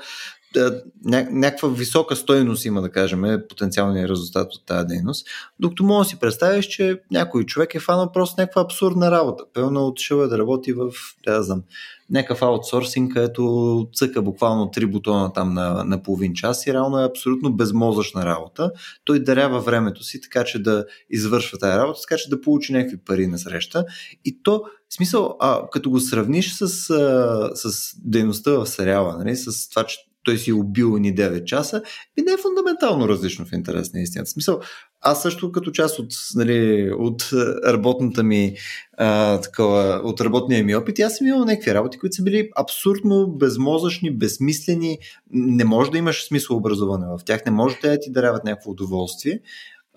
ня, 1.06 1.28
някаква 1.32 1.70
висока 1.70 2.16
стойност 2.16 2.66
има, 2.66 2.82
да 2.82 2.90
кажем, 2.90 3.42
потенциалния 3.50 4.10
резултат 4.10 4.54
от 4.54 4.66
тази 4.66 4.88
дейност. 4.88 5.28
Докато 5.60 5.84
мога 5.84 6.04
да 6.04 6.10
си 6.10 6.20
представиш, 6.20 6.66
че 6.66 7.02
някой 7.12 7.44
човек 7.44 7.76
е 7.76 7.80
фанал 7.80 8.12
просто 8.12 8.42
някаква 8.42 8.62
абсурдна 8.62 9.12
работа. 9.12 9.44
Пълно 9.54 9.88
отишъл 9.88 10.18
е 10.22 10.28
да 10.28 10.38
работи 10.38 10.74
в, 10.74 10.92
да 11.26 11.44
знам, 11.44 11.64
някакъв 12.10 12.42
аутсорсинг, 12.42 13.14
където 13.14 13.88
цъка 13.94 14.22
буквално 14.22 14.72
три 14.72 14.86
бутона 14.86 15.34
там 15.34 15.54
на, 15.54 15.84
на 15.84 16.04
половин 16.04 16.34
час 16.34 16.68
и 16.68 16.74
реално 16.74 17.00
е 17.00 17.06
абсолютно 17.06 17.54
безмозъчна 17.54 18.26
работа. 18.26 18.72
Той 19.06 19.20
дарява 19.20 19.60
времето 19.60 20.04
си, 20.04 20.22
така 20.22 20.44
че 20.44 20.64
да 20.64 20.86
извършва 21.10 21.58
тази 21.58 21.78
работа, 21.78 22.00
така 22.02 22.18
че 22.18 22.30
да 22.30 22.42
получи 22.42 22.74
някакви 22.74 22.98
пари 22.98 23.28
на 23.28 23.40
среща. 23.40 23.86
И 24.26 24.44
то, 24.44 24.64
в 24.90 24.94
смисъл, 24.94 25.36
а, 25.40 25.70
като 25.72 25.90
го 25.90 26.00
сравниш 26.00 26.54
с, 26.54 26.90
а, 26.90 27.52
с 27.56 27.94
дейността 28.06 28.52
в 28.52 28.66
сериала, 28.66 29.18
нали, 29.18 29.36
с 29.36 29.70
това, 29.70 29.84
че 29.84 29.98
той 30.26 30.38
си 30.38 30.50
е 30.50 30.54
убил 30.54 30.98
ни 30.98 31.16
9 31.16 31.44
часа, 31.44 31.82
и 32.18 32.22
не 32.22 32.32
е 32.32 32.38
фундаментално 32.38 33.10
различно 33.10 33.46
в 33.46 33.54
интерес 33.54 33.94
на 33.94 34.02
истината. 34.02 34.32
Смисъл, 34.32 34.60
аз 35.02 35.22
също 35.22 35.52
като 35.52 35.72
част 35.72 36.00
от, 36.00 36.14
нали, 36.36 36.92
от 36.98 37.30
работната 37.66 38.24
ми 38.24 38.56
а, 38.98 39.42
такова, 39.42 40.02
от 40.04 40.22
работния 40.22 40.64
ми 40.64 40.76
опит, 40.76 41.00
аз 41.00 41.18
съм 41.18 41.28
имал 41.28 41.46
някакви 41.46 41.74
работи, 41.74 41.98
които 41.98 42.16
са 42.16 42.24
били 42.24 42.50
абсурдно 42.56 43.28
безмозъчни, 43.28 44.18
безсмислени, 44.18 44.98
не 45.32 45.66
може 45.66 45.92
да 45.92 45.98
имаш 45.98 46.28
смисъл 46.28 46.58
образоване 46.58 47.06
в 47.06 47.26
тях, 47.26 47.46
не 47.46 47.52
може 47.52 47.76
да 47.84 48.00
ти 48.00 48.12
даряват 48.12 48.44
някакво 48.44 48.72
удоволствие, 48.72 49.40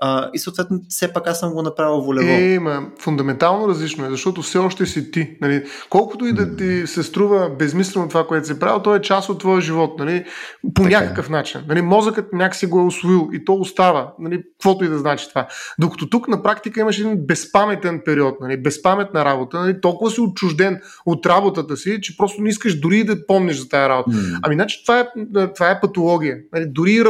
а, 0.01 0.31
и 0.35 0.39
съответно, 0.39 0.81
все 0.89 1.13
пак 1.13 1.27
аз 1.27 1.41
съм 1.41 1.53
го 1.53 1.63
направил 1.63 2.01
волево. 2.01 2.29
Е, 2.29 2.59
ма, 2.59 2.83
фундаментално 2.99 3.69
различно 3.69 4.07
е, 4.07 4.11
защото 4.11 4.43
все 4.43 4.59
още 4.59 4.87
си 4.87 5.11
ти. 5.11 5.37
Нали? 5.41 5.65
Колкото 5.91 6.27
и 6.27 6.33
да 6.33 6.57
ти 6.57 6.87
се 6.87 7.03
струва 7.03 7.51
безмислено 7.59 8.09
това, 8.09 8.27
което 8.27 8.47
си 8.47 8.59
правил, 8.59 8.83
то 8.83 8.95
е 8.95 9.01
част 9.01 9.29
от 9.29 9.39
твоя 9.39 9.61
живот. 9.61 9.99
Нали? 9.99 10.25
По 10.75 10.83
така. 10.83 10.97
Е. 10.97 11.01
някакъв 11.01 11.31
начин. 11.31 11.61
Нали? 11.69 11.83
Мозъкът 11.83 12.33
някакси 12.33 12.67
го 12.67 12.81
е 12.81 12.85
освоил 12.85 13.29
и 13.33 13.45
то 13.45 13.55
остава. 13.55 14.13
Нали? 14.19 14.43
Каквото 14.59 14.85
и 14.85 14.89
да 14.89 14.99
значи 14.99 15.29
това. 15.29 15.47
Докато 15.79 16.09
тук 16.09 16.29
на 16.29 16.43
практика 16.43 16.81
имаш 16.81 16.99
един 16.99 17.27
безпаметен 17.27 18.03
период, 18.05 18.35
нали? 18.41 18.63
безпаметна 18.63 19.25
работа, 19.25 19.61
нали? 19.61 19.81
толкова 19.81 20.11
си 20.11 20.21
отчужден 20.21 20.81
от 21.07 21.27
работата 21.27 21.77
си, 21.77 21.99
че 22.03 22.17
просто 22.17 22.43
не 22.43 22.49
искаш 22.49 22.81
дори 22.81 23.05
да 23.05 23.27
помниш 23.27 23.57
за 23.57 23.69
тази 23.69 23.89
работа. 23.89 24.11
Mm. 24.11 24.39
Ами, 24.43 24.55
значи, 24.55 24.83
това 24.87 25.01
е, 25.01 25.07
това 25.55 25.71
е 25.71 25.81
патология. 25.81 26.37
Нали? 26.53 26.67
Дори 26.67 27.01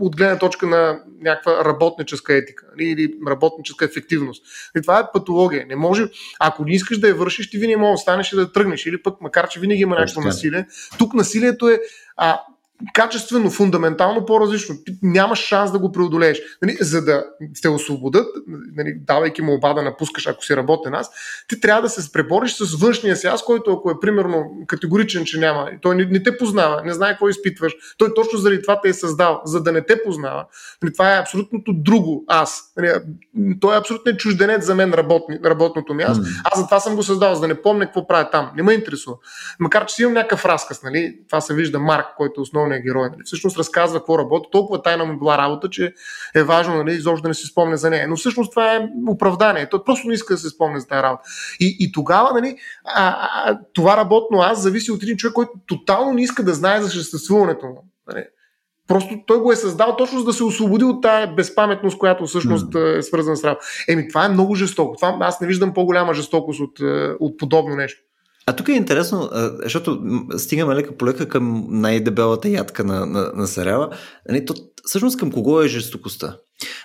от 0.00 0.16
гледна 0.16 0.38
точка 0.38 0.66
на 0.66 1.00
някаква 1.22 1.64
работническа 1.64 2.27
етика 2.36 2.66
нали, 2.76 2.88
или 2.88 3.14
работническа 3.28 3.84
ефективност. 3.84 4.44
И 4.76 4.82
това 4.82 4.98
е 4.98 5.12
патология. 5.12 5.66
Не 5.66 5.76
може, 5.76 6.08
ако 6.40 6.64
не 6.64 6.74
искаш 6.74 6.98
да 6.98 7.08
я 7.08 7.14
вършиш, 7.14 7.50
ти 7.50 7.58
винаги 7.58 7.76
може 7.76 7.90
да 7.90 7.94
останеш 7.94 8.32
и 8.32 8.36
да 8.36 8.52
тръгнеш. 8.52 8.86
Или 8.86 9.02
пък, 9.02 9.20
макар 9.20 9.48
че 9.48 9.60
винаги 9.60 9.82
има 9.82 9.96
някакво 9.96 10.20
насилие, 10.20 10.66
тук 10.98 11.14
насилието 11.14 11.68
е 11.68 11.80
а, 12.16 12.40
качествено, 12.94 13.50
фундаментално 13.50 14.26
по-различно. 14.26 14.74
Ти 14.86 14.98
нямаш 15.02 15.38
шанс 15.38 15.72
да 15.72 15.78
го 15.78 15.92
преодолееш. 15.92 16.40
Нали, 16.62 16.76
за 16.80 17.04
да 17.04 17.24
те 17.62 17.68
освободят, 17.68 18.26
нали, 18.76 18.94
давайки 19.06 19.42
му 19.42 19.54
оба 19.54 19.74
да 19.74 19.82
напускаш, 19.82 20.26
ако 20.26 20.44
си 20.44 20.56
работен 20.56 20.94
аз, 20.94 21.10
ти 21.48 21.60
трябва 21.60 21.82
да 21.82 21.88
се 21.88 22.12
пребориш 22.12 22.54
с 22.54 22.74
външния 22.74 23.16
си 23.16 23.26
аз, 23.26 23.44
който 23.44 23.72
ако 23.72 23.90
е 23.90 24.00
примерно 24.00 24.44
категоричен, 24.66 25.24
че 25.24 25.38
няма, 25.38 25.70
той 25.82 25.96
не, 25.96 26.04
не 26.04 26.22
те 26.22 26.38
познава, 26.38 26.82
не 26.84 26.92
знае 26.92 27.10
какво 27.10 27.28
изпитваш, 27.28 27.72
той 27.98 28.14
точно 28.14 28.38
заради 28.38 28.62
това 28.62 28.80
те 28.80 28.88
е 28.88 28.94
създал, 28.94 29.40
за 29.44 29.62
да 29.62 29.72
не 29.72 29.84
те 29.84 30.02
познава. 30.02 30.46
Нали, 30.82 30.92
това 30.92 31.14
е 31.14 31.20
абсолютното 31.20 31.72
друго 31.72 32.24
аз. 32.28 32.72
Нали, 32.76 32.92
той 33.60 33.74
е 33.74 33.78
абсолютно 33.78 34.16
чужденец 34.16 34.64
за 34.64 34.74
мен 34.74 34.94
работни, 34.94 35.38
работното 35.44 35.94
ми 35.94 36.02
аз. 36.02 36.18
Mm. 36.18 36.40
Аз 36.44 36.58
за 36.58 36.64
това 36.64 36.80
съм 36.80 36.96
го 36.96 37.02
създал, 37.02 37.34
за 37.34 37.40
да 37.40 37.48
не 37.48 37.62
помня 37.62 37.86
какво 37.86 38.06
правя 38.06 38.30
там. 38.30 38.50
Не 38.56 38.62
ме 38.62 38.72
интересува. 38.72 39.16
Макар, 39.58 39.86
че 39.86 39.94
си 39.94 40.02
имам 40.02 40.14
някакъв 40.14 40.44
разказ, 40.44 40.82
нали? 40.82 41.16
това 41.28 41.40
се 41.40 41.54
вижда 41.54 41.78
Марк, 41.78 42.06
който 42.16 42.40
е 42.40 42.42
основно 42.42 42.67
основния 42.68 42.82
герой. 42.82 43.08
Нали? 43.10 43.22
Всъщност 43.24 43.58
разказва 43.58 43.98
какво 43.98 44.18
работи. 44.18 44.48
Толкова 44.52 44.82
тайна 44.82 45.04
му 45.04 45.18
била 45.18 45.38
работа, 45.38 45.70
че 45.70 45.92
е 46.34 46.42
важно 46.42 46.76
нали, 46.76 46.94
изобщо 46.94 47.22
да 47.22 47.28
не 47.28 47.34
се 47.34 47.46
спомня 47.46 47.76
за 47.76 47.90
нея. 47.90 48.08
Но 48.08 48.16
всъщност 48.16 48.50
това 48.50 48.74
е 48.74 48.88
оправдание. 49.08 49.68
Той 49.68 49.84
просто 49.84 50.08
не 50.08 50.14
иска 50.14 50.34
да 50.34 50.38
се 50.38 50.48
спомня 50.48 50.80
за 50.80 50.86
тази 50.86 51.02
работа. 51.02 51.22
И, 51.60 51.76
и 51.80 51.92
тогава 51.92 52.32
нали, 52.32 52.56
а, 52.84 53.28
а, 53.44 53.58
това 53.72 53.96
работно 53.96 54.38
аз 54.38 54.62
зависи 54.62 54.92
от 54.92 55.02
един 55.02 55.16
човек, 55.16 55.34
който 55.34 55.52
тотално 55.66 56.12
не 56.12 56.22
иска 56.22 56.42
да 56.42 56.54
знае 56.54 56.82
за 56.82 56.88
съществуването 56.88 57.66
му. 57.66 57.84
Нали? 58.08 58.24
Просто 58.88 59.14
той 59.26 59.38
го 59.38 59.52
е 59.52 59.56
създал 59.56 59.96
точно 59.96 60.18
за 60.18 60.24
да 60.24 60.32
се 60.32 60.44
освободи 60.44 60.84
от 60.84 61.02
тая 61.02 61.34
безпаметност, 61.34 61.98
която 61.98 62.26
всъщност 62.26 62.74
е 62.74 63.02
свързана 63.02 63.36
с 63.36 63.44
работа. 63.44 63.64
Еми, 63.88 64.08
това 64.08 64.24
е 64.24 64.28
много 64.28 64.54
жестоко. 64.54 64.96
Това, 64.96 65.16
аз 65.20 65.40
не 65.40 65.46
виждам 65.46 65.74
по-голяма 65.74 66.14
жестокост 66.14 66.60
от, 66.60 66.80
е, 66.80 67.16
от 67.20 67.38
подобно 67.38 67.76
нещо. 67.76 68.00
А 68.48 68.56
тук 68.56 68.68
е 68.68 68.72
интересно, 68.72 69.30
защото 69.62 70.02
стигаме 70.36 70.74
лека 70.74 70.96
по 70.96 71.06
лека 71.06 71.28
към 71.28 71.66
най-дебелата 71.70 72.48
ядка 72.48 72.84
на, 72.84 73.06
на, 73.06 73.32
на 73.34 73.46
сериала. 73.46 73.90
Нали, 74.28 74.44
то, 74.44 74.54
всъщност 74.84 75.18
към 75.18 75.32
кого 75.32 75.62
е 75.62 75.68
жестокостта? 75.68 76.36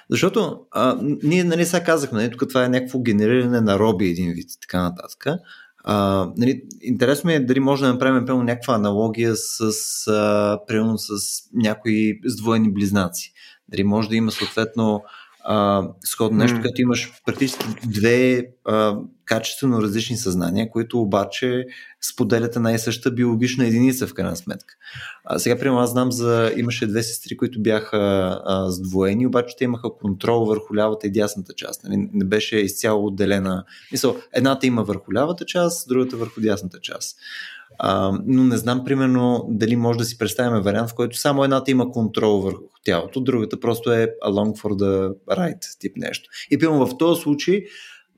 Защото 0.10 0.60
а, 0.72 0.98
ние 1.24 1.44
нали, 1.44 1.66
сега 1.66 1.84
казахме, 1.84 2.22
нали, 2.22 2.32
тук 2.32 2.50
това 2.50 2.66
е 2.66 2.70
някакво 2.70 3.00
генериране 3.00 3.62
на 3.62 3.80
роби 3.80 4.06
един 4.06 4.32
вид 4.32 4.52
и 4.52 4.60
така 4.62 4.82
нататък. 4.82 5.26
А, 5.84 6.28
нали, 6.38 6.62
интересно 6.82 7.28
ми 7.28 7.34
е 7.34 7.40
дали 7.40 7.60
може 7.60 7.84
да 7.84 7.94
направим 7.94 8.26
пълно 8.26 8.44
някаква 8.44 8.76
аналогия 8.76 9.36
с, 9.36 9.62
а, 10.08 10.60
примерно, 10.68 10.98
с 10.98 11.14
някои 11.54 12.20
сдвоени 12.26 12.74
близнаци. 12.74 13.34
Дали 13.68 13.84
може 13.84 14.10
да 14.10 14.16
има 14.16 14.32
съответно 14.32 15.04
а, 15.44 15.88
сходно 16.06 16.38
нещо, 16.38 16.58
mm. 16.58 16.62
като 16.62 16.82
имаш 16.82 17.12
практически 17.26 17.66
две 17.86 18.46
а, 18.66 18.98
качествено 19.26 19.82
различни 19.82 20.18
съзнания, 20.18 20.70
които 20.70 21.02
обаче 21.02 21.66
споделят 22.12 22.56
една 22.56 22.72
и 22.72 22.80
съща 22.80 23.12
биологична 23.12 23.66
единица 23.66 24.08
в 24.08 24.14
крайна 24.14 24.36
сметка. 24.36 24.76
А, 25.26 25.40
сега, 25.40 25.60
примерно, 25.60 25.80
аз 25.80 25.92
знам 25.92 26.12
за... 26.12 26.52
Имаше 26.58 26.88
две 26.88 27.04
сестри, 27.04 27.38
които 27.38 27.62
бяха 27.62 27.98
а, 28.46 28.72
сдвоени, 28.72 29.28
обаче 29.28 29.56
те 29.58 29.64
имаха 29.64 29.90
контрол 30.02 30.46
върху 30.46 30.76
лявата 30.76 31.08
и 31.08 31.12
дясната 31.12 31.54
част. 31.54 31.84
Нали? 31.84 32.10
Не 32.14 32.26
беше 32.26 32.58
изцяло 32.58 33.06
отделена. 33.06 33.64
Мисъл, 33.92 34.16
едната 34.34 34.68
има 34.68 34.84
върху 34.84 35.14
лявата 35.14 35.46
част, 35.46 35.88
другата 35.88 36.18
върху 36.18 36.42
дясната 36.42 36.80
част. 36.80 37.18
А, 37.80 38.20
но 38.26 38.44
не 38.44 38.58
знам, 38.58 38.84
примерно, 38.84 39.46
дали 39.50 39.76
може 39.76 40.00
да 40.00 40.06
си 40.06 40.18
представим 40.18 40.62
вариант, 40.62 40.90
в 40.90 40.96
който 40.96 41.18
само 41.18 41.44
едната 41.44 41.72
има 41.72 41.92
контрол 41.92 42.42
върху 42.42 42.64
тялото, 42.84 43.22
другата 43.22 43.60
просто 43.60 43.92
е 43.92 44.08
along 44.26 44.62
for 44.62 44.70
the 44.70 45.16
ride 45.30 45.80
тип 45.80 45.98
нещо. 45.98 46.30
И 46.52 46.58
примерно 46.58 46.88
в 46.88 46.98
този 46.98 47.22
случай, 47.22 47.64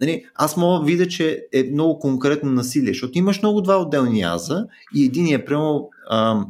нали, 0.01 0.25
аз 0.36 0.58
мога 0.58 0.79
да 0.79 0.86
видя, 0.86 1.08
че 1.08 1.45
е 1.53 1.63
много 1.63 1.99
конкретно 1.99 2.51
насилие, 2.51 2.93
защото 2.93 3.17
имаш 3.17 3.41
много 3.41 3.62
два 3.62 3.81
отделни 3.81 4.23
аза 4.23 4.65
и 4.95 5.05
един 5.05 5.36
е 5.36 5.45
прямо 5.45 5.89
а, 6.10 6.45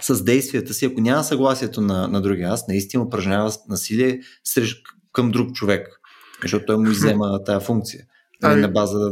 с 0.00 0.24
действията 0.24 0.74
си, 0.74 0.86
ако 0.86 1.00
няма 1.00 1.24
съгласието 1.24 1.80
на, 1.80 2.08
на 2.08 2.20
другия 2.20 2.48
аз, 2.48 2.68
наистина 2.68 3.02
упражнява 3.02 3.52
насилие 3.68 4.20
срещу, 4.44 4.92
към 5.12 5.30
друг 5.30 5.52
човек, 5.52 6.00
защото 6.42 6.66
той 6.66 6.76
му 6.76 6.86
иззема 6.90 7.44
тази 7.44 7.64
функция. 7.64 8.04
Нали, 8.42 8.60
на 8.60 8.68
база 8.68 9.10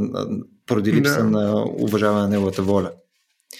поради 0.66 0.92
липса 0.92 1.18
да. 1.18 1.24
на 1.24 1.64
уважаване 1.64 2.22
на 2.22 2.28
неговата 2.28 2.62
воля. 2.62 2.92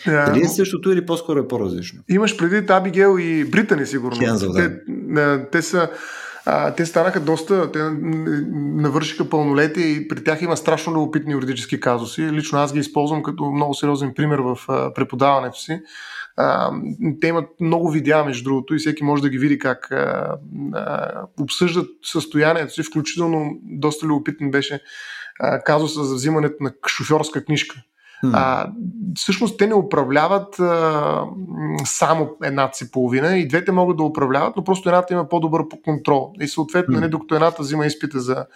Yeah. 0.07 0.27
Дали 0.27 0.41
е 0.41 0.49
същото 0.49 0.93
или 0.93 1.07
по-скоро 1.07 1.39
е 1.39 1.49
по-различно? 1.49 2.03
Имаш 2.09 2.37
преди 2.37 2.73
Абигел 2.73 3.19
и 3.19 3.45
Британи, 3.45 3.87
сигурно. 3.87 4.19
Да. 4.19 4.55
Те, 4.55 5.51
те 5.51 5.63
са 5.63 5.91
а, 6.47 6.75
те 6.75 6.87
станаха 6.87 7.21
доста, 7.21 7.73
те 7.73 7.79
навършиха 7.79 9.31
пълнолетие 9.31 9.87
и 9.87 10.09
при 10.09 10.25
тях 10.25 10.43
има 10.43 10.57
страшно 10.57 10.93
любопитни 10.93 11.33
юридически 11.33 11.81
казуси. 11.81 12.33
Лично 12.33 12.59
аз 12.59 12.73
ги 12.73 12.79
използвам 12.79 13.23
като 13.23 13.45
много 13.45 13.75
сериозен 13.75 14.13
пример 14.15 14.39
в 14.39 14.59
а, 14.69 14.95
преподаването 14.95 15.61
си. 15.61 15.81
А, 16.37 16.73
те 17.21 17.29
имат 17.29 17.49
много 17.61 17.91
видеа, 17.91 18.25
между 18.25 18.45
другото, 18.45 18.75
и 18.75 18.79
всеки 18.79 19.05
може 19.05 19.23
да 19.23 19.29
ги 19.29 19.39
види 19.39 19.59
как 19.59 19.91
а, 19.91 20.37
а, 20.75 21.13
обсъждат 21.41 21.89
състоянието 22.03 22.73
си. 22.73 22.83
Включително 22.83 23.51
доста 23.63 24.07
любопитен 24.07 24.51
беше 24.51 24.81
а, 25.41 25.63
казуса 25.63 26.05
за 26.05 26.15
взимането 26.15 26.57
на 26.61 26.73
шофьорска 26.89 27.45
книжка. 27.45 27.77
А, 28.33 28.71
всъщност 29.15 29.59
те 29.59 29.67
не 29.67 29.75
управляват 29.75 30.61
а, 30.61 31.25
само 31.85 32.31
едната 32.43 32.77
си 32.77 32.91
половина 32.91 33.39
и 33.39 33.49
двете 33.49 33.73
могат 33.73 33.97
да 33.97 34.03
управляват, 34.03 34.57
но 34.57 34.65
просто 34.65 34.89
едната 34.89 35.15
има 35.15 35.29
по-добър 35.29 35.63
контрол. 35.85 36.33
И 36.41 36.49
съответно, 36.49 36.97
mm. 36.97 37.01
не, 37.01 37.09
докато 37.09 37.35
едната 37.35 37.63
взима 37.63 37.87
изпита 37.87 38.21
за 38.21 38.47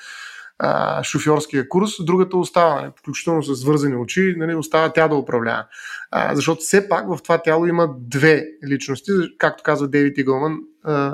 а, 0.58 1.02
шофьорския 1.02 1.68
курс, 1.68 1.90
другата 2.00 2.36
остава, 2.36 2.80
нали, 2.80 2.90
включително 2.96 3.42
с 3.42 3.64
вързани 3.64 3.96
очи, 3.96 4.34
нали, 4.38 4.54
остава 4.54 4.92
тя 4.92 5.08
да 5.08 5.14
управлява. 5.14 5.64
А, 6.10 6.34
защото 6.34 6.60
все 6.60 6.88
пак 6.88 7.08
в 7.08 7.22
това 7.22 7.38
тяло 7.38 7.66
има 7.66 7.88
две 7.98 8.44
личности, 8.68 9.12
както 9.38 9.62
казва 9.62 9.88
Дейвид 9.88 10.18
Игълман, 10.18 10.58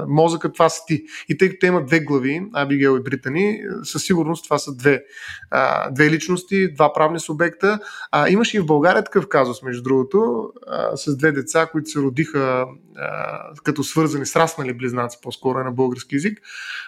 мозъкът 0.09 0.53
това 0.53 0.69
са 0.69 0.81
ти. 0.87 1.05
И 1.29 1.39
тъй 1.39 1.49
като 1.49 1.59
те 1.61 1.67
имат 1.67 1.87
две 1.87 2.01
глави, 2.01 2.43
Абигел 2.53 2.97
и 2.97 3.03
Британи, 3.03 3.61
със 3.83 4.03
сигурност 4.03 4.45
това 4.45 4.59
са 4.59 4.75
две, 4.75 5.05
а, 5.51 5.91
две 5.91 6.11
личности, 6.11 6.73
два 6.75 6.93
правни 6.93 7.21
субекта. 7.21 7.79
А, 8.11 8.29
имаше 8.29 8.57
и 8.57 8.61
в 8.61 8.67
България 8.67 9.05
такъв 9.05 9.29
казус, 9.29 9.63
между 9.63 9.83
другото, 9.83 10.51
а, 10.67 10.97
с 10.97 11.17
две 11.17 11.33
деца, 11.33 11.69
които 11.73 11.91
се 11.91 11.99
родиха 11.99 12.67
а, 12.97 13.39
като 13.65 13.85
свързани, 13.85 14.27
сраснали 14.27 14.73
близнаци, 14.73 15.19
по-скоро 15.23 15.59
е 15.59 15.65
на 15.65 15.73
български 15.73 16.15
язик, 16.15 16.41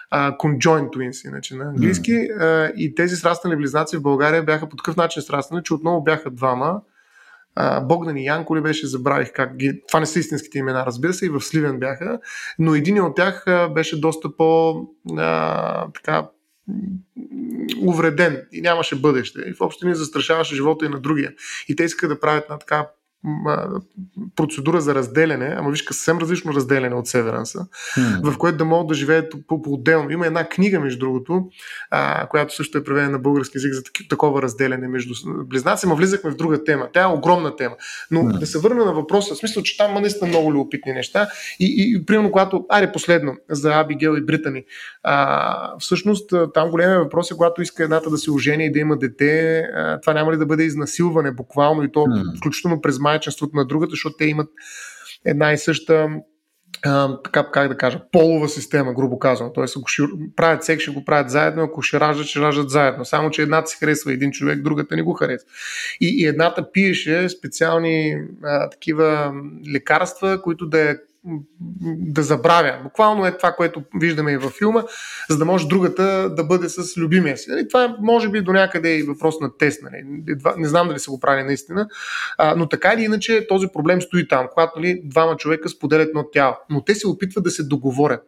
а, 0.09 0.37
conjoined 0.37 0.89
twins, 0.89 1.27
иначе 1.27 1.55
на 1.55 1.63
английски. 1.63 2.11
Mm. 2.11 2.41
А, 2.41 2.71
и 2.77 2.95
тези 2.95 3.15
сраснали 3.15 3.55
близнаци 3.55 3.97
в 3.97 4.01
България 4.01 4.43
бяха 4.43 4.69
по 4.69 4.75
такъв 4.75 4.95
начин 4.95 5.21
сраснали, 5.21 5.63
че 5.63 5.73
отново 5.73 6.03
бяха 6.03 6.29
двама 6.29 6.81
а, 7.61 7.81
Богдан 7.81 8.17
и 8.17 8.25
Янко 8.25 8.57
ли 8.57 8.61
беше, 8.61 8.87
забравих 8.87 9.33
как 9.33 9.57
ги... 9.57 9.81
Това 9.87 9.99
не 9.99 10.05
са 10.05 10.19
истинските 10.19 10.57
имена, 10.57 10.85
разбира 10.85 11.13
се, 11.13 11.25
и 11.25 11.29
в 11.29 11.41
Сливен 11.41 11.79
бяха, 11.79 12.19
но 12.59 12.75
един 12.75 13.01
от 13.01 13.15
тях 13.15 13.45
беше 13.73 13.99
доста 13.99 14.37
по... 14.37 14.81
А, 15.17 15.87
така, 15.91 16.27
увреден 17.81 18.47
и 18.51 18.61
нямаше 18.61 18.95
бъдеще. 18.95 19.39
И 19.39 19.53
въобще 19.53 19.87
ни 19.87 19.95
застрашаваше 19.95 20.55
живота 20.55 20.85
и 20.85 20.89
на 20.89 20.99
другия. 20.99 21.33
И 21.67 21.75
те 21.75 21.83
искаха 21.83 22.07
да 22.07 22.19
правят 22.19 22.49
на 22.49 22.59
така 22.59 22.87
процедура 24.35 24.81
за 24.81 24.95
разделяне, 24.95 25.55
ама 25.57 25.71
виж 25.71 25.85
съвсем 25.85 26.17
различно 26.17 26.53
разделяне 26.53 26.95
от 26.95 27.07
Северанса, 27.07 27.67
hmm. 27.97 28.31
в 28.31 28.37
което 28.37 28.57
да 28.57 28.65
могат 28.65 28.87
да 28.87 28.93
живеят 28.93 29.33
по-отделно. 29.47 30.11
Има 30.11 30.27
една 30.27 30.49
книга, 30.49 30.79
между 30.79 30.99
другото, 30.99 31.43
а, 31.91 32.27
която 32.27 32.55
също 32.55 32.77
е 32.77 32.83
преведена 32.83 33.11
на 33.11 33.19
български 33.19 33.57
язик 33.57 33.73
за 33.73 33.81
такова 34.09 34.41
разделяне 34.41 34.87
между 34.87 35.13
близнаци, 35.45 35.87
ма 35.87 35.95
влизахме 35.95 36.31
в 36.31 36.35
друга 36.35 36.63
тема. 36.63 36.87
Тя 36.93 37.01
е 37.01 37.05
огромна 37.05 37.55
тема. 37.55 37.75
Но 38.11 38.19
hmm. 38.19 38.39
да 38.39 38.47
се 38.47 38.59
върна 38.59 38.85
на 38.85 38.93
въпроса, 38.93 39.33
в 39.33 39.37
смисъл, 39.37 39.63
че 39.63 39.77
там 39.77 39.93
наистина 39.93 40.27
много 40.27 40.53
любопитни 40.53 40.93
неща. 40.93 41.27
И, 41.59 41.75
и 41.77 42.05
примерно, 42.05 42.31
когато, 42.31 42.65
аре 42.69 42.91
последно, 42.91 43.35
за 43.49 43.79
Абигел 43.79 44.17
и 44.17 44.25
Британи, 44.25 44.63
а, 45.03 45.77
всъщност 45.79 46.33
там 46.53 46.69
големия 46.69 46.99
въпрос 46.99 47.31
е, 47.31 47.33
когато 47.33 47.61
иска 47.61 47.83
едната 47.83 48.09
да 48.09 48.17
се 48.17 48.31
ожени 48.31 48.65
и 48.65 48.71
да 48.71 48.79
има 48.79 48.97
дете, 48.97 49.59
а, 49.59 49.99
това 50.01 50.13
няма 50.13 50.33
ли 50.33 50.37
да 50.37 50.45
бъде 50.45 50.63
изнасилване 50.63 51.31
буквално 51.31 51.83
и 51.83 51.91
то 51.91 51.99
hmm. 51.99 52.37
включително 52.37 52.81
през 52.81 52.99
майчинството 53.09 53.55
на 53.55 53.65
другата, 53.65 53.91
защото 53.91 54.15
те 54.17 54.25
имат 54.25 54.49
една 55.25 55.53
и 55.53 55.57
съща 55.57 56.09
а, 56.85 57.21
така, 57.23 57.51
как 57.51 57.67
да 57.67 57.77
кажа, 57.77 58.01
полова 58.11 58.49
система, 58.49 58.93
грубо 58.93 59.19
казано. 59.19 59.53
Тоест, 59.53 59.77
ако 59.77 59.87
ще 59.87 60.03
правят 60.35 60.63
секс, 60.63 60.81
ще 60.81 60.91
го 60.91 61.05
правят 61.05 61.29
заедно, 61.29 61.63
ако 61.63 61.81
ще 61.81 61.99
раждат, 61.99 62.27
ще 62.27 62.39
раждат 62.39 62.69
заедно. 62.69 63.05
Само, 63.05 63.31
че 63.31 63.41
едната 63.41 63.67
се 63.67 63.77
харесва 63.77 64.13
един 64.13 64.31
човек, 64.31 64.61
другата 64.61 64.95
не 64.95 65.01
го 65.01 65.13
харесва. 65.13 65.49
И, 66.01 66.21
и 66.21 66.25
едната 66.25 66.71
пиеше 66.71 67.29
специални 67.29 68.17
а, 68.43 68.69
такива 68.69 69.33
лекарства, 69.73 70.41
които 70.41 70.67
да 70.67 70.79
я 70.79 70.99
да 71.83 72.23
забравя. 72.23 72.79
Буквално 72.83 73.25
е 73.25 73.37
това, 73.37 73.51
което 73.51 73.83
виждаме 73.95 74.31
и 74.31 74.37
във 74.37 74.51
филма, 74.51 74.83
за 75.29 75.37
да 75.37 75.45
може 75.45 75.67
другата 75.67 76.33
да 76.35 76.43
бъде 76.43 76.69
с 76.69 76.97
любимия 76.97 77.37
си. 77.37 77.49
Нали? 77.49 77.67
Това 77.67 77.83
е, 77.83 77.95
може 78.01 78.29
би 78.29 78.41
до 78.41 78.51
някъде 78.51 78.97
и 78.97 79.03
въпрос 79.03 79.39
на 79.39 79.57
тест. 79.57 79.83
Нали? 79.83 80.03
Не 80.57 80.67
знам 80.67 80.87
дали 80.87 80.99
се 80.99 81.11
го 81.11 81.19
прави 81.19 81.43
наистина, 81.43 81.87
а, 82.37 82.55
но 82.55 82.69
така 82.69 82.93
или 82.93 83.03
иначе 83.03 83.47
този 83.47 83.67
проблем 83.67 84.01
стои 84.01 84.27
там, 84.27 84.47
когато 84.53 84.79
нали, 84.79 85.01
двама 85.05 85.37
човека 85.37 85.69
споделят 85.69 86.07
едно 86.07 86.29
тяло. 86.31 86.55
Но 86.69 86.83
те 86.83 86.95
се 86.95 87.07
опитват 87.07 87.43
да 87.43 87.51
се 87.51 87.63
договорят. 87.63 88.23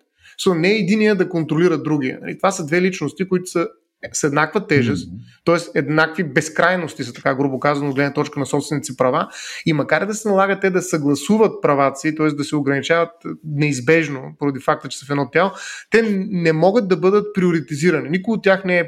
So, 0.46 0.60
не 0.60 0.72
е 0.72 0.78
единия 0.78 1.16
да 1.16 1.30
контролира 1.30 1.78
другия. 1.78 2.20
Нали? 2.22 2.38
Това 2.38 2.52
са 2.52 2.66
две 2.66 2.82
личности, 2.82 3.28
които 3.28 3.46
са 3.46 3.68
с 4.14 4.24
еднаква 4.24 4.68
тежест, 4.68 5.10
mm-hmm. 5.10 5.46
т.е. 5.46 5.80
еднакви 5.80 6.24
безкрайности 6.24 7.04
са 7.04 7.14
така 7.14 7.36
грубо 7.36 7.60
казано 7.60 7.90
от 7.90 7.96
гледна 7.96 8.14
точка 8.14 8.40
на 8.40 8.46
собственици 8.46 8.98
права 8.98 9.28
и 9.66 9.74
макар 9.74 10.06
да 10.06 10.14
се 10.14 10.30
налага 10.30 10.60
те 10.60 10.70
да 10.70 10.82
съгласуват 10.82 11.62
правата 11.62 12.00
си, 12.00 12.16
т.е. 12.16 12.28
да 12.28 12.44
се 12.44 12.56
ограничават 12.56 13.12
неизбежно 13.44 14.22
поради 14.40 14.60
факта, 14.60 14.90
че 14.90 14.98
са 14.98 15.06
в 15.06 15.10
едно 15.10 15.30
тяло, 15.30 15.52
те 15.90 16.26
не 16.30 16.54
могат 16.54 16.88
да 16.88 16.98
бъдат 16.98 17.34
приоритизирани. 17.34 18.10
Никой 18.10 18.34
от 18.34 18.44
тях 18.44 18.66
не 18.66 18.80
е 18.80 18.86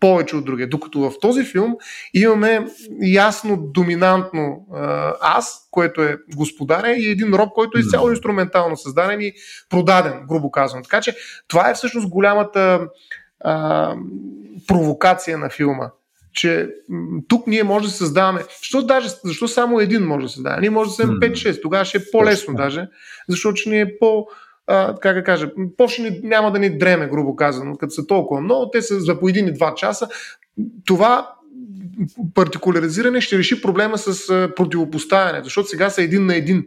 повече 0.00 0.36
от 0.36 0.44
другия. 0.44 0.68
Докато 0.68 1.00
в 1.00 1.12
този 1.20 1.44
филм 1.44 1.76
имаме 2.14 2.66
ясно 3.02 3.56
доминантно 3.56 4.66
а, 4.74 5.14
аз, 5.20 5.68
което 5.70 6.02
е 6.02 6.18
господаря 6.36 6.90
и 6.90 7.08
един 7.08 7.34
роб, 7.34 7.48
който 7.54 7.78
е 7.78 7.80
изцяло 7.80 8.10
инструментално 8.10 8.76
създаден 8.76 9.20
и 9.20 9.32
продаден, 9.70 10.12
грубо 10.28 10.50
казано. 10.50 10.82
Така 10.82 11.00
че 11.00 11.16
това 11.48 11.70
е 11.70 11.74
всъщност 11.74 12.08
голямата 12.08 12.88
а, 13.44 13.94
провокация 14.66 15.38
на 15.38 15.50
филма. 15.50 15.90
Че 16.32 16.68
тук 17.28 17.46
ние 17.46 17.62
може 17.62 17.84
да 17.84 17.90
създаваме. 17.90 18.40
Защо, 18.58 18.82
даже, 18.82 19.08
защо 19.24 19.48
само 19.48 19.80
един 19.80 20.02
може 20.02 20.26
да 20.26 20.32
създава? 20.32 20.60
Ние 20.60 20.70
може 20.70 20.90
да 20.90 20.94
създадем 20.94 21.20
5-6. 21.32 21.62
Тогава 21.62 21.84
ще 21.84 21.98
е 21.98 22.10
по-лесно 22.12 22.54
даже, 22.54 22.88
защото 23.28 23.56
ще 23.56 23.70
ни 23.70 23.80
е 23.80 23.98
по- 23.98 24.26
а, 24.66 24.94
как 25.00 25.14
да 25.14 25.24
кажа, 25.24 25.50
почне 25.76 26.20
няма 26.22 26.52
да 26.52 26.58
ни 26.58 26.78
дреме, 26.78 27.08
грубо 27.08 27.36
казано, 27.36 27.76
като 27.76 27.90
са 27.90 28.06
толкова 28.06 28.40
много, 28.40 28.70
те 28.70 28.82
са 28.82 29.00
за 29.00 29.20
по 29.20 29.28
един 29.28 29.48
и 29.48 29.52
два 29.52 29.74
часа. 29.74 30.08
Това 30.84 31.34
партикуляризиране 32.34 33.20
ще 33.20 33.38
реши 33.38 33.62
проблема 33.62 33.98
с 33.98 34.26
противопоставяне, 34.56 35.40
защото 35.44 35.68
сега 35.68 35.90
са 35.90 36.02
един 36.02 36.26
на 36.26 36.36
един. 36.36 36.66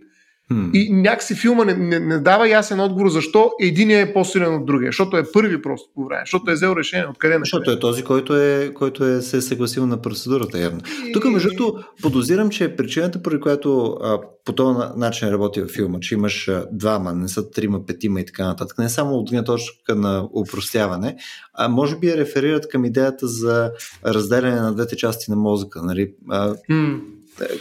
Hmm. 0.52 0.72
И 0.74 0.94
някакси 0.94 1.36
филма 1.36 1.66
не, 1.66 1.74
не, 1.74 2.00
не 2.00 2.20
дава 2.20 2.50
ясен 2.50 2.80
отговор 2.80 3.10
защо 3.10 3.52
единия 3.62 4.02
е 4.02 4.14
по-силен 4.14 4.56
от 4.56 4.66
другия. 4.66 4.88
Защото 4.88 5.18
е 5.18 5.32
първи 5.34 5.62
просто 5.62 5.90
по 5.96 6.06
време. 6.06 6.22
Защото 6.26 6.52
е 6.52 6.54
взел 6.54 6.76
решение. 6.78 7.08
Откъде 7.10 7.34
на 7.34 7.40
Защото 7.40 7.72
е 7.72 7.80
този, 7.80 8.04
който 8.04 8.36
е, 8.38 8.72
който 8.74 9.06
е 9.06 9.22
се 9.22 9.38
е 9.38 9.42
съгласил 9.42 9.86
на 9.86 10.02
процедурата, 10.02 10.60
явно. 10.60 10.80
И... 11.08 11.12
Тук, 11.12 11.26
между 11.26 11.50
другото, 11.50 11.84
подозирам, 12.02 12.50
че 12.50 12.76
причината, 12.76 13.22
поради 13.24 13.42
която 13.42 13.98
а, 14.04 14.20
по 14.46 14.54
този 14.54 14.80
начин 14.98 15.30
работи 15.30 15.62
във 15.62 15.72
филма, 15.72 16.00
че 16.00 16.16
имаш 16.16 16.48
а, 16.48 16.66
двама, 16.72 17.14
не 17.14 17.28
са 17.28 17.52
трима, 17.52 17.86
петима 17.86 18.20
и 18.20 18.26
така 18.26 18.46
нататък, 18.46 18.78
не 18.78 18.90
само 18.90 19.16
от 19.16 19.30
гледна 19.30 19.44
точка 19.44 19.96
на 19.96 20.30
упростяване, 20.34 21.16
а 21.54 21.68
може 21.68 21.98
би 22.00 22.18
реферират 22.18 22.68
към 22.68 22.86
идеята 22.86 23.28
за 23.28 23.72
разделяне 24.06 24.62
на 24.62 24.74
двете 24.74 24.96
части 24.96 25.32
на 25.32 25.36
мозъка. 25.36 25.82
Нали? 25.84 26.14
А, 26.30 26.56
hmm. 26.72 27.00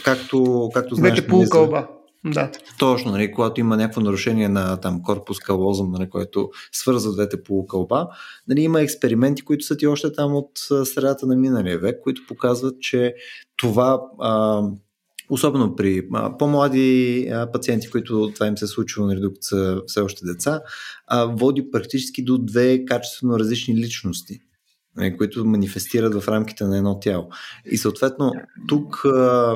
Както, 0.03 0.69
както 0.73 0.95
знаеш. 0.95 1.13
Двете 1.13 1.27
полукълба. 1.27 1.87
Да. 2.25 2.51
Точно, 2.79 3.11
нали, 3.11 3.31
когато 3.31 3.59
има 3.59 3.77
някакво 3.77 4.01
нарушение 4.01 4.49
на 4.49 4.77
там, 4.77 5.01
корпус 5.03 5.39
калозъм, 5.39 5.91
нали, 5.91 6.09
което 6.09 6.49
свързва 6.71 7.13
двете 7.13 7.43
полукълба, 7.43 8.07
нали, 8.47 8.61
има 8.61 8.81
експерименти, 8.81 9.41
които 9.41 9.65
са 9.65 9.77
ти 9.77 9.87
още 9.87 10.11
там 10.11 10.35
от 10.35 10.51
средата 10.83 11.27
на 11.27 11.35
миналия 11.35 11.79
век, 11.79 11.99
които 12.03 12.21
показват, 12.27 12.81
че 12.81 13.15
това 13.57 14.01
а, 14.19 14.61
особено 15.29 15.75
при 15.75 16.07
а, 16.13 16.37
по-млади 16.37 17.27
а, 17.33 17.51
пациенти, 17.51 17.89
които 17.89 18.31
това 18.33 18.47
им 18.47 18.57
се 18.57 18.65
е 18.65 18.67
случило, 18.67 19.07
нали, 19.07 19.19
докато 19.19 19.45
са 19.45 19.81
все 19.87 19.99
още 19.99 20.25
деца, 20.25 20.61
а, 21.07 21.25
води 21.25 21.71
практически 21.71 22.23
до 22.23 22.37
две 22.37 22.85
качествено 22.85 23.39
различни 23.39 23.75
личности. 23.75 24.39
Нали, 24.97 25.17
които 25.17 25.45
манифестират 25.45 26.23
в 26.23 26.27
рамките 26.27 26.63
на 26.63 26.77
едно 26.77 26.99
тяло. 26.99 27.29
И 27.65 27.77
съответно, 27.77 28.31
тук 28.67 29.03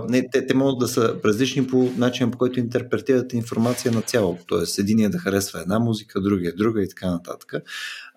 не, 0.10 0.30
те, 0.30 0.48
те 0.48 0.54
могат 0.54 0.80
да 0.80 0.88
са 0.88 1.16
различни 1.26 1.68
по 1.68 1.92
начин, 1.98 2.32
по 2.32 2.38
който 2.38 2.60
интерпретират 2.60 3.34
информация 3.34 3.92
на 3.92 4.02
цялото. 4.02 4.44
Тоест, 4.48 4.80
единия 4.80 5.10
да 5.10 5.18
харесва 5.18 5.62
една 5.62 5.80
музика, 5.80 6.22
другия 6.22 6.56
друга 6.56 6.84
и 6.84 6.90
така 6.90 7.12
нататък. 7.12 7.54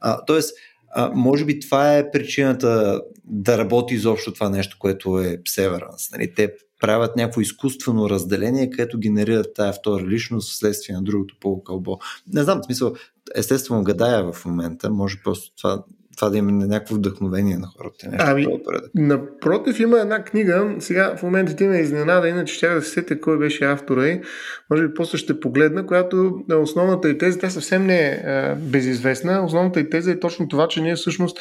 А, 0.01 0.25
тоест, 0.25 0.57
а, 0.95 1.11
може 1.15 1.45
би 1.45 1.61
това 1.61 1.97
е 1.97 2.11
причината 2.11 3.03
да 3.25 3.59
работи 3.59 3.95
изобщо 3.95 4.33
това 4.33 4.49
нещо, 4.49 4.77
което 4.81 5.19
е 5.19 5.39
Severance. 5.39 6.13
Нали, 6.13 6.35
те 6.35 6.55
правят 6.81 7.17
някакво 7.17 7.41
изкуствено 7.41 8.11
разделение, 8.11 8.71
където 8.71 8.99
генерират 8.99 9.55
тая 9.55 9.73
втора 9.73 10.07
личност 10.07 10.53
вследствие 10.53 10.97
на 10.97 11.03
другото 11.03 11.37
полукълбо. 11.41 11.99
Не 12.33 12.43
знам, 12.43 12.61
в 12.61 12.65
смисъл, 12.65 12.95
естествено 13.35 13.85
гадая 13.85 14.33
в 14.33 14.45
момента, 14.45 14.91
може 14.91 15.17
просто 15.25 15.57
това 15.57 15.85
това 16.17 16.31
да 16.31 16.39
има 16.39 16.53
някакво 16.53 16.95
вдъхновение 16.95 17.57
на 17.57 17.67
хората. 17.67 18.09
Нещо 18.09 18.25
ами, 18.29 18.47
напротив, 18.95 19.81
има 19.81 20.01
една 20.01 20.25
книга, 20.25 20.75
сега 20.79 21.17
в 21.17 21.23
момента 21.23 21.57
ти 21.57 21.65
ме 21.65 21.79
изненада, 21.79 22.29
иначе 22.29 22.55
ще 22.55 22.69
да 22.69 22.83
се 22.83 22.91
сетя 22.91 23.21
кой 23.21 23.39
беше 23.39 23.65
автора 23.65 24.09
и 24.09 24.21
може 24.71 24.89
би 24.89 24.95
после 24.95 25.19
ще 25.19 25.41
погледна, 25.41 25.87
която 25.87 26.45
основната 26.63 27.11
и 27.11 27.19
теза, 27.19 27.39
тя 27.39 27.51
съвсем 27.51 27.87
не 27.87 28.01
е 28.01 28.55
безизвестна, 28.55 29.45
основната 29.45 29.81
и 29.81 29.91
теза 29.91 30.11
е 30.11 30.21
точно 30.21 30.49
това, 30.49 30.69
че 30.69 30.81
ние 30.81 30.95
всъщност 30.95 31.39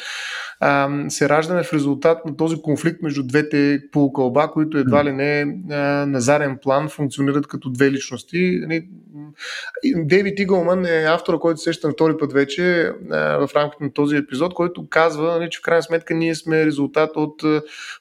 а, 0.64 0.90
се 1.08 1.28
раждаме 1.28 1.62
в 1.62 1.72
резултат 1.72 2.24
на 2.26 2.36
този 2.36 2.62
конфликт 2.62 3.02
между 3.02 3.22
двете 3.22 3.82
полукълба, 3.92 4.50
които 4.52 4.78
едва 4.78 5.04
ли 5.04 5.12
не 5.12 5.58
а, 5.70 5.76
на 6.06 6.20
заден 6.20 6.58
план 6.62 6.88
функционират 6.88 7.46
като 7.46 7.70
две 7.70 7.90
личности. 7.90 8.60
Нали, 8.62 8.88
Дейвид 9.96 10.40
Иголман 10.40 10.86
е 10.86 11.04
автора, 11.04 11.38
който 11.38 11.60
сещам 11.60 11.92
втори 11.92 12.16
път 12.18 12.32
вече 12.32 12.92
а, 13.10 13.46
в 13.46 13.48
рамките 13.56 13.84
на 13.84 13.92
този 13.92 14.16
епизод, 14.16 14.54
който 14.54 14.88
казва, 14.88 15.38
нали, 15.38 15.50
че 15.50 15.58
в 15.58 15.62
крайна 15.62 15.82
сметка 15.82 16.14
ние 16.14 16.34
сме 16.34 16.66
резултат 16.66 17.10
от 17.16 17.42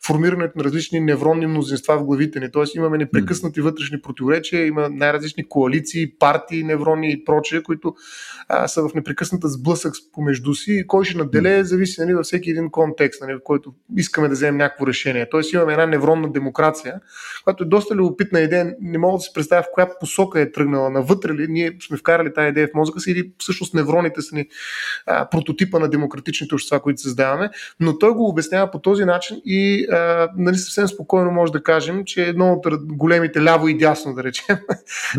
формирането 0.05 0.57
на 0.57 0.63
различни 0.63 0.99
невронни 0.99 1.47
мнозинства 1.47 1.97
в 1.97 2.03
главите 2.03 2.39
ни. 2.39 2.51
Тоест 2.51 2.75
имаме 2.75 2.97
непрекъснати 2.97 3.61
вътрешни 3.61 4.01
противоречия, 4.01 4.65
има 4.65 4.89
най-различни 4.89 5.49
коалиции, 5.49 6.11
партии, 6.19 6.63
неврони 6.63 7.11
и 7.11 7.25
прочее, 7.25 7.63
които 7.63 7.95
а, 8.47 8.67
са 8.67 8.89
в 8.89 8.93
непрекъсната 8.93 9.47
сблъсък 9.47 9.93
помежду 10.13 10.53
си. 10.53 10.83
Кой 10.87 11.05
ще 11.05 11.17
наделее, 11.17 11.63
зависи 11.63 12.01
нали, 12.01 12.13
във 12.13 12.25
всеки 12.25 12.50
един 12.51 12.71
контекст, 12.71 13.21
нали, 13.21 13.33
в 13.33 13.39
който 13.43 13.73
искаме 13.97 14.27
да 14.27 14.33
вземем 14.33 14.57
някакво 14.57 14.87
решение. 14.87 15.29
Тоест 15.29 15.53
имаме 15.53 15.71
една 15.71 15.85
невронна 15.85 16.31
демокрация, 16.31 17.01
която 17.43 17.63
е 17.63 17.67
доста 17.67 17.95
любопитна 17.95 18.39
идея. 18.39 18.75
Не 18.81 18.97
мога 18.97 19.17
да 19.17 19.21
се 19.21 19.33
представя 19.33 19.63
в 19.63 19.71
коя 19.73 19.87
посока 19.99 20.41
е 20.41 20.51
тръгнала. 20.51 20.89
Навътре 20.89 21.33
ли 21.33 21.47
ние 21.49 21.77
сме 21.87 21.97
вкарали 21.97 22.33
тази 22.33 22.47
идея 22.47 22.67
в 22.67 22.75
мозъка 22.75 22.99
си 22.99 23.11
или 23.11 23.31
всъщност 23.37 23.73
невроните 23.73 24.21
са 24.21 24.35
ни 24.35 24.47
а, 25.05 25.29
прототипа 25.29 25.79
на 25.79 25.89
демократичните 25.89 26.55
общества, 26.55 26.81
които 26.81 27.01
създаваме. 27.01 27.49
Но 27.79 27.97
той 27.97 28.11
го 28.11 28.29
обяснява 28.29 28.71
по 28.71 28.79
този 28.79 29.05
начин 29.05 29.41
и 29.45 29.87
а, 29.91 30.29
нали, 30.37 30.57
съвсем 30.57 30.87
спокойно 30.87 31.31
може 31.31 31.51
да 31.51 31.63
кажем, 31.63 32.03
че 32.05 32.25
едно 32.25 32.53
от 32.53 32.67
големите 32.83 33.43
ляво 33.43 33.67
и 33.67 33.77
дясно, 33.77 34.13
да 34.13 34.23
речем, 34.23 34.57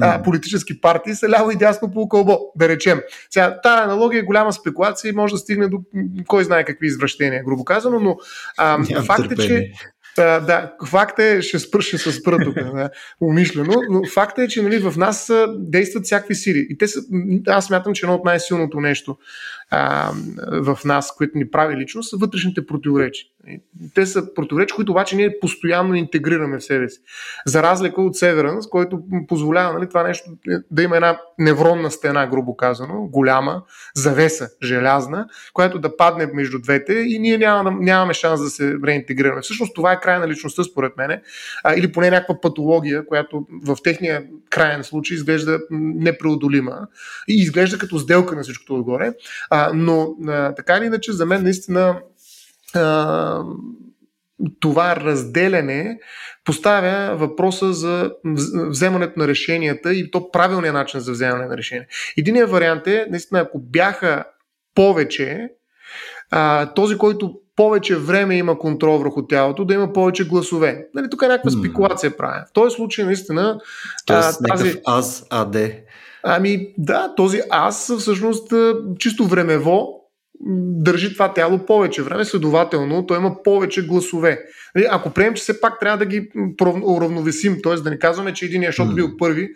а, 0.00 0.22
политически 0.22 0.80
партии 0.80 1.14
са 1.14 1.28
ляво 1.28 1.50
и 1.50 1.56
дясно 1.56 1.92
по 1.92 2.08
кълбо, 2.08 2.38
да 2.56 2.68
речем. 2.68 3.00
Сега, 3.30 3.60
тази 3.60 3.82
аналогия 3.82 4.20
е 4.20 4.22
голяма 4.22 4.52
спекулация 4.52 5.08
и 5.08 5.12
може 5.12 5.34
да 5.34 5.38
стигне 5.38 5.68
до 5.68 5.80
кой 6.28 6.44
знае 6.44 6.64
какви 6.64 6.90
извращения, 7.22 7.44
грубо 7.44 7.64
казано, 7.64 8.00
но 8.00 8.16
а, 8.58 9.02
факт 9.02 9.32
е, 9.32 9.36
че 9.36 9.72
А, 10.18 10.40
да, 10.40 10.72
факта 10.86 11.24
е, 11.24 11.42
ще 11.42 11.58
спра, 11.58 11.82
ще 11.82 11.98
се 11.98 12.12
спра 12.12 12.38
тук, 12.44 12.54
да, 12.74 12.90
умишлено, 13.20 13.74
но 13.90 14.06
факта 14.06 14.42
е, 14.42 14.48
че 14.48 14.62
нали, 14.62 14.78
в 14.78 14.94
нас 14.96 15.32
действат 15.58 16.04
всякакви 16.04 16.34
сили. 16.34 16.66
И 16.70 16.78
те 16.78 16.88
са, 16.88 17.00
аз 17.46 17.66
смятам, 17.66 17.92
че 17.94 18.06
едно 18.06 18.14
от 18.14 18.24
най-силното 18.24 18.80
нещо 18.80 19.16
в 20.52 20.78
нас, 20.84 21.14
което 21.16 21.38
ни 21.38 21.50
прави 21.50 21.76
лично, 21.76 22.02
са 22.02 22.16
вътрешните 22.16 22.66
противоречия. 22.66 23.26
Те 23.94 24.06
са 24.06 24.34
противоречия, 24.34 24.76
които 24.76 24.92
обаче 24.92 25.16
ние 25.16 25.38
постоянно 25.40 25.94
интегрираме 25.94 26.58
в 26.58 26.64
себе 26.64 26.88
си. 26.88 27.00
За 27.46 27.62
разлика 27.62 28.02
от 28.02 28.14
Severance, 28.14 28.68
който 28.68 29.00
позволява 29.28 29.74
нали, 29.74 29.88
това 29.88 30.02
нещо 30.02 30.30
да 30.70 30.82
има 30.82 30.96
една 30.96 31.20
невронна 31.38 31.90
стена, 31.90 32.26
грубо 32.26 32.56
казано, 32.56 33.08
голяма, 33.12 33.62
завеса, 33.94 34.48
желязна, 34.62 35.26
която 35.52 35.78
да 35.78 35.96
падне 35.96 36.26
между 36.34 36.58
двете 36.58 36.92
и 36.92 37.18
ние 37.18 37.38
нямаме, 37.38 37.84
нямаме 37.84 38.14
шанс 38.14 38.42
да 38.42 38.50
се 38.50 38.76
реинтегрираме. 38.86 39.40
Всъщност 39.40 39.74
това 39.74 39.92
е 39.92 40.00
край 40.00 40.18
на 40.18 40.28
личността, 40.28 40.64
според 40.64 40.96
мен, 40.96 41.20
или 41.76 41.92
поне 41.92 42.10
някаква 42.10 42.40
патология, 42.40 43.06
която 43.06 43.46
в 43.66 43.76
техния 43.84 44.24
крайен 44.50 44.84
случай 44.84 45.14
изглежда 45.14 45.60
непреодолима 45.70 46.78
и 47.28 47.34
изглежда 47.34 47.78
като 47.78 47.98
сделка 47.98 48.36
на 48.36 48.42
всичкото 48.42 48.74
отгоре. 48.74 49.12
А, 49.50 49.61
но 49.74 50.14
а, 50.28 50.54
така 50.54 50.76
или 50.76 50.84
иначе, 50.84 51.12
за 51.12 51.26
мен 51.26 51.42
наистина 51.42 52.00
а, 52.74 53.42
това 54.60 54.96
разделяне 54.96 55.98
поставя 56.44 57.16
въпроса 57.16 57.72
за 57.72 58.10
вземането 58.54 59.18
на 59.18 59.28
решенията 59.28 59.94
и 59.94 60.10
то 60.10 60.30
правилният 60.30 60.74
начин 60.74 61.00
за 61.00 61.12
вземане 61.12 61.46
на 61.46 61.56
решение. 61.56 61.86
Единият 62.16 62.50
вариант 62.50 62.86
е, 62.86 63.06
наистина, 63.10 63.40
ако 63.40 63.58
бяха 63.58 64.24
повече, 64.74 65.48
а, 66.30 66.66
този, 66.74 66.98
който 66.98 67.34
повече 67.56 67.96
време 67.96 68.36
има 68.36 68.58
контрол 68.58 68.98
върху 68.98 69.26
тялото, 69.26 69.64
да 69.64 69.74
има 69.74 69.92
повече 69.92 70.28
гласове. 70.28 70.86
Нали, 70.94 71.10
тук 71.10 71.22
е 71.22 71.28
някаква 71.28 71.50
спекулация 71.50 72.16
правя. 72.16 72.44
В 72.48 72.52
този 72.52 72.74
случай, 72.74 73.04
наистина. 73.04 73.60
Тоест, 74.06 74.40
тази... 74.48 74.80
аз, 74.86 75.26
АД. 75.30 75.56
Ами 76.24 76.74
да, 76.78 77.14
този 77.14 77.40
аз 77.50 77.92
всъщност 77.98 78.52
чисто 78.98 79.24
времево 79.24 80.02
държи 80.82 81.12
това 81.12 81.34
тяло 81.34 81.66
повече 81.66 82.02
време, 82.02 82.24
следователно 82.24 83.06
той 83.06 83.18
има 83.18 83.42
повече 83.42 83.86
гласове. 83.86 84.40
Нали, 84.74 84.86
ако 84.90 85.10
приемем, 85.10 85.34
че 85.34 85.42
все 85.42 85.60
пак 85.60 85.80
трябва 85.80 85.98
да 85.98 86.06
ги 86.06 86.28
уравновесим, 86.86 87.56
т.е. 87.62 87.74
да 87.74 87.90
не 87.90 87.98
казваме, 87.98 88.32
че 88.32 88.44
един 88.44 88.62
защото 88.66 88.94
бил 88.94 89.16
първи, 89.18 89.48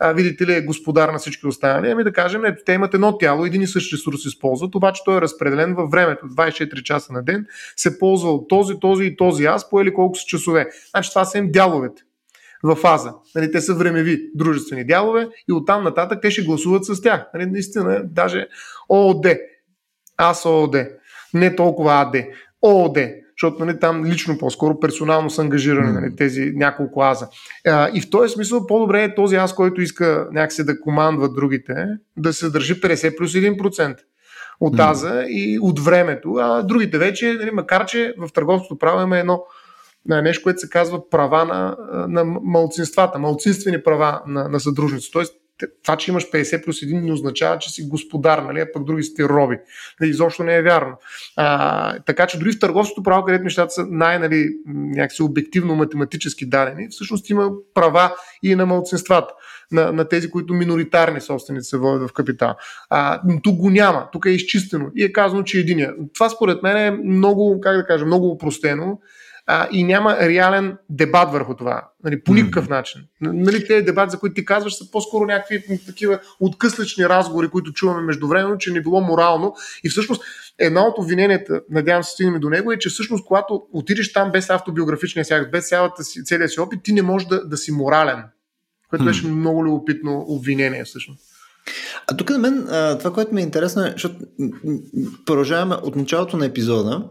а, 0.00 0.12
видите 0.12 0.46
ли, 0.46 0.54
е 0.54 0.60
господар 0.60 1.08
на 1.08 1.18
всички 1.18 1.46
останали, 1.46 1.90
ами 1.90 2.04
да 2.04 2.12
кажем, 2.12 2.44
ето, 2.44 2.62
те 2.66 2.72
имат 2.72 2.94
едно 2.94 3.18
тяло, 3.18 3.46
един 3.46 3.62
и 3.62 3.66
същ 3.66 3.92
ресурс 3.92 4.24
използват, 4.24 4.74
обаче 4.74 5.02
той 5.04 5.16
е 5.16 5.20
разпределен 5.20 5.74
във 5.74 5.90
времето, 5.90 6.26
24 6.26 6.82
часа 6.82 7.12
на 7.12 7.22
ден, 7.22 7.46
се 7.76 7.98
ползва 7.98 8.30
от 8.32 8.48
този, 8.48 8.80
този 8.80 9.04
и 9.04 9.16
този 9.16 9.44
аз, 9.44 9.70
по 9.70 9.80
или 9.80 9.94
колко 9.94 10.18
са 10.18 10.24
часове. 10.26 10.68
Значи 10.90 11.10
това 11.10 11.24
са 11.24 11.38
им 11.38 11.52
дяловете 11.52 12.02
в 12.62 12.74
фаза. 12.74 13.14
Нали, 13.34 13.52
те 13.52 13.60
са 13.60 13.74
времеви 13.74 14.30
дружествени 14.34 14.86
дялове 14.86 15.28
и 15.48 15.52
оттам 15.52 15.84
нататък 15.84 16.18
те 16.22 16.30
ще 16.30 16.42
гласуват 16.42 16.84
с 16.84 17.02
тях. 17.02 17.26
Нали, 17.34 17.46
наистина, 17.46 18.02
даже 18.04 18.48
ООД, 18.88 19.26
аз 20.16 20.46
ООД, 20.46 20.86
не 21.34 21.56
толкова 21.56 21.92
АД, 21.92 22.16
ООД, 22.62 22.98
защото 23.42 23.64
нали, 23.64 23.80
там 23.80 24.04
лично 24.04 24.38
по-скоро 24.38 24.80
персонално 24.80 25.30
са 25.30 25.42
ангажирани 25.42 25.92
нали, 25.92 26.16
тези 26.16 26.52
няколко 26.54 27.02
аза. 27.02 27.28
А, 27.66 27.90
и 27.94 28.00
в 28.00 28.10
този 28.10 28.32
смисъл 28.32 28.66
по-добре 28.66 29.04
е 29.04 29.14
този 29.14 29.36
аз, 29.36 29.54
който 29.54 29.80
иска 29.80 30.28
някакси 30.32 30.64
да 30.64 30.80
командва 30.80 31.32
другите, 31.32 31.86
да 32.16 32.32
се 32.32 32.50
държи 32.50 32.80
50 32.80 33.16
плюс 33.16 33.32
1% 33.32 33.96
от 34.60 34.80
аза 34.80 35.24
и 35.28 35.58
от 35.62 35.80
времето, 35.80 36.34
а 36.40 36.62
другите 36.62 36.98
вече, 36.98 37.32
нали, 37.32 37.50
макар 37.50 37.86
че 37.86 38.14
в 38.18 38.32
търговското 38.32 38.78
право 38.78 39.02
има 39.02 39.18
едно 39.18 39.44
на 40.08 40.22
нещо, 40.22 40.42
което 40.42 40.60
се 40.60 40.68
казва 40.68 41.10
права 41.10 41.44
на, 41.44 41.76
на 42.08 42.24
малцинствата, 42.24 43.18
малцинствени 43.18 43.82
права 43.82 44.22
на, 44.26 44.48
на 44.48 44.60
съдружници. 44.60 45.10
Тоест, 45.12 45.34
това, 45.82 45.96
че 45.96 46.10
имаш 46.10 46.30
50 46.30 46.64
плюс 46.64 46.80
1 46.80 47.00
не 47.00 47.12
означава, 47.12 47.58
че 47.58 47.70
си 47.70 47.88
господар, 47.88 48.38
нали, 48.38 48.60
а 48.60 48.72
пък 48.72 48.84
други 48.84 49.02
сте 49.02 49.24
роби. 49.24 49.58
Нали, 50.00 50.10
изобщо 50.10 50.44
не 50.44 50.56
е 50.56 50.62
вярно. 50.62 50.96
А, 51.36 51.98
така 51.98 52.26
че 52.26 52.38
дори 52.38 52.52
в 52.52 52.58
търговското 52.58 53.02
право, 53.02 53.24
където 53.24 53.44
нещата 53.44 53.70
са 53.70 53.86
най- 53.90 54.18
нали, 54.18 54.48
някакси 54.66 55.22
обективно 55.22 55.74
математически 55.74 56.48
дадени, 56.48 56.88
всъщност 56.90 57.30
има 57.30 57.50
права 57.74 58.14
и 58.42 58.54
на 58.54 58.66
малцинствата. 58.66 59.34
На, 59.72 59.92
на 59.92 60.08
тези, 60.08 60.30
които 60.30 60.54
миноритарни 60.54 61.20
собственици 61.20 61.68
се 61.68 61.76
водят 61.76 62.10
в 62.10 62.12
капитал. 62.12 62.54
А, 62.90 63.20
но 63.28 63.40
тук 63.40 63.56
го 63.56 63.70
няма, 63.70 64.08
тук 64.12 64.26
е 64.26 64.30
изчистено 64.30 64.90
и 64.96 65.04
е 65.04 65.12
казано, 65.12 65.42
че 65.42 65.58
е 65.58 65.60
единия. 65.60 65.94
Това 66.14 66.28
според 66.28 66.62
мен 66.62 66.76
е 66.76 66.90
много, 66.90 67.60
как 67.60 67.76
да 67.76 67.86
кажа, 67.86 68.06
много 68.06 68.30
упростено 68.30 68.98
а, 69.46 69.68
и 69.72 69.84
няма 69.84 70.16
реален 70.20 70.76
дебат 70.90 71.32
върху 71.32 71.56
това. 71.56 71.88
Нали, 72.04 72.22
по 72.22 72.34
никакъв 72.34 72.68
начин. 72.68 73.00
Нали, 73.20 73.66
тези 73.66 73.84
дебати, 73.84 74.10
за 74.10 74.18
които 74.18 74.34
ти 74.34 74.44
казваш, 74.44 74.78
са 74.78 74.90
по-скоро 74.90 75.26
някакви 75.26 75.80
такива 75.86 76.18
откъслични 76.40 77.08
разговори, 77.08 77.48
които 77.48 77.72
чуваме 77.72 78.02
междувременно, 78.02 78.58
че 78.58 78.72
не 78.72 78.80
било 78.80 79.00
морално. 79.00 79.54
И 79.84 79.88
всъщност 79.88 80.22
една 80.58 80.86
от 80.86 80.98
обвиненията, 80.98 81.60
надявам 81.70 82.04
се 82.04 82.10
стигнем 82.10 82.40
до 82.40 82.50
него, 82.50 82.72
е, 82.72 82.78
че 82.78 82.88
всъщност 82.88 83.26
когато 83.26 83.62
отидеш 83.72 84.12
там 84.12 84.30
без 84.32 84.50
автобиографичния 84.50 85.24
си 85.24 85.34
без 85.52 85.68
цялата 85.68 86.04
си, 86.04 86.24
целия 86.24 86.48
си 86.48 86.60
опит, 86.60 86.82
ти 86.82 86.92
не 86.92 87.02
можеш 87.02 87.28
да, 87.28 87.48
да 87.48 87.56
си 87.56 87.72
морален. 87.72 88.22
Което 88.90 89.04
беше 89.04 89.26
много 89.26 89.64
любопитно 89.64 90.24
обвинение 90.28 90.84
всъщност. 90.84 91.20
А 92.12 92.16
тук 92.16 92.30
на 92.30 92.38
мен 92.38 92.66
това, 92.98 93.12
което 93.12 93.34
ми 93.34 93.40
е 93.40 93.44
интересно 93.44 93.82
е, 93.82 93.90
защото 93.92 94.14
продължаваме 95.26 95.74
от 95.74 95.96
началото 95.96 96.36
на 96.36 96.46
епизода 96.46 97.08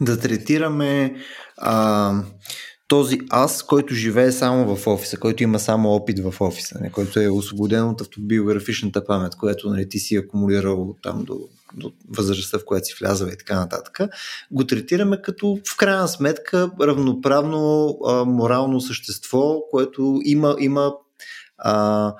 да 0.00 0.20
третираме 0.20 1.16
а, 1.56 2.14
този 2.90 3.18
аз, 3.30 3.62
който 3.62 3.94
живее 3.94 4.32
само 4.32 4.76
в 4.76 4.86
офиса, 4.86 5.16
който 5.16 5.42
има 5.42 5.58
само 5.58 5.88
опит 5.88 6.18
в 6.18 6.40
офиса, 6.40 6.78
не, 6.80 6.90
който 6.90 7.20
е 7.20 7.28
освободен 7.28 7.88
от 7.88 8.00
автобиографичната 8.00 9.04
памет, 9.04 9.36
което 9.36 9.70
нали, 9.70 9.88
ти 9.88 9.98
си 9.98 10.16
акумулирал 10.16 10.96
там 11.02 11.24
до, 11.24 11.38
до 11.74 11.92
възрастта, 12.08 12.58
в 12.58 12.64
която 12.64 12.86
си 12.86 12.94
влязава 13.00 13.32
и 13.32 13.38
така 13.38 13.54
нататък, 13.54 13.98
го 14.50 14.66
третираме 14.66 15.22
като 15.22 15.58
в 15.72 15.76
крайна 15.76 16.08
сметка 16.08 16.70
равноправно 16.80 17.96
а, 18.06 18.24
морално 18.24 18.80
същество, 18.80 19.60
което 19.70 20.20
има, 20.24 20.56
има 20.58 20.92
а, 21.58 22.14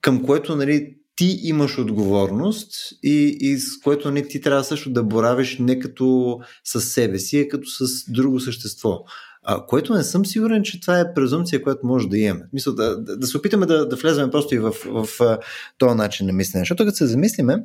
към 0.00 0.24
което 0.24 0.56
нали, 0.56 0.97
ти 1.18 1.40
имаш 1.42 1.78
отговорност 1.78 2.72
и, 3.02 3.38
и 3.40 3.58
с 3.58 3.80
което 3.80 4.10
не 4.10 4.22
ти 4.22 4.40
трябва 4.40 4.64
също 4.64 4.90
да 4.90 5.02
боравиш 5.02 5.58
не 5.58 5.78
като 5.78 6.38
с 6.64 6.80
себе 6.80 7.18
си, 7.18 7.40
а 7.40 7.48
като 7.48 7.68
с 7.68 8.12
друго 8.12 8.40
същество. 8.40 9.04
А, 9.42 9.66
което 9.66 9.94
не 9.94 10.04
съм 10.04 10.26
сигурен, 10.26 10.62
че 10.62 10.80
това 10.80 11.00
е 11.00 11.14
презумпция, 11.14 11.62
която 11.62 11.86
може 11.86 12.08
да 12.08 12.18
имаме. 12.18 12.44
Мисля, 12.52 12.72
да, 12.72 13.02
да, 13.02 13.16
да 13.16 13.26
се 13.26 13.36
опитаме 13.36 13.66
да, 13.66 13.88
да 13.88 13.96
влезем 13.96 14.30
просто 14.30 14.54
и 14.54 14.58
в, 14.58 14.70
в, 14.86 15.06
в 15.18 15.38
този 15.78 15.94
начин 15.94 16.26
на 16.26 16.32
мислене. 16.32 16.62
Защото 16.62 16.84
като 16.84 16.96
се 16.96 17.06
замислиме, 17.06 17.64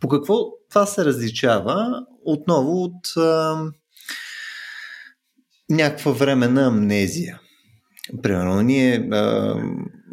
по 0.00 0.08
какво 0.08 0.34
това 0.70 0.86
се 0.86 1.04
различава 1.04 2.06
отново 2.24 2.82
от 2.82 3.16
а, 3.16 3.58
някаква 5.70 6.12
времена 6.12 6.66
амнезия. 6.66 7.39
Примерно, 8.22 8.62
ние 8.62 9.08
а, 9.12 9.54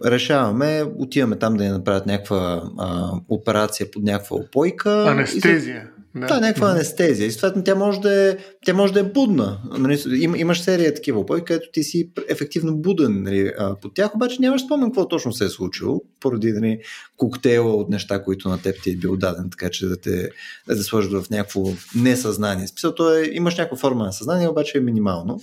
решаваме, 0.05 0.83
отиваме 0.97 1.35
там 1.35 1.57
да 1.57 1.63
ни 1.63 1.69
направят 1.69 2.05
някаква 2.05 2.63
а, 2.77 3.11
операция 3.29 3.91
под 3.91 4.03
някаква 4.03 4.37
опойка. 4.37 5.05
Анестезия. 5.07 5.89
Да, 6.15 6.27
да 6.27 6.39
някаква 6.39 6.71
анестезия. 6.71 7.27
И 7.27 7.31
съответно 7.31 7.63
тя 7.63 7.75
може 7.75 7.99
да 7.99 8.29
е, 8.29 8.37
тя 8.65 8.73
може 8.73 8.93
да 8.93 8.99
е 8.99 9.03
будна. 9.03 9.59
Нали, 9.77 10.01
им, 10.23 10.35
имаш 10.35 10.61
серия 10.61 10.93
такива 10.93 11.19
опойки, 11.19 11.45
където 11.45 11.69
ти 11.73 11.83
си 11.83 12.11
ефективно 12.29 12.77
буден 12.77 13.23
нали, 13.23 13.51
под 13.81 13.93
тях, 13.93 14.15
обаче 14.15 14.41
нямаш 14.41 14.61
спомен 14.65 14.89
какво 14.89 15.07
точно 15.07 15.33
се 15.33 15.45
е 15.45 15.49
случило, 15.49 16.01
поради 16.19 16.51
нали, 16.51 16.79
коктейла 17.17 17.75
от 17.75 17.89
неща, 17.89 18.23
които 18.23 18.49
на 18.49 18.61
теб 18.61 18.83
ти 18.83 18.91
е 18.91 18.95
бил 18.95 19.15
даден, 19.15 19.49
така 19.49 19.69
че 19.69 19.85
да 19.85 19.97
те, 19.97 20.29
да 20.67 20.83
сложат 20.83 21.11
в 21.11 21.29
някакво 21.29 21.63
несъзнание. 21.95 22.67
Смисъл, 22.67 22.95
то 22.95 23.17
е, 23.17 23.29
имаш 23.31 23.57
някаква 23.57 23.77
форма 23.77 24.05
на 24.05 24.13
съзнание, 24.13 24.47
обаче 24.47 24.77
е 24.77 24.81
минимално. 24.81 25.39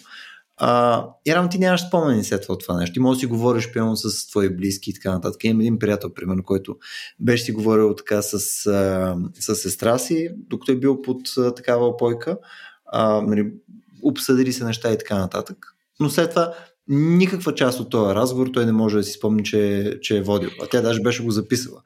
А, 0.56 1.06
и 1.26 1.34
рано 1.34 1.48
ти 1.48 1.58
нямаш 1.58 1.86
спомени 1.88 2.24
след 2.24 2.42
това, 2.42 2.58
това 2.58 2.76
нещо. 2.76 2.92
Ти 2.92 3.00
можеш 3.00 3.18
да 3.18 3.20
си 3.20 3.26
говориш 3.26 3.72
пълно 3.72 3.96
с 3.96 4.28
твои 4.28 4.56
близки 4.56 4.90
и 4.90 4.94
така 4.94 5.12
нататък. 5.12 5.44
Имам 5.44 5.60
един 5.60 5.78
приятел, 5.78 6.14
примерно, 6.14 6.42
който 6.42 6.76
беше 7.20 7.44
си 7.44 7.52
говорил 7.52 7.94
така 7.94 8.22
с, 8.22 8.34
а, 8.66 9.16
с 9.40 9.56
сестра 9.56 9.98
си, 9.98 10.30
докато 10.36 10.72
е 10.72 10.76
бил 10.76 11.02
под 11.02 11.20
а, 11.38 11.54
такава 11.54 11.86
опойка. 11.86 12.38
А, 12.86 13.20
нали, 13.20 13.52
обсъдили 14.02 14.52
се 14.52 14.64
неща 14.64 14.92
и 14.92 14.98
така 14.98 15.18
нататък. 15.18 15.74
Но 16.00 16.10
след 16.10 16.30
това 16.30 16.54
никаква 16.88 17.54
част 17.54 17.80
от 17.80 17.90
този 17.90 18.14
разговор 18.14 18.46
той 18.46 18.66
не 18.66 18.72
може 18.72 18.96
да 18.96 19.02
си 19.02 19.12
спомни, 19.12 19.44
че, 19.44 19.92
че 20.02 20.16
е 20.16 20.22
водил. 20.22 20.50
А 20.62 20.66
тя 20.66 20.80
даже 20.80 21.00
беше 21.02 21.24
го 21.24 21.30
записала. 21.30 21.80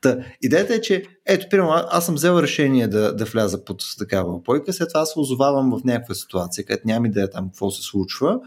Та, 0.00 0.18
идеята 0.42 0.74
е, 0.74 0.80
че 0.80 1.04
ето, 1.26 1.46
примерно, 1.50 1.72
аз 1.74 2.06
съм 2.06 2.14
взел 2.14 2.38
решение 2.42 2.88
да, 2.88 3.16
да 3.16 3.24
вляза 3.24 3.64
под 3.64 3.82
такава 3.98 4.32
опойка, 4.32 4.72
след 4.72 4.88
това 4.88 5.06
се 5.06 5.18
озовавам 5.18 5.70
в 5.70 5.84
някаква 5.84 6.14
ситуация, 6.14 6.64
където 6.64 6.86
няма 6.86 7.06
идея 7.06 7.30
там 7.30 7.48
какво 7.48 7.70
се 7.70 7.82
случва, 7.82 8.38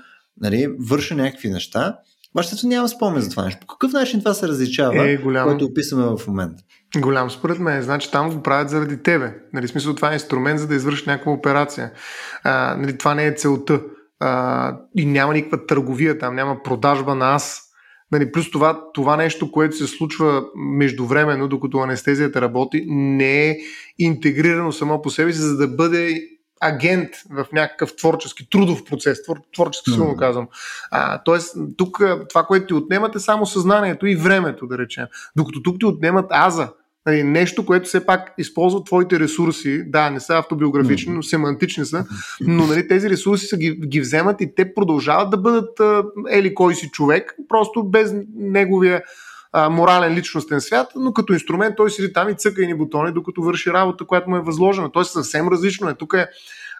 нали, 0.42 0.76
върша 0.80 1.16
някакви 1.16 1.50
неща 1.50 1.98
Бащето 2.36 2.68
няма 2.68 2.90
спомен 2.90 3.22
за 3.22 3.30
това 3.30 3.46
нещо. 3.46 3.60
По 3.62 3.68
какъв 3.68 3.92
начин 3.94 4.20
това 4.20 4.34
се 4.34 4.48
различава, 4.48 5.10
Е, 5.10 5.18
голям. 5.18 5.48
което 5.48 5.66
описваме 5.66 6.18
в 6.18 6.28
момента? 6.28 6.64
Голям 6.98 7.32
според 7.32 7.60
мен. 7.60 7.82
Значи 7.82 8.12
там 8.12 8.30
го 8.30 8.44
правят 8.44 8.70
заради 8.70 9.04
тебе. 9.04 9.34
Нали, 9.54 9.68
смисъл 9.68 9.96
това 9.96 10.12
е 10.12 10.14
инструмент 10.14 10.60
за 10.60 10.68
да 10.68 10.76
извършиш 10.76 11.06
някаква 11.06 11.32
операция. 11.32 11.92
А, 12.44 12.76
нали, 12.80 12.98
това 12.98 13.16
не 13.16 13.26
е 13.26 13.34
целта. 13.34 13.82
А, 14.20 14.78
и 14.98 15.06
няма 15.06 15.34
никаква 15.34 15.66
търговия 15.66 16.18
там, 16.18 16.36
няма 16.36 16.64
продажба 16.64 17.16
на 17.16 17.36
аз. 17.36 17.62
Нали, 18.12 18.32
плюс 18.32 18.52
това, 18.52 18.82
това 18.94 19.18
нещо, 19.18 19.52
което 19.52 19.76
се 19.76 19.88
случва 19.88 20.44
междувременно, 20.56 21.48
докато 21.48 21.78
анестезията 21.78 22.42
работи, 22.42 22.86
не 22.88 23.50
е 23.50 23.58
интегрирано 24.00 24.72
само 24.72 25.02
по 25.02 25.10
себе 25.10 25.34
си, 25.34 25.40
за 25.40 25.58
да 25.58 25.68
бъде 25.68 26.22
агент 26.62 27.10
в 27.32 27.46
някакъв 27.54 27.96
творчески, 27.96 28.50
трудов 28.50 28.86
процес, 28.86 29.24
твор, 29.24 29.38
творчески 29.54 29.92
силно 29.92 30.10
Мгм. 30.10 30.20
казвам. 30.20 30.48
А, 30.92 31.24
тоест, 31.24 31.56
тук 31.78 32.02
това, 32.30 32.44
което 32.44 32.68
ти 32.68 32.74
отнемат 32.74 33.16
е 33.16 33.20
само 33.20 33.46
съзнанието 33.46 34.08
и 34.08 34.16
времето, 34.16 34.68
да 34.68 34.78
речем. 34.78 35.06
Докато 35.36 35.62
тук 35.64 35.80
ти 35.80 35.86
отнемат 35.86 36.26
аза. 36.30 36.70
Нали, 37.06 37.24
нещо, 37.24 37.66
което 37.66 37.86
все 37.86 38.06
пак 38.06 38.34
използва 38.38 38.84
твоите 38.84 39.20
ресурси, 39.20 39.84
да, 39.88 40.10
не 40.10 40.20
са 40.20 40.38
автобиографични, 40.38 41.14
но 41.14 41.24
семантични 41.24 41.86
са, 41.86 42.06
но 42.42 42.68
нали, 42.68 42.88
тези 42.88 43.10
ресурси 43.10 43.46
са 43.46 43.58
ги, 43.58 43.72
ги 43.72 44.02
вземат 44.02 44.42
и 44.42 44.56
те 44.56 44.74
продължават 44.74 45.30
да 45.30 45.38
бъдат 45.38 45.80
а, 45.80 46.04
ели 46.30 46.56
кой 46.56 46.76
си 46.76 46.90
човек, 46.90 47.36
просто 47.50 47.84
без 47.84 48.14
неговия 48.36 49.04
а, 49.54 49.70
морален 49.70 50.14
личностен 50.14 50.62
свят, 50.62 50.88
но 50.96 51.14
като 51.14 51.34
инструмент 51.34 51.76
той 51.76 51.92
седи 51.92 52.14
там 52.14 52.30
и 52.30 52.36
цъка 52.36 52.64
и 52.64 52.68
ни 52.68 52.78
бутони, 52.78 53.12
докато 53.12 53.42
върши 53.42 53.74
работа, 53.74 54.06
която 54.06 54.30
му 54.30 54.36
е 54.36 54.42
възложена. 54.42 54.92
Тоест 54.92 55.12
съвсем 55.12 55.48
различно 55.48 55.90
е. 55.90 55.96
Тук 55.96 56.14
е 56.14 56.28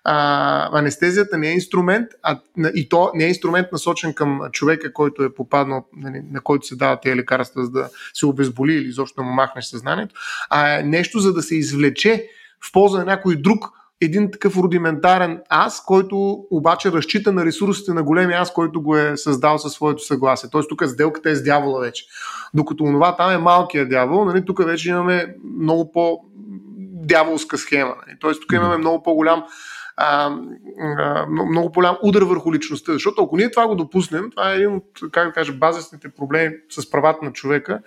а, 0.06 0.80
анестезията 0.80 1.38
не 1.38 1.50
е 1.50 1.54
инструмент, 1.54 2.08
а, 2.24 2.40
и 2.76 2.90
то 2.90 3.12
не 3.16 3.26
е 3.26 3.28
инструмент 3.28 3.68
насочен 3.72 4.14
към 4.14 4.42
човека, 4.52 4.94
който 4.94 5.24
е 5.24 5.34
попаднал, 5.34 5.86
нали, 5.98 6.22
на 6.32 6.42
който 6.42 6.68
се 6.68 6.76
дават 6.76 7.02
тези 7.02 7.16
лекарства, 7.16 7.66
за 7.66 7.72
да 7.72 7.90
се 8.14 8.26
обезболи 8.26 8.74
или 8.74 8.88
изобщо 8.88 9.16
да 9.16 9.24
му 9.24 9.34
махнеш 9.34 9.66
съзнанието, 9.66 10.16
а 10.50 10.80
е 10.80 10.84
нещо 10.84 11.20
за 11.20 11.34
да 11.34 11.42
се 11.42 11.56
извлече 11.56 12.28
в 12.68 12.72
полза 12.72 12.98
на 12.98 13.06
някой 13.06 13.36
друг 13.36 13.70
един 14.02 14.32
такъв 14.32 14.58
рудиментарен 14.58 15.42
аз, 15.50 15.84
който 15.86 16.46
обаче 16.52 16.92
разчита 16.92 17.32
на 17.32 17.46
ресурсите 17.46 17.94
на 17.94 18.04
големия 18.04 18.42
аз, 18.42 18.54
който 18.54 18.82
го 18.82 18.98
е 18.98 19.18
създал 19.18 19.58
със 19.58 19.74
своето 19.74 20.04
съгласие. 20.04 20.50
Тоест 20.50 20.70
тук 20.70 20.84
сделката 20.86 21.30
е 21.30 21.36
с 21.36 21.44
дявола 21.44 21.80
вече. 21.80 22.06
Докато 22.54 22.84
онова 22.84 23.16
там 23.16 23.32
е 23.32 23.38
малкият 23.38 23.90
дявол, 23.90 24.26
нали, 24.26 24.46
тук 24.46 24.66
вече 24.66 24.90
имаме 24.90 25.36
много 25.60 25.92
по 25.92 26.20
дяволска 27.06 27.58
схема. 27.58 27.96
Нали. 28.08 28.18
Тоест 28.20 28.42
тук 28.42 28.52
имаме 28.52 28.78
много 28.78 29.04
по-голям 29.04 29.44
а, 29.98 30.36
а, 30.98 31.26
много, 31.26 31.72
по-голям 31.72 31.98
удар 32.04 32.22
върху 32.22 32.54
личността. 32.54 32.94
Защото 32.94 33.24
ако 33.24 33.38
ние 33.38 33.52
това 33.52 33.68
го 33.68 33.76
допуснем, 33.76 34.30
това 34.32 34.52
е 34.52 34.56
един 34.56 34.76
от, 34.76 34.86
как 35.12 35.28
да 35.28 35.34
кажа, 35.34 35.54
базисните 35.54 36.10
проблеми 36.10 36.56
с 36.70 36.92
правата 36.92 37.26
на 37.26 37.34
човека, 37.34 37.80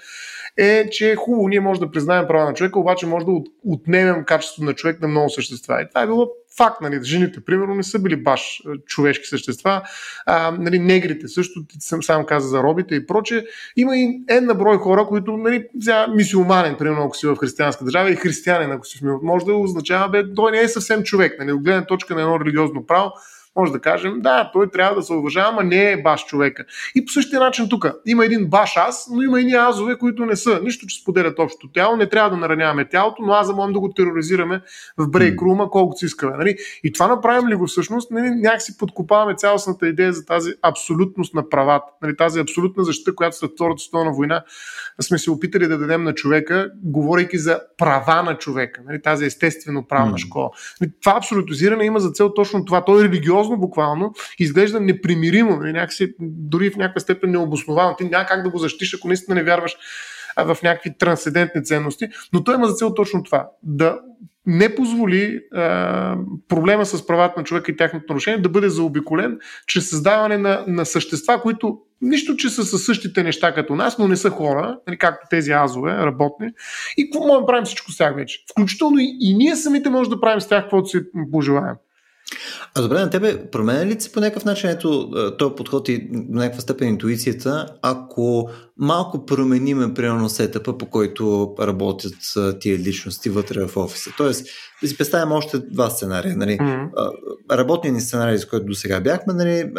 е, 0.57 0.91
че 0.91 1.11
е 1.11 1.17
хубаво, 1.17 1.49
ние 1.49 1.61
може 1.61 1.81
да 1.81 1.91
признаем 1.91 2.27
права 2.27 2.45
на 2.45 2.55
човека, 2.55 2.79
обаче 2.79 3.07
може 3.07 3.27
да 3.27 3.33
от- 3.33 3.49
отнемем 3.65 4.25
качеството 4.25 4.65
на 4.65 4.75
човек 4.75 5.01
на 5.01 5.09
много 5.09 5.31
същества. 5.31 5.83
И 5.83 5.89
това 5.89 6.03
е 6.03 6.07
било 6.07 6.29
факт, 6.59 6.81
нали, 6.81 7.05
жените, 7.05 7.41
примерно, 7.41 7.75
не 7.75 7.83
са 7.83 7.99
били 7.99 8.17
баш 8.17 8.63
а, 8.67 8.79
човешки 8.87 9.27
същества, 9.27 9.83
а, 10.27 10.51
нали, 10.51 10.79
негрите 10.79 11.29
също, 11.29 11.61
съм 11.79 12.03
сам 12.03 12.27
каза 12.27 12.49
за 12.49 12.63
робите 12.63 12.95
и 12.95 13.07
проче. 13.07 13.47
Има 13.77 13.97
и 13.97 14.21
една 14.29 14.55
брой 14.55 14.77
хора, 14.77 15.07
които, 15.07 15.37
нали, 15.37 15.67
взема 15.75 16.15
мисиоманен, 16.15 16.77
примерно, 16.79 17.05
ако 17.05 17.17
си 17.17 17.27
в 17.27 17.37
християнска 17.37 17.85
държава, 17.85 18.11
и 18.11 18.17
християнин, 18.17 18.71
ако 18.71 18.87
си 18.87 18.99
в 19.03 19.19
може 19.23 19.45
да 19.45 19.55
означава, 19.55 20.09
бе, 20.09 20.35
той 20.35 20.53
не 20.53 20.61
е 20.61 20.69
съвсем 20.69 21.03
човек, 21.03 21.37
нали, 21.39 21.53
от 21.53 21.63
гледна 21.63 21.87
точка 21.87 22.15
на 22.15 22.21
едно 22.21 22.41
религиозно 22.41 22.87
право, 22.87 23.13
може 23.59 23.73
да 23.73 23.81
кажем, 23.81 24.21
да, 24.21 24.51
той 24.53 24.71
трябва 24.71 24.95
да 24.95 25.03
се 25.03 25.13
уважава, 25.13 25.49
ама 25.49 25.65
не 25.65 25.93
е 25.93 26.03
баш 26.03 26.25
човека. 26.25 26.65
И 26.95 27.05
по 27.05 27.13
същия 27.13 27.41
начин 27.41 27.69
тук 27.69 27.87
има 28.07 28.25
един 28.25 28.47
баш 28.47 28.77
аз, 28.77 29.11
но 29.13 29.23
има 29.23 29.41
и 29.41 29.55
азове, 29.55 29.99
които 29.99 30.27
не 30.27 30.37
са. 30.37 30.61
Нищо, 30.63 30.87
че 30.87 31.01
споделят 31.01 31.39
общото 31.39 31.73
тяло, 31.73 31.97
не 31.97 32.09
трябва 32.09 32.31
да 32.31 32.37
нараняваме 32.37 32.89
тялото, 32.89 33.23
но 33.23 33.33
аз 33.33 33.47
да 33.47 33.53
можем 33.53 33.73
да 33.73 33.81
го 33.81 33.93
тероризираме 33.93 34.61
в 34.99 35.11
брейк 35.11 35.43
рума, 35.43 35.71
колкото 35.71 35.99
си 35.99 36.05
искаме. 36.05 36.37
Нали? 36.37 36.57
И 36.85 36.93
това 36.93 37.09
направим 37.09 37.49
ли 37.49 37.55
го 37.55 37.67
всъщност, 37.67 38.11
нали, 38.11 38.31
някакси 38.31 38.79
подкопаваме 38.79 39.35
цялостната 39.35 39.89
идея 39.89 40.13
за 40.13 40.27
тази 40.27 40.53
абсолютност 40.63 41.35
на 41.35 41.49
правата, 41.49 41.87
нали, 42.03 42.17
тази 42.17 42.41
абсолютна 42.41 42.85
защита, 42.85 43.15
която 43.15 43.37
след 43.37 43.51
Втората 43.55 43.79
световна 43.79 44.13
война 44.13 44.43
сме 45.01 45.19
се 45.19 45.31
опитали 45.31 45.67
да 45.69 45.79
дадем 45.79 46.05
на 46.05 46.15
човека, 46.15 46.71
говорейки 46.85 47.39
за 47.39 47.61
права 47.79 48.23
на 48.23 48.39
човека, 48.39 48.81
нали, 48.87 49.03
тази 49.03 49.25
естествено 49.25 49.87
правна 49.87 50.11
М. 50.11 50.19
школа. 50.19 50.51
Нали, 50.81 50.91
Това 51.03 51.17
абсолютизиране 51.17 51.85
има 51.85 52.01
за 52.01 52.11
цел 52.11 52.35
точно 52.35 52.65
това. 52.65 52.85
То 52.85 53.01
е 53.01 53.05
религиозно 53.05 53.48
буквално, 53.57 54.13
изглежда 54.39 54.81
непримиримо, 54.81 55.57
някакси, 55.57 56.15
дори 56.21 56.71
в 56.71 56.77
някаква 56.77 57.01
степен 57.01 57.31
необосновано. 57.31 57.97
Ти 57.97 58.05
няма 58.05 58.27
как 58.27 58.43
да 58.43 58.51
го 58.51 58.59
защитиш, 58.59 58.95
ако 58.95 59.09
наистина 59.09 59.35
не 59.35 59.43
вярваш 59.43 59.77
в 60.37 60.57
някакви 60.63 60.99
трансцендентни 60.99 61.65
ценности, 61.65 62.09
но 62.33 62.45
той 62.45 62.55
има 62.55 62.67
за 62.67 62.75
цел 62.75 62.95
точно 62.95 63.23
това. 63.23 63.51
Да 63.63 63.99
не 64.47 64.75
позволи 64.75 65.41
а, 65.55 66.17
проблема 66.49 66.87
с 66.87 67.07
правата 67.07 67.41
на 67.41 67.45
човека 67.45 67.73
и 67.73 67.77
тяхното 67.77 68.05
нарушение 68.09 68.41
да 68.41 68.49
бъде 68.49 68.69
заобиколен 68.69 69.39
чрез 69.67 69.91
създаване 69.91 70.39
на, 70.39 70.65
на 70.67 70.87
същества, 70.87 71.43
които 71.43 71.79
нищо, 72.01 72.37
че 72.37 72.51
са 72.51 72.65
със 72.65 72.85
същите 72.85 73.23
неща 73.23 73.55
като 73.55 73.75
нас, 73.75 73.99
но 73.99 74.09
не 74.09 74.17
са 74.17 74.31
хора, 74.31 74.79
нали, 74.87 74.99
както 74.99 75.27
тези 75.31 75.53
азове, 75.53 75.93
работни. 75.93 76.51
И 76.97 77.11
какво 77.11 77.27
можем 77.27 77.43
да 77.43 77.47
правим 77.47 77.65
всичко 77.65 77.93
с 77.93 77.97
тях 77.97 78.15
вече? 78.15 78.45
Включително 78.51 78.99
и, 78.99 79.17
и 79.21 79.35
ние 79.35 79.57
самите 79.57 79.91
можем 79.91 80.11
да 80.11 80.21
правим 80.21 80.41
с 80.41 80.49
тях 80.49 80.63
каквото 80.63 80.89
си 80.89 80.99
пожелаем. 81.33 81.75
А 82.75 82.83
добре, 82.83 83.01
на 83.01 83.11
тебе 83.11 83.51
променя 83.51 83.87
ли 83.87 84.01
се 84.01 84.13
по 84.13 84.21
някакъв 84.21 84.45
начин 84.45 84.71
ето, 84.71 85.11
а, 85.15 85.37
този 85.37 85.55
подход 85.55 85.89
и 85.89 86.09
до 86.13 86.39
някаква 86.39 86.61
степен 86.61 86.89
интуицията, 86.89 87.67
ако 87.83 88.51
малко 88.77 89.27
промениме 89.27 89.95
примерно 89.95 90.29
сетъпа, 90.29 90.79
по 90.79 90.87
който 90.87 91.55
работят 91.61 92.15
а, 92.37 92.59
тия 92.59 92.79
личности 92.79 93.31
вътре 93.31 93.67
в 93.67 93.77
офиса? 93.77 94.11
Тоест, 94.17 94.47
да 94.83 94.89
си 94.89 94.97
представим 94.97 95.33
още 95.33 95.59
два 95.59 95.91
сценария. 95.91 96.37
Нали? 96.37 96.59
М. 96.61 96.91
А, 96.97 97.11
Работният 97.57 97.95
ни 97.95 98.01
сценарий, 98.01 98.39
с 98.39 98.47
който 98.47 98.67
до 98.67 98.75
сега 98.75 99.01
бяхме, 99.01 99.33
нали, 99.33 99.73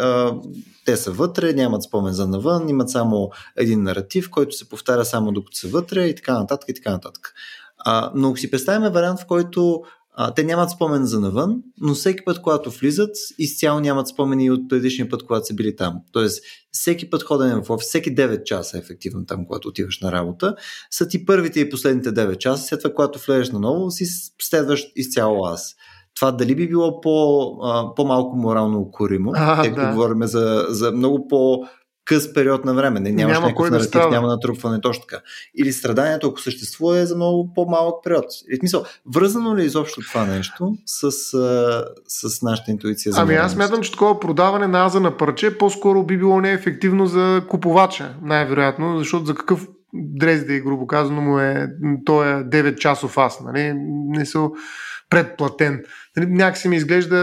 те 0.84 0.96
са 0.96 1.10
вътре, 1.10 1.52
нямат 1.52 1.82
спомен 1.82 2.12
за 2.12 2.26
навън, 2.26 2.68
имат 2.68 2.90
само 2.90 3.30
един 3.56 3.82
наратив, 3.82 4.30
който 4.30 4.56
се 4.56 4.68
повтаря 4.68 5.04
само 5.04 5.32
докато 5.32 5.56
са 5.56 5.68
вътре 5.68 6.06
и 6.06 6.14
така 6.14 6.38
нататък 6.38 6.68
и 6.68 6.74
така 6.74 6.90
нататък. 6.90 7.32
А, 7.78 8.12
но 8.14 8.28
ако 8.28 8.36
си 8.36 8.50
представим 8.50 8.92
вариант, 8.92 9.20
в 9.20 9.26
който 9.26 9.82
а, 10.12 10.34
те 10.34 10.44
нямат 10.44 10.70
спомен 10.70 11.04
за 11.04 11.20
навън, 11.20 11.62
но 11.80 11.94
всеки 11.94 12.24
път, 12.24 12.42
когато 12.42 12.70
влизат, 12.70 13.16
изцяло 13.38 13.80
нямат 13.80 14.08
спомени 14.08 14.50
от 14.50 14.68
предишния 14.68 15.08
път, 15.08 15.22
когато 15.22 15.46
са 15.46 15.54
били 15.54 15.76
там. 15.76 15.94
Тоест, 16.12 16.44
всеки 16.72 17.10
път 17.10 17.22
ходене 17.22 17.62
в 17.62 17.70
офис, 17.70 17.88
всеки 17.88 18.14
9 18.14 18.42
часа 18.42 18.78
ефективно 18.78 19.26
там, 19.26 19.46
когато 19.46 19.68
отиваш 19.68 20.00
на 20.00 20.12
работа, 20.12 20.54
са 20.90 21.08
ти 21.08 21.26
първите 21.26 21.60
и 21.60 21.70
последните 21.70 22.08
9 22.08 22.38
часа, 22.38 22.66
след 22.66 22.80
това, 22.80 22.94
когато 22.94 23.18
влезеш 23.26 23.50
наново, 23.50 23.90
си 23.90 24.04
следваш 24.42 24.86
изцяло 24.96 25.44
аз. 25.44 25.74
Това 26.14 26.32
дали 26.32 26.54
би 26.54 26.68
било 26.68 27.00
по, 27.00 27.42
а, 27.62 27.94
по-малко 27.94 28.36
морално 28.36 28.80
укоримо, 28.80 29.32
тъй 29.32 29.70
като 29.70 29.86
да. 29.86 29.92
говорим 29.92 30.22
за, 30.22 30.66
за 30.68 30.92
много 30.92 31.28
по 31.28 31.64
къс 32.10 32.34
период 32.34 32.64
на 32.64 32.74
време. 32.74 33.00
Не, 33.00 33.12
нямаш 33.12 33.38
Няма 33.38 33.54
кой 33.54 33.70
да 33.70 33.76
наратив, 33.76 34.10
няма 34.10 34.28
натрупване, 34.28 34.80
точно 34.80 35.04
така. 35.08 35.22
Или 35.58 35.72
страданието, 35.72 36.28
ако 36.28 36.40
съществува, 36.40 36.98
е 36.98 37.06
за 37.06 37.16
много 37.16 37.54
по-малък 37.54 37.94
период. 38.04 38.24
И, 38.52 38.56
в 38.56 38.58
смисъл, 38.58 38.84
вързано 39.06 39.56
ли 39.56 39.62
е 39.62 39.64
изобщо 39.64 40.00
това 40.00 40.24
нещо 40.24 40.74
с, 40.86 41.10
с 42.08 42.42
нашата 42.42 42.70
интуиция 42.70 43.12
за 43.12 43.20
Ами 43.20 43.34
аз 43.34 43.52
смятам, 43.52 43.82
че 43.82 43.92
такова 43.92 44.20
продаване 44.20 44.66
на 44.66 44.86
аза 44.86 45.00
на 45.00 45.16
парче 45.16 45.58
по-скоро 45.58 46.02
би 46.02 46.18
било 46.18 46.40
неефективно 46.40 47.06
за 47.06 47.42
купувача, 47.48 48.14
най-вероятно, 48.22 48.98
защото 48.98 49.24
за 49.24 49.34
какъв 49.34 49.66
Дрездей, 49.94 50.60
грубо 50.60 50.86
казано, 50.86 51.20
му 51.20 51.38
е, 51.38 51.68
той 52.04 52.28
е 52.28 52.34
9 52.34 52.76
часов 52.76 53.18
аз, 53.18 53.40
нали? 53.40 53.72
не 54.08 54.26
са 54.26 54.48
предплатен. 55.10 55.84
Нали, 56.16 56.26
някакси 56.26 56.68
ми 56.68 56.76
изглежда, 56.76 57.16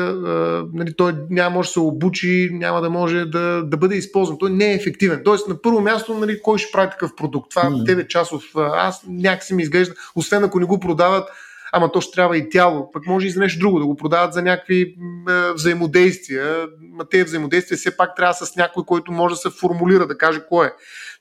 нали, 0.74 0.94
той 0.98 1.14
няма 1.30 1.56
може 1.56 1.68
да 1.68 1.74
се 1.74 1.80
обучи, 1.80 2.50
няма 2.52 2.82
да 2.82 2.90
може 2.90 3.26
да, 3.26 3.64
да 3.64 3.78
бъде 3.78 3.96
използван. 3.96 4.38
Той 4.38 4.50
не 4.50 4.72
е 4.72 4.76
ефективен. 4.76 5.22
Тоест, 5.26 5.48
на 5.48 5.62
първо 5.62 5.82
място, 5.82 6.14
нали, 6.14 6.42
кой 6.42 6.58
ще 6.58 6.72
прави 6.72 6.90
такъв 6.90 7.16
продукт? 7.16 7.50
Това 7.50 7.70
Мгм. 7.70 7.80
9 7.80 8.08
часов 8.08 8.44
аз 8.56 9.04
някакси 9.08 9.54
ми 9.54 9.64
изглежда, 9.64 9.96
освен 10.16 10.44
ако 10.44 10.60
не 10.60 10.66
го 10.66 10.80
продават 10.80 11.30
ама 11.72 11.92
то 11.92 12.02
ще 12.02 12.12
трябва 12.12 12.38
и 12.38 12.50
тяло. 12.50 12.92
Пък 12.92 13.06
може 13.08 13.28
и 13.28 13.30
за 13.30 13.40
нещо 13.40 13.60
друго, 13.60 13.80
да 13.80 13.86
го 13.86 13.96
продават 13.96 14.34
за 14.34 14.42
някакви 14.42 14.96
м, 14.98 15.52
взаимодействия. 15.56 16.68
Ма 16.82 17.06
те 17.10 17.24
взаимодействия 17.24 17.78
все 17.78 17.98
пак 17.98 18.16
трябва 18.16 18.34
с 18.34 18.56
някой, 18.56 18.84
който 18.86 19.12
може 19.12 19.34
да 19.34 19.38
се 19.38 19.50
формулира, 19.50 20.08
да 20.08 20.18
каже 20.18 20.42
кое 20.50 20.68
е. 20.68 20.72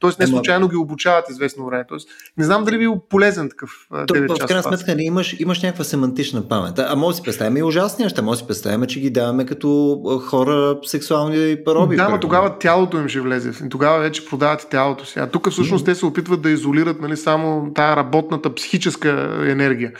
Тоест 0.00 0.18
не 0.18 0.26
случайно 0.26 0.68
ги 0.68 0.76
обучават 0.76 1.30
известно 1.30 1.66
време. 1.66 1.84
Тоест, 1.88 2.08
не 2.38 2.44
знам 2.44 2.64
дали 2.64 2.78
бил 2.78 3.02
полезен 3.10 3.48
такъв 3.48 3.70
а, 3.90 4.06
То, 4.06 4.14
9 4.14 4.42
в 4.42 4.46
крайна 4.46 4.62
сметка 4.62 4.94
не, 4.94 5.04
имаш, 5.04 5.36
имаш 5.40 5.62
някаква 5.62 5.84
семантична 5.84 6.48
памет. 6.48 6.78
А, 6.78 6.96
може 6.96 7.14
да 7.14 7.16
си 7.16 7.22
представим 7.22 7.56
и 7.56 7.62
ужасни 7.62 8.04
неща. 8.04 8.22
Може 8.22 8.40
да 8.40 8.42
си 8.42 8.46
представим, 8.46 8.86
че 8.86 9.00
ги 9.00 9.10
даваме 9.10 9.46
като 9.46 10.00
хора 10.26 10.78
сексуални 10.84 11.56
пароби. 11.64 11.96
Да, 11.96 12.08
но 12.08 12.20
тогава 12.20 12.58
тялото 12.58 12.96
им 12.96 13.08
ще 13.08 13.20
влезе. 13.20 13.68
Тогава 13.70 13.98
вече 13.98 14.26
продават 14.26 14.62
и 14.62 14.68
тялото 14.68 15.06
си. 15.06 15.18
А 15.18 15.26
тук 15.26 15.50
всъщност 15.50 15.84
те 15.84 15.94
се 15.94 16.06
опитват 16.06 16.42
да 16.42 16.50
изолират 16.50 17.00
нали, 17.00 17.16
само 17.16 17.72
тая 17.74 17.96
работната 17.96 18.54
психическа 18.54 19.38
енергия. 19.46 19.92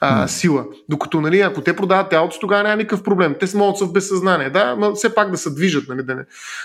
А, 0.00 0.28
сила. 0.28 0.64
Докато, 0.88 1.20
нали, 1.20 1.40
ако 1.40 1.60
те 1.60 1.76
продават 1.76 2.10
тялото, 2.10 2.38
тогава 2.40 2.62
няма 2.62 2.76
никакъв 2.76 3.02
проблем. 3.02 3.36
Те 3.40 3.56
могат 3.56 3.78
са 3.78 3.84
в 3.84 3.92
безсъзнание, 3.92 4.50
да, 4.50 4.76
но 4.76 4.94
все 4.94 5.14
пак 5.14 5.30
да 5.30 5.36
се 5.36 5.50
движат, 5.50 5.88
нали, 5.88 6.02
да 6.02 6.14
не. 6.14 6.24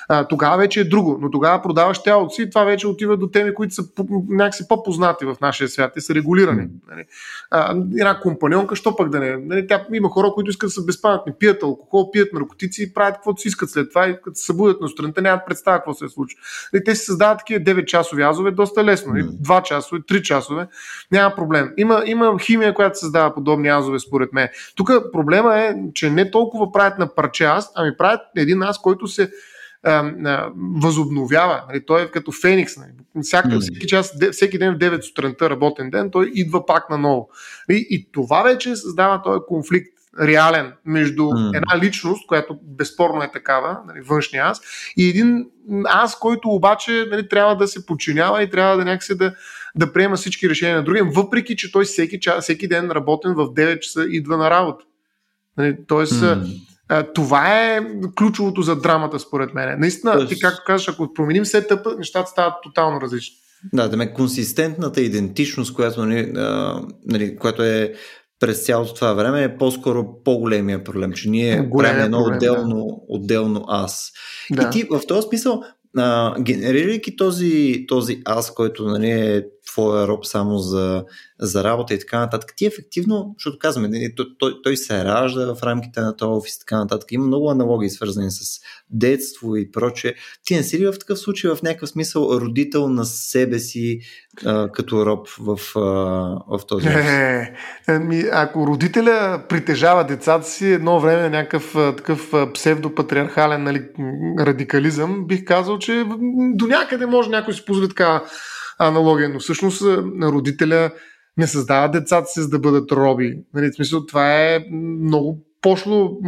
А, 0.09 0.27
тогава 0.27 0.57
вече 0.57 0.79
е 0.79 0.83
друго, 0.83 1.17
но 1.21 1.31
тогава 1.31 1.61
продаваш 1.61 2.03
тялото 2.03 2.33
си 2.33 2.41
и 2.41 2.49
това 2.49 2.63
вече 2.63 2.87
отива 2.87 3.17
до 3.17 3.27
теми, 3.27 3.53
които 3.53 3.73
са 3.73 3.83
някакси 4.29 4.67
по-познати 4.67 5.25
в 5.25 5.35
нашия 5.41 5.69
свят 5.69 5.93
и 5.95 6.01
са 6.01 6.15
регулирани. 6.15 6.67
Нали. 6.91 7.05
А, 7.51 7.71
една 7.71 8.19
компаньонка, 8.19 8.75
що 8.75 8.95
пък 8.95 9.09
да 9.09 9.19
не. 9.19 9.37
Нали, 9.37 9.67
тя, 9.67 9.85
има 9.93 10.09
хора, 10.09 10.31
които 10.33 10.49
искат 10.49 10.67
да 10.67 10.71
са 10.71 10.85
безпаметни, 10.85 11.33
пият 11.39 11.63
алкохол, 11.63 12.11
пият 12.11 12.33
наркотици 12.33 12.83
и 12.83 12.93
правят 12.93 13.15
каквото 13.15 13.41
си 13.41 13.47
искат 13.47 13.69
след 13.69 13.89
това 13.89 14.07
и 14.07 14.21
като 14.23 14.35
се 14.35 14.45
събудят 14.45 14.81
на 14.81 14.89
сутринта, 14.89 15.21
нямат 15.21 15.41
представа 15.47 15.77
какво 15.77 15.93
се 15.93 16.05
е 16.05 16.09
случва. 16.09 16.39
Нали, 16.73 16.83
те 16.83 16.95
си 16.95 17.05
създават 17.05 17.37
такива 17.37 17.59
9-часови 17.59 18.29
азове 18.29 18.51
доста 18.51 18.83
лесно. 18.83 19.13
Нали, 19.13 19.23
2 19.23 19.63
часове, 19.63 20.01
3 20.01 20.21
часове, 20.21 20.67
няма 21.11 21.35
проблем. 21.35 21.73
Има, 21.77 22.03
има 22.05 22.39
химия, 22.39 22.73
която 22.73 22.99
създава 22.99 23.18
подобни 23.35 23.69
азове, 23.69 23.99
според 23.99 24.33
мен. 24.33 24.47
Тук 24.75 24.91
проблема 25.11 25.59
е, 25.59 25.75
че 25.93 26.09
не 26.09 26.31
толкова 26.31 26.71
правят 26.71 26.99
на 26.99 27.15
парче 27.15 27.43
аз, 27.43 27.71
ами 27.75 27.97
правят 27.97 28.21
един 28.37 28.63
аз, 28.63 28.81
който 28.81 29.07
се 29.07 29.31
възобновява. 30.81 31.63
Нали, 31.67 31.85
той 31.85 32.01
е 32.01 32.11
като 32.11 32.31
Феникс. 32.31 32.77
Нали. 32.77 32.89
Всяка, 33.23 33.59
всеки, 33.59 33.87
час, 33.87 34.13
всеки 34.31 34.57
ден 34.57 34.75
в 34.75 34.77
9 34.77 35.01
сутринта 35.01 35.49
работен 35.49 35.89
ден, 35.89 36.11
той 36.11 36.31
идва 36.33 36.65
пак 36.65 36.89
наново. 36.89 37.29
И, 37.69 37.87
и 37.89 38.11
това 38.11 38.43
вече 38.43 38.75
създава 38.75 39.21
този 39.21 39.39
конфликт 39.47 39.98
реален 40.21 40.73
между 40.85 41.23
mm. 41.23 41.57
една 41.57 41.85
личност, 41.85 42.27
която 42.27 42.57
безспорно 42.63 43.23
е 43.23 43.31
такава, 43.31 43.77
нали, 43.87 44.01
външния 44.01 44.45
аз, 44.45 44.61
и 44.97 45.09
един 45.09 45.45
аз, 45.85 46.19
който 46.19 46.49
обаче 46.49 47.05
нали, 47.11 47.29
трябва 47.29 47.57
да 47.57 47.67
се 47.67 47.85
подчинява 47.85 48.43
и 48.43 48.49
трябва 48.49 48.77
да 48.77 48.85
някакси 48.85 49.17
да, 49.17 49.33
да 49.75 49.93
приема 49.93 50.15
всички 50.15 50.49
решения 50.49 50.77
на 50.77 50.83
другия, 50.83 51.05
въпреки 51.05 51.55
че 51.55 51.71
той 51.71 51.85
всеки, 51.85 52.19
час, 52.19 52.43
всеки 52.43 52.67
ден 52.67 52.91
работен 52.91 53.33
в 53.33 53.45
9 53.45 53.79
часа 53.79 54.05
идва 54.09 54.37
на 54.37 54.49
работа. 54.49 54.85
Нали, 55.57 55.77
тоест, 55.87 56.13
mm. 56.13 57.13
това 57.13 57.65
е 57.65 57.81
ключовото 58.17 58.61
за 58.61 58.75
драмата, 58.75 59.19
според 59.19 59.53
мен. 59.53 59.79
Наистина, 59.79 60.13
Тоест... 60.13 60.29
ти 60.29 60.39
както 60.39 60.63
казваш, 60.65 60.89
ако 60.89 61.13
променим 61.13 61.45
сетъпа, 61.45 61.95
нещата 61.97 62.29
стават 62.29 62.53
тотално 62.63 63.01
различни. 63.01 63.35
Да, 63.73 63.89
да 63.89 63.97
ме 63.97 64.13
консистентната 64.13 65.01
идентичност, 65.01 65.73
която, 65.73 66.05
нали, 66.05 66.33
а, 66.37 66.81
нали, 67.05 67.35
която 67.35 67.63
е 67.63 67.93
през 68.39 68.65
цялото 68.65 68.93
това 68.93 69.13
време 69.13 69.43
е 69.43 69.57
по-скоро 69.57 70.23
по-големия 70.23 70.83
проблем, 70.83 71.13
че 71.13 71.29
ние 71.29 71.69
правим 71.77 72.03
едно 72.03 72.17
проблем, 72.17 72.37
отделно, 72.37 72.85
да. 72.85 72.95
отделно 73.07 73.65
аз. 73.67 74.11
Да. 74.51 74.63
И 74.63 74.69
ти 74.69 74.83
в 74.83 75.01
този 75.07 75.27
смисъл, 75.27 75.63
а, 75.97 76.35
генерирайки 76.41 77.15
този, 77.15 77.85
този 77.87 78.21
аз, 78.25 78.53
който 78.53 78.85
нали, 78.85 79.09
е 79.09 79.43
твоя 79.65 80.07
роб 80.07 80.25
само 80.25 80.57
за, 80.57 81.05
за 81.39 81.63
работа 81.63 81.93
и 81.93 81.99
така 81.99 82.19
нататък, 82.19 82.53
ти 82.55 82.65
ефективно, 82.65 83.35
защото 83.37 83.57
казваме, 83.59 83.87
нали, 83.87 84.13
той, 84.39 84.61
той, 84.63 84.77
се 84.77 85.03
ражда 85.05 85.55
в 85.55 85.63
рамките 85.63 86.01
на 86.01 86.15
този 86.15 86.29
офис 86.29 86.55
и 86.55 86.59
така 86.59 86.77
нататък. 86.77 87.11
Има 87.11 87.25
много 87.25 87.49
аналогии, 87.49 87.89
свързани 87.89 88.31
с 88.31 88.59
детство 88.89 89.55
и 89.55 89.71
прочее. 89.71 90.13
Ти 90.45 90.55
не 90.55 90.63
си 90.63 90.79
ли 90.79 90.85
в 90.85 90.99
такъв 90.99 91.19
случай 91.19 91.51
в 91.51 91.61
някакъв 91.63 91.89
смисъл 91.89 92.29
родител 92.31 92.89
на 92.89 93.05
себе 93.05 93.59
си 93.59 93.99
а, 94.45 94.71
като 94.71 95.05
роб 95.05 95.27
в, 95.39 95.59
а, 95.75 95.79
в 96.57 96.65
този 96.67 96.87
офис? 96.87 97.05
Е, 97.05 97.53
е, 97.87 98.29
ако 98.31 98.67
родителя 98.67 99.43
притежава 99.49 100.05
децата 100.05 100.47
си 100.47 100.67
едно 100.67 100.99
време 100.99 101.29
някакъв 101.29 101.73
такъв 101.97 102.33
псевдопатриархален 102.53 103.63
нали, 103.63 103.87
радикализъм, 104.39 105.27
бих 105.27 105.45
казал, 105.45 105.79
че 105.79 106.05
до 106.53 106.67
някъде 106.67 107.05
може 107.05 107.29
някой 107.29 107.53
си 107.53 107.65
позволи 107.65 107.89
така 107.89 108.23
аналогия, 108.79 109.29
но 109.29 109.39
всъщност 109.39 109.81
родителя 110.21 110.91
не 111.37 111.47
създава 111.47 111.87
децата 111.87 112.27
си 112.27 112.41
за 112.41 112.49
да 112.49 112.59
бъдат 112.59 112.91
роби. 112.91 113.43
Нали, 113.53 113.71
в 113.71 113.75
смисъл, 113.75 114.05
това 114.05 114.45
е 114.45 114.65
много 114.71 115.45
пошло, 115.61 116.19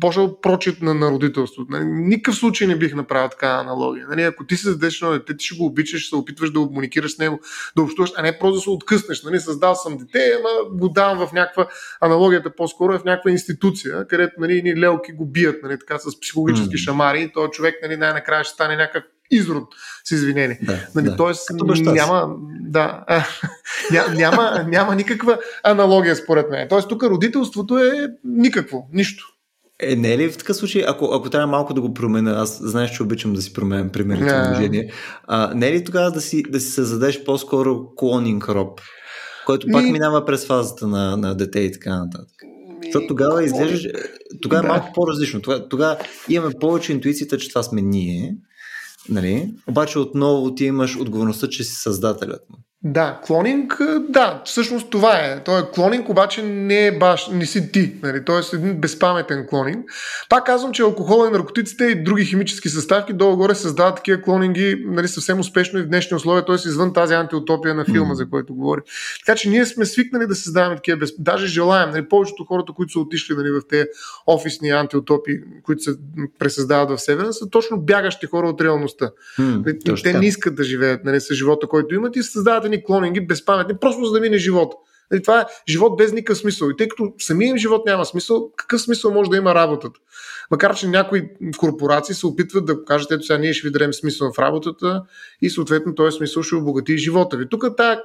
пошло 0.00 0.40
прочит 0.40 0.82
на, 0.82 0.94
на 0.94 1.10
родителството. 1.10 1.72
Нали, 1.72 1.84
никакъв 1.84 2.36
случай 2.36 2.66
не 2.66 2.76
бих 2.76 2.94
направил 2.94 3.28
така 3.28 3.48
аналогия. 3.48 4.06
Нали, 4.08 4.22
ако 4.22 4.46
ти 4.46 4.56
се 4.56 4.70
задеш 4.70 5.00
на 5.00 5.10
дете, 5.10 5.36
ти 5.36 5.44
ще 5.44 5.56
го 5.56 5.66
обичаш, 5.66 6.00
ще 6.00 6.08
се 6.08 6.16
опитваш 6.16 6.50
да 6.50 6.60
комуникираш 6.60 7.14
с 7.14 7.18
него, 7.18 7.40
да 7.76 7.82
общуваш, 7.82 8.12
а 8.16 8.22
не 8.22 8.38
просто 8.38 8.54
да 8.54 8.60
се 8.60 8.70
откъснеш. 8.70 9.22
Нали, 9.22 9.40
създал 9.40 9.74
съм 9.74 9.98
дете, 9.98 10.32
ама 10.38 10.78
го 10.78 10.88
давам 10.88 11.26
в 11.26 11.32
някаква 11.32 11.66
аналогията 12.00 12.50
по-скоро 12.56 12.92
е 12.92 12.98
в 12.98 13.04
някаква 13.04 13.30
институция, 13.30 14.06
където 14.08 14.40
нали, 14.40 14.62
ни 14.62 14.76
лелки 14.76 15.12
го 15.12 15.26
бият 15.26 15.62
нали, 15.62 15.78
така, 15.78 15.98
с 15.98 16.20
психологически 16.20 16.74
mm. 16.74 16.84
шамари 16.84 17.22
и 17.22 17.32
този 17.32 17.50
човек 17.50 17.74
нали, 17.82 17.96
най-накрая 17.96 18.44
ще 18.44 18.54
стане 18.54 18.76
някакъв 18.76 19.04
изрод 19.30 19.68
с 20.04 20.10
извинение. 20.10 20.58
Да, 20.62 20.86
нали, 20.94 21.06
да. 21.06 21.16
Тоест, 21.16 21.50
няма, 21.76 22.36
да, 22.70 23.04
ня, 23.92 24.04
няма, 24.14 24.64
няма 24.68 24.94
никаква 24.94 25.38
аналогия 25.62 26.16
според 26.16 26.50
мен. 26.50 26.68
Тоест, 26.68 26.88
тук 26.88 27.02
родителството 27.02 27.78
е 27.78 28.08
никакво, 28.24 28.88
нищо. 28.92 29.24
Е, 29.82 29.96
не 29.96 30.14
е 30.14 30.18
ли 30.18 30.28
в 30.28 30.38
такъв 30.38 30.56
случай, 30.56 30.84
ако, 30.86 31.04
ако 31.04 31.30
трябва 31.30 31.46
малко 31.46 31.74
да 31.74 31.80
го 31.80 31.94
променя, 31.94 32.30
аз 32.30 32.58
знаеш, 32.62 32.90
че 32.90 33.02
обичам 33.02 33.32
да 33.32 33.42
си 33.42 33.52
променям 33.52 33.88
примерите 33.88 34.30
yeah. 34.30 34.52
движение, 34.52 34.92
а, 35.26 35.54
не 35.54 35.68
е 35.68 35.72
ли 35.72 35.84
тогава 35.84 36.10
да 36.10 36.20
си, 36.20 36.42
да 36.42 36.60
си 36.60 36.70
създадеш 36.70 37.24
по-скоро 37.24 37.94
клонинг 37.96 38.48
роб, 38.48 38.80
който 39.46 39.66
пак 39.72 39.84
Ми... 39.84 39.92
минава 39.92 40.24
през 40.24 40.46
фазата 40.46 40.86
на, 40.86 41.16
на 41.16 41.34
дете 41.34 41.60
и 41.60 41.72
така 41.72 41.98
нататък? 41.98 42.28
Защото 42.84 43.06
тогава 43.06 43.44
изглеждаш, 43.44 43.86
тогава 44.42 44.64
е 44.64 44.66
да. 44.66 44.68
малко 44.68 44.92
по-различно. 44.94 45.40
Тогава, 45.40 45.68
тогава 45.68 45.96
имаме 46.28 46.54
повече 46.60 46.92
интуицията, 46.92 47.38
че 47.38 47.48
това 47.48 47.62
сме 47.62 47.80
ние, 47.82 48.36
Нали? 49.10 49.54
Обаче 49.66 49.98
отново 49.98 50.54
ти 50.54 50.64
имаш 50.64 50.96
отговорността, 50.96 51.48
че 51.48 51.64
си 51.64 51.74
създателят 51.74 52.50
му. 52.50 52.56
Да, 52.84 53.20
клонинг, 53.26 53.76
е, 53.80 53.98
да, 54.08 54.42
всъщност 54.44 54.90
това 54.90 55.16
е. 55.16 55.44
Той 55.44 55.60
е 55.60 55.64
клонинг, 55.74 56.08
обаче 56.08 56.42
не 56.42 56.86
е 56.86 56.98
баш, 56.98 57.28
не 57.32 57.46
си 57.46 57.72
ти. 57.72 57.94
Нали? 58.02 58.24
Той 58.24 58.40
е 58.40 58.42
един 58.54 58.80
безпаметен 58.80 59.46
клонинг. 59.46 59.90
Пак 60.28 60.46
казвам, 60.46 60.72
че 60.72 60.82
алкохола 60.82 61.28
и 61.28 61.30
наркотиците 61.30 61.84
и 61.84 62.02
други 62.02 62.24
химически 62.24 62.68
съставки 62.68 63.12
долу-горе 63.12 63.54
създават 63.54 63.96
такива 63.96 64.22
клонинги 64.22 64.84
нали, 64.86 65.08
съвсем 65.08 65.40
успешно 65.40 65.78
и 65.78 65.82
в 65.82 65.86
днешни 65.86 66.16
условия, 66.16 66.44
т.е. 66.44 66.54
извън 66.54 66.92
тази 66.92 67.14
антиутопия 67.14 67.74
на 67.74 67.84
филма, 67.84 68.14
mm. 68.14 68.16
за 68.16 68.30
който 68.30 68.54
говори. 68.54 68.80
Така 69.26 69.36
че 69.36 69.48
ние 69.48 69.66
сме 69.66 69.86
свикнали 69.86 70.26
да 70.26 70.34
създаваме 70.34 70.76
такива 70.76 70.98
без... 70.98 71.12
Даже 71.18 71.46
желаем. 71.46 71.90
Нали, 71.90 72.08
повечето 72.08 72.44
хората, 72.44 72.72
които 72.72 72.92
са 72.92 73.00
отишли 73.00 73.34
нали, 73.34 73.50
в 73.50 73.60
тези 73.68 73.86
офисни 74.26 74.70
антиутопии, 74.70 75.36
които 75.62 75.82
се 75.82 75.90
пресъздават 76.38 76.98
в 76.98 77.02
Северна, 77.02 77.32
са 77.32 77.50
точно 77.50 77.80
бягащи 77.80 78.26
хора 78.26 78.48
от 78.48 78.60
реалността. 78.60 79.10
Mm, 79.38 80.02
Те 80.02 80.12
не 80.12 80.26
искат 80.26 80.54
да 80.54 80.64
живеят 80.64 81.04
нали, 81.04 81.20
с 81.20 81.34
живота, 81.34 81.66
който 81.66 81.94
имат 81.94 82.16
и 82.16 82.22
създават 82.22 82.69
ни 82.70 82.84
клонинги, 82.84 83.26
безпаметни, 83.26 83.74
просто 83.80 84.04
за 84.04 84.12
да 84.12 84.20
мине 84.20 84.38
живот. 84.38 84.74
Нали, 85.10 85.22
това 85.22 85.40
е 85.40 85.44
живот 85.68 85.96
без 85.96 86.12
никакъв 86.12 86.38
смисъл. 86.38 86.70
И 86.70 86.76
тъй 86.76 86.88
като 86.88 87.12
самият 87.18 87.50
им 87.50 87.56
живот 87.56 87.86
няма 87.86 88.04
смисъл, 88.04 88.50
какъв 88.56 88.80
смисъл 88.80 89.12
може 89.12 89.30
да 89.30 89.36
има 89.36 89.54
работата? 89.54 90.00
Макар, 90.50 90.76
че 90.76 90.88
някои 90.88 91.28
корпорации 91.58 92.14
се 92.14 92.26
опитват 92.26 92.64
да 92.64 92.84
кажат, 92.84 93.10
ето 93.10 93.22
сега 93.22 93.38
ние 93.38 93.52
ще 93.52 93.68
ви 93.68 93.72
дадем 93.72 93.92
смисъл 93.92 94.32
в 94.32 94.38
работата 94.38 95.02
и 95.42 95.50
съответно 95.50 95.94
този 95.94 96.16
смисъл 96.16 96.42
ще 96.42 96.54
обогати 96.54 96.98
живота 96.98 97.36
ви. 97.36 97.48
Тук 97.48 97.64
тая, 97.76 98.02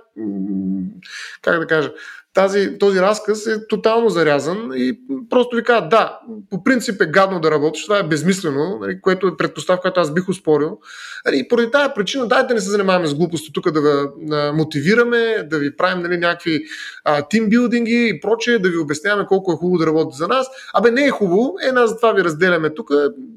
как 1.42 1.60
да 1.60 1.68
кажа, 1.68 1.94
тази, 2.36 2.78
този 2.80 3.02
разказ 3.02 3.48
е 3.48 3.68
тотално 3.68 4.10
зарязан 4.10 4.72
и 4.76 5.00
просто 5.30 5.56
ви 5.56 5.64
казват, 5.64 5.90
да, 5.90 6.20
по 6.50 6.64
принцип 6.64 7.02
е 7.02 7.06
гадно 7.06 7.40
да 7.40 7.52
работиш, 7.52 7.84
това 7.84 8.00
е 8.00 8.04
безмислено, 8.04 8.78
нали, 8.82 9.02
което 9.02 9.28
е 9.28 9.38
предпоставка, 9.38 9.82
която 9.82 10.00
аз 10.00 10.14
бих 10.14 10.30
успорил. 10.30 10.80
Нали, 11.26 11.48
поради 11.48 11.72
тази 11.72 11.90
причина, 11.96 12.28
дайте 12.28 12.48
да 12.48 12.54
не 12.54 12.62
се 12.62 12.70
занимаваме 12.70 13.08
с 13.08 13.16
глупости 13.16 13.54
тук, 13.54 13.72
да 13.72 13.82
ви 13.82 14.10
да 14.18 14.54
мотивираме, 14.54 15.44
да 15.50 15.60
ви 15.60 15.76
правим 15.76 16.04
нали, 16.04 16.18
някакви 16.18 16.64
тимбилдинги 17.30 18.12
и 18.16 18.20
прочее, 18.20 18.60
да 18.60 18.70
ви 18.70 18.78
обясняваме 18.78 19.26
колко 19.26 19.52
е 19.52 19.56
хубаво 19.56 19.78
да 19.78 19.86
работите 19.86 20.18
за 20.18 20.28
нас. 20.28 20.48
Абе, 20.74 20.92
не 20.92 21.06
е 21.06 21.10
хубаво, 21.10 21.56
е, 21.70 21.72
нас 21.72 21.98
това 21.98 22.14
ви 22.14 22.24
разделяме 22.24 22.74
тук, 22.74 22.90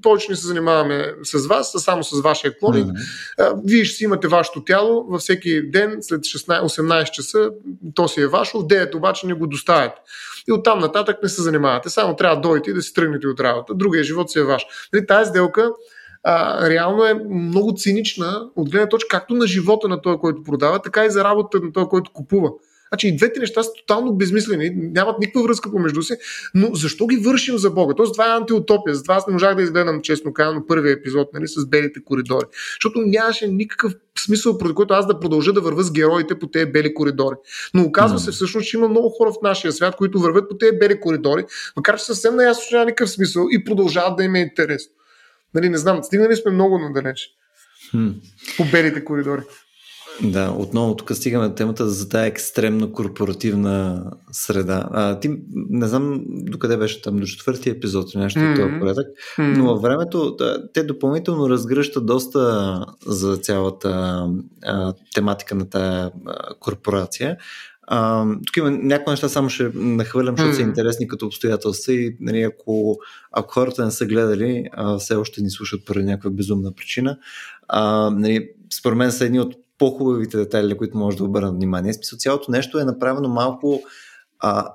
повече 0.03 0.31
не 0.31 0.37
се 0.37 0.47
занимаваме 0.47 1.15
с 1.23 1.47
вас, 1.47 1.75
а 1.75 1.79
само 1.79 2.05
с 2.05 2.21
вашия 2.21 2.59
клоник. 2.59 2.87
Mm-hmm. 2.87 3.61
Вие 3.65 3.85
ще 3.85 3.97
си 3.97 4.05
имате 4.05 4.29
вашето 4.29 4.65
тяло 4.65 5.05
във 5.09 5.21
всеки 5.21 5.71
ден 5.71 5.97
след 6.01 6.21
16, 6.21 6.63
18 6.63 7.11
часа, 7.11 7.51
то 7.95 8.09
си 8.09 8.21
е 8.21 8.27
ваше, 8.27 8.59
в 8.59 8.61
9 8.61 8.88
обаче 8.97 9.27
не 9.27 9.35
го 9.35 9.47
доставят. 9.47 9.93
И 10.49 10.53
оттам 10.53 10.79
нататък 10.79 11.19
не 11.23 11.29
се 11.29 11.43
занимавате. 11.43 11.91
Само 11.91 12.17
трябва 12.17 12.37
да 12.37 12.41
дойдете 12.41 12.71
и 12.71 12.75
да 12.75 12.83
си 12.83 12.95
тръгнете 12.95 13.27
от 13.27 13.41
работа. 13.41 13.75
Другия 13.75 14.05
живот 14.05 14.31
си 14.31 14.39
е 14.39 14.43
ваш. 14.43 14.67
Нали, 14.93 15.07
тази 15.07 15.29
сделка 15.29 15.71
а, 16.25 16.69
реално 16.71 17.05
е 17.05 17.15
много 17.15 17.75
цинична 17.77 18.49
от 18.57 18.71
гледна 18.71 18.89
точка 18.89 19.09
както 19.19 19.35
на 19.35 19.47
живота 19.47 19.89
на 19.89 20.03
този, 20.03 20.19
който 20.19 20.43
продава, 20.43 20.83
така 20.83 21.05
и 21.05 21.11
за 21.11 21.25
работата 21.25 21.67
на 21.67 21.73
този, 21.73 21.87
който 21.87 22.11
купува. 22.13 22.51
Значи 22.93 23.09
и 23.09 23.17
двете 23.17 23.41
неща 23.41 23.63
са 23.63 23.71
тотално 23.73 24.13
безмислени, 24.13 24.71
нямат 24.75 25.19
никаква 25.19 25.43
връзка 25.43 25.71
помежду 25.71 26.03
си, 26.03 26.15
но 26.55 26.75
защо 26.75 27.07
ги 27.07 27.17
вършим 27.17 27.59
за 27.59 27.71
Бога? 27.71 27.95
Тоест, 27.95 28.13
това 28.13 28.27
е 28.27 28.37
антиутопия. 28.37 28.95
Затова 28.95 29.15
аз 29.15 29.27
не 29.27 29.33
можах 29.33 29.55
да 29.55 29.63
изгледам, 29.63 30.03
честно 30.03 30.33
казано, 30.33 30.67
първия 30.67 30.93
епизод 30.93 31.29
нали, 31.35 31.49
с 31.49 31.67
белите 31.67 32.01
коридори. 32.05 32.47
Защото 32.77 33.01
нямаше 33.01 33.47
никакъв 33.49 33.93
смисъл, 34.19 34.59
поради 34.59 34.75
който 34.75 34.95
аз 34.95 35.07
да 35.07 35.21
продължа 35.21 35.53
да 35.53 35.61
вървя 35.61 35.83
с 35.83 35.93
героите 35.93 36.39
по 36.39 36.47
тези 36.47 36.67
бели 36.67 36.95
коридори. 36.95 37.37
Но 37.75 37.83
оказва 37.83 38.19
се 38.19 38.31
всъщност, 38.31 38.69
че 38.69 38.77
има 38.77 38.89
много 38.89 39.11
хора 39.11 39.33
в 39.33 39.43
нашия 39.43 39.73
свят, 39.73 39.97
които 39.97 40.19
вървят 40.19 40.49
по 40.49 40.59
тези 40.59 40.79
бели 40.79 41.01
коридори, 41.01 41.45
макар 41.77 41.99
че 41.99 42.05
съвсем 42.05 42.37
наясно, 42.37 42.63
че 42.69 42.75
няма 42.75 42.87
никакъв 42.87 43.11
смисъл 43.11 43.47
и 43.51 43.65
продължават 43.65 44.17
да 44.17 44.25
им 44.25 44.35
е 44.35 44.41
интерес. 44.41 44.83
Нали, 45.55 45.69
не 45.69 45.79
знам, 45.79 46.03
стигнали 46.03 46.37
сме 46.37 46.51
много 46.51 46.79
надалеч. 46.79 47.29
По 48.57 48.65
белите 48.65 49.05
коридори. 49.05 49.43
Да, 50.23 50.55
отново 50.59 50.97
тук 50.97 51.13
стигаме 51.13 51.55
темата 51.55 51.89
за 51.89 52.09
тази 52.09 52.29
екстремно 52.29 52.93
корпоративна 52.93 54.05
среда. 54.33 54.89
А, 54.93 55.21
ти 55.21 55.31
не 55.55 55.87
знам 55.87 56.25
докъде 56.29 56.77
беше 56.77 57.03
там, 57.03 57.17
до 57.17 57.27
четвъртия 57.27 57.73
епизод 57.73 58.15
или 58.15 58.23
нещо 58.23 58.41
mm-hmm. 58.41 58.53
от 58.53 58.69
този 58.69 58.81
порядък, 58.81 59.07
mm-hmm. 59.07 59.57
но 59.57 59.65
във 59.65 59.83
времето 59.83 60.37
те 60.75 60.83
допълнително 60.83 61.51
разгръщат 61.51 62.07
доста 62.07 62.85
за 63.07 63.37
цялата 63.37 64.23
а, 64.65 64.93
тематика 65.15 65.55
на 65.55 65.69
тази 65.71 66.11
корпорация. 66.61 67.37
А, 67.91 68.27
тук 68.47 68.57
има 68.57 68.71
някои 68.71 69.11
неща, 69.11 69.29
само 69.29 69.49
ще 69.49 69.71
нахвърлям, 69.75 70.37
защото 70.37 70.55
mm. 70.55 70.57
са 70.57 70.63
интересни 70.63 71.09
като 71.09 71.27
обстоятелства 71.27 71.93
и 71.93 72.17
нали, 72.21 72.43
ако, 72.43 72.97
ако 73.33 73.53
хората 73.53 73.85
не 73.85 73.91
са 73.91 74.07
гледали, 74.07 74.65
а, 74.73 74.99
все 74.99 75.15
още 75.15 75.43
ни 75.43 75.51
слушат 75.51 75.85
поради 75.87 76.07
някаква 76.07 76.31
безумна 76.31 76.75
причина. 76.75 77.19
А, 77.69 78.11
нали, 78.11 78.49
според 78.73 78.99
мен 78.99 79.13
са 79.13 79.25
едни 79.25 79.41
от 79.41 79.55
по-хубавите 79.79 80.37
детайли, 80.37 80.77
които 80.77 80.99
може 80.99 81.17
да 81.17 81.25
обърнат 81.25 81.55
внимание. 81.55 81.93
Смисъл, 81.93 82.19
цялото 82.19 82.51
нещо 82.51 82.79
е 82.79 82.85
направено 82.85 83.29
малко 83.29 83.83
а, 84.39 84.75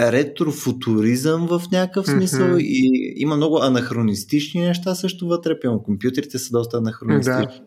ретрофутуризъм 0.00 1.46
в 1.46 1.62
някакъв 1.72 2.06
смисъл 2.06 2.46
mm-hmm. 2.46 2.62
и 2.62 3.14
има 3.16 3.36
много 3.36 3.58
анахронистични 3.62 4.60
неща 4.60 4.94
също 4.94 5.26
вътре. 5.26 5.60
Пълно, 5.60 5.82
компютрите 5.82 6.38
са 6.38 6.50
доста 6.50 6.76
анахронистични. 6.76 7.46
Да. 7.46 7.60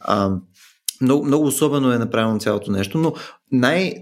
А, 0.00 0.36
много, 1.00 1.24
много 1.24 1.46
особено 1.46 1.92
е 1.92 1.98
направено 1.98 2.40
цялото 2.40 2.70
нещо, 2.70 2.98
но 2.98 3.14
най, 3.52 3.94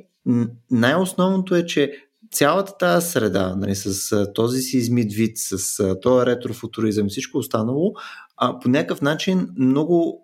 най-основното 0.71 1.55
е, 1.55 1.67
че 1.67 1.93
цялата 2.33 2.79
тази 2.79 3.11
среда, 3.11 3.55
нали, 3.57 3.75
с 3.75 4.33
този 4.35 4.63
си 4.63 4.77
измит 4.77 5.13
вид, 5.13 5.33
с 5.37 5.99
този 6.03 6.27
ретрофутуризъм, 6.27 7.09
всичко 7.09 7.39
останало, 7.39 7.93
а, 8.37 8.59
по 8.59 8.69
някакъв 8.69 9.03
начин 9.03 9.49
много 9.59 10.22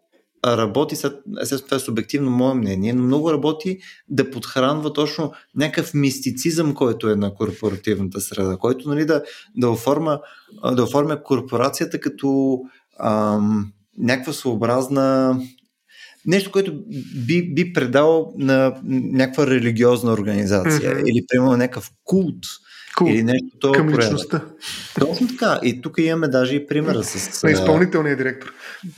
работи, 0.57 0.94
естествено 1.40 1.64
това 1.64 1.76
е 1.76 1.80
субективно 1.80 2.30
мое 2.30 2.55
мнение, 2.55 2.92
но 2.92 3.03
много 3.03 3.32
работи 3.32 3.78
да 4.09 4.30
подхранва 4.30 4.92
точно 4.92 5.32
някакъв 5.57 5.94
мистицизъм, 5.94 6.74
който 6.74 7.11
е 7.11 7.16
на 7.16 7.34
корпоративната 7.34 8.20
среда, 8.20 8.57
който 8.57 8.88
нали, 8.88 9.05
да, 9.05 9.22
да, 9.57 9.70
оформя, 9.70 10.20
да 10.72 10.82
оформя 10.82 11.22
корпорацията 11.22 12.01
като 12.01 12.59
ам, 13.01 13.72
някаква 13.99 14.32
своеобразна 14.32 15.40
нещо, 16.26 16.53
което 16.53 16.72
би, 17.26 17.55
би 17.55 17.72
предал 17.72 18.32
на 18.38 18.74
някаква 18.84 19.46
религиозна 19.46 20.12
организация 20.12 20.94
mm-hmm. 20.94 21.11
или 21.11 21.24
примерно 21.28 21.57
някакъв 21.57 21.90
култ 22.05 22.44
cool. 22.99 23.11
или 23.11 23.22
нещо 23.22 23.59
това. 23.61 23.74
Към 23.74 23.90
личността. 23.90 24.44
Точно 25.01 25.28
така. 25.28 25.61
И 25.62 25.80
тук 25.80 25.99
имаме 25.99 26.28
даже 26.28 26.55
и 26.55 26.66
примера 26.66 27.05
с... 27.05 27.42
На 27.42 27.51
изпълнителния 27.51 28.16
директор. 28.16 28.53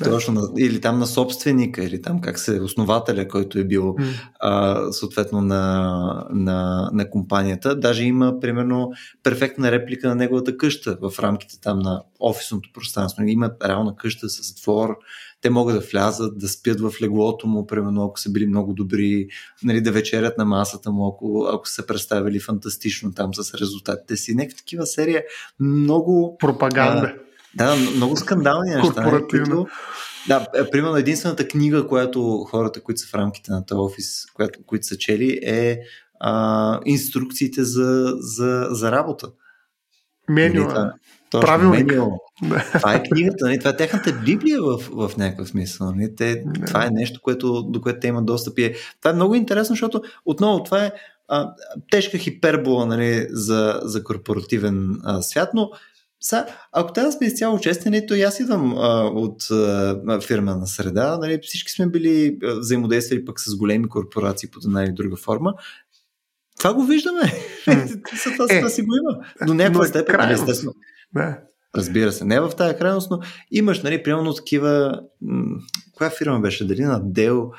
Точно. 0.05 0.55
Или 0.59 0.81
там 0.81 0.99
на 0.99 1.07
собственика, 1.07 1.85
или 1.85 2.03
там 2.03 2.21
как 2.21 2.39
се 2.39 2.61
основателя, 2.61 3.29
който 3.29 3.59
е 3.59 3.65
бил 3.65 3.83
mm. 3.83 4.05
а, 4.41 4.93
съответно 4.93 5.41
на, 5.41 6.27
на, 6.31 6.91
на 6.93 7.11
компанията. 7.11 7.77
Даже 7.77 8.05
има 8.05 8.41
примерно 8.41 8.93
перфектна 9.23 9.73
реплика 9.73 10.09
на 10.09 10.15
неговата 10.15 10.57
къща 10.57 10.99
в 11.01 11.13
рамките 11.19 11.61
там 11.61 11.79
на 11.79 12.03
офисното 12.21 12.69
пространство. 12.75 13.23
Има 13.23 13.51
реална 13.65 13.97
къща 13.97 14.29
с 14.29 14.55
двор, 14.63 14.97
те 15.41 15.51
могат 15.51 15.75
да 15.75 15.87
влязат, 15.91 16.39
да 16.39 16.49
спят 16.49 16.81
в 16.81 16.93
леглото 17.03 17.47
му, 17.47 17.67
примерно 17.67 18.05
ако 18.05 18.21
са 18.21 18.31
били 18.31 18.47
много 18.47 18.73
добри, 18.73 19.29
нали, 19.63 19.81
да 19.81 19.93
вечерят 19.93 20.39
на 20.39 20.45
масата 20.45 20.91
му, 20.91 21.09
ако, 21.09 21.49
ако 21.53 21.69
са 21.69 21.87
представили 21.87 22.41
фантастично 22.41 23.13
там 23.13 23.35
с 23.35 23.55
резултатите 23.55 24.17
си. 24.17 24.35
Някакви 24.35 24.57
такива 24.57 24.87
серия 24.87 25.23
много... 25.61 26.37
Пропаганда. 26.39 27.13
А, 27.17 27.30
да, 27.55 27.77
много 27.97 28.17
скандални 28.17 28.71
неща. 28.71 29.01
Нали, 29.03 29.25
които, 29.31 29.67
да, 30.29 30.47
е, 30.55 30.71
примерно 30.71 30.97
единствената 30.97 31.49
книга, 31.49 31.87
която 31.87 32.47
хората, 32.51 32.83
които 32.83 33.01
са 33.01 33.09
в 33.09 33.15
рамките 33.15 33.53
на 33.53 33.67
този 33.67 33.79
офис, 33.79 34.27
която, 34.35 34.59
които 34.67 34.87
са 34.87 34.99
чели, 34.99 35.41
е 35.43 35.81
а, 36.21 36.81
инструкциите 36.85 37.65
за, 37.65 38.15
за, 38.19 38.69
за 38.71 38.93
работа. 38.93 39.29
Меню. 40.29 40.69
Нали, 40.69 40.91
точно, 41.31 41.47
Правилник. 41.47 41.87
Меню. 41.87 42.19
Това 42.73 42.95
е 42.95 43.03
книгата, 43.03 43.45
нали? 43.45 43.59
това 43.59 43.71
е 43.71 43.77
техната 43.77 44.13
библия 44.13 44.63
в, 44.63 44.79
в 44.93 45.17
някакъв 45.17 45.49
смисъл. 45.49 45.93
Нали? 45.93 46.15
Те, 46.17 46.45
това 46.67 46.87
е 46.87 46.91
нещо, 46.91 47.21
което, 47.23 47.63
до 47.63 47.81
което 47.81 48.01
те 48.01 48.09
имат 48.09 48.27
достъп. 48.27 48.59
И 48.59 48.65
е, 48.65 48.75
това 49.01 49.11
е 49.11 49.15
много 49.15 49.35
интересно, 49.35 49.73
защото 49.73 50.03
отново 50.25 50.63
това 50.63 50.85
е 50.85 50.93
а, 51.29 51.55
тежка 51.91 52.19
хипербола 52.19 52.87
нали, 52.87 53.27
за, 53.31 53.81
за 53.83 54.05
корпоративен 54.05 55.01
а, 55.05 55.23
свят, 55.23 55.51
но 55.55 55.71
са, 56.21 56.47
ако 56.73 56.93
трябва 56.93 57.09
да 57.09 57.17
сме 57.17 57.27
изцяло 57.27 57.61
честени, 57.61 58.07
то 58.07 58.15
аз 58.15 58.41
идвам 58.41 58.75
а, 58.79 59.11
от 59.15 59.51
а, 59.51 60.21
фирма 60.21 60.57
на 60.57 60.67
среда. 60.67 61.19
Нали, 61.19 61.41
всички 61.43 61.73
сме 61.73 61.87
били 61.87 62.39
взаимодействали 62.43 63.25
пък 63.25 63.41
с 63.41 63.57
големи 63.57 63.89
корпорации 63.89 64.51
под 64.51 64.65
една 64.65 64.85
или 64.85 64.93
друга 64.93 65.17
форма. 65.17 65.55
Това 66.59 66.75
го 66.75 66.85
виждаме. 66.85 67.23
това, 68.25 68.49
това 68.49 68.69
си 68.69 68.83
го 68.83 68.95
има. 68.97 69.25
До 69.47 69.55
някаква 69.55 69.85
степен, 69.85 70.17
нали, 70.19 70.33
естествено. 70.33 70.75
Да. 71.15 71.39
Разбира 71.77 72.13
се, 72.13 72.25
не 72.25 72.41
в 72.41 72.51
тази 72.57 72.77
крайност, 72.77 73.11
но 73.11 73.21
имаш, 73.51 73.83
нали, 73.83 74.03
примерно 74.03 74.35
такива, 74.35 75.01
м- 75.23 75.61
коя 75.95 76.11
фирма 76.11 76.41
беше, 76.41 76.67
дали 76.67 76.83
на 76.83 77.03
Dell, 77.03 77.51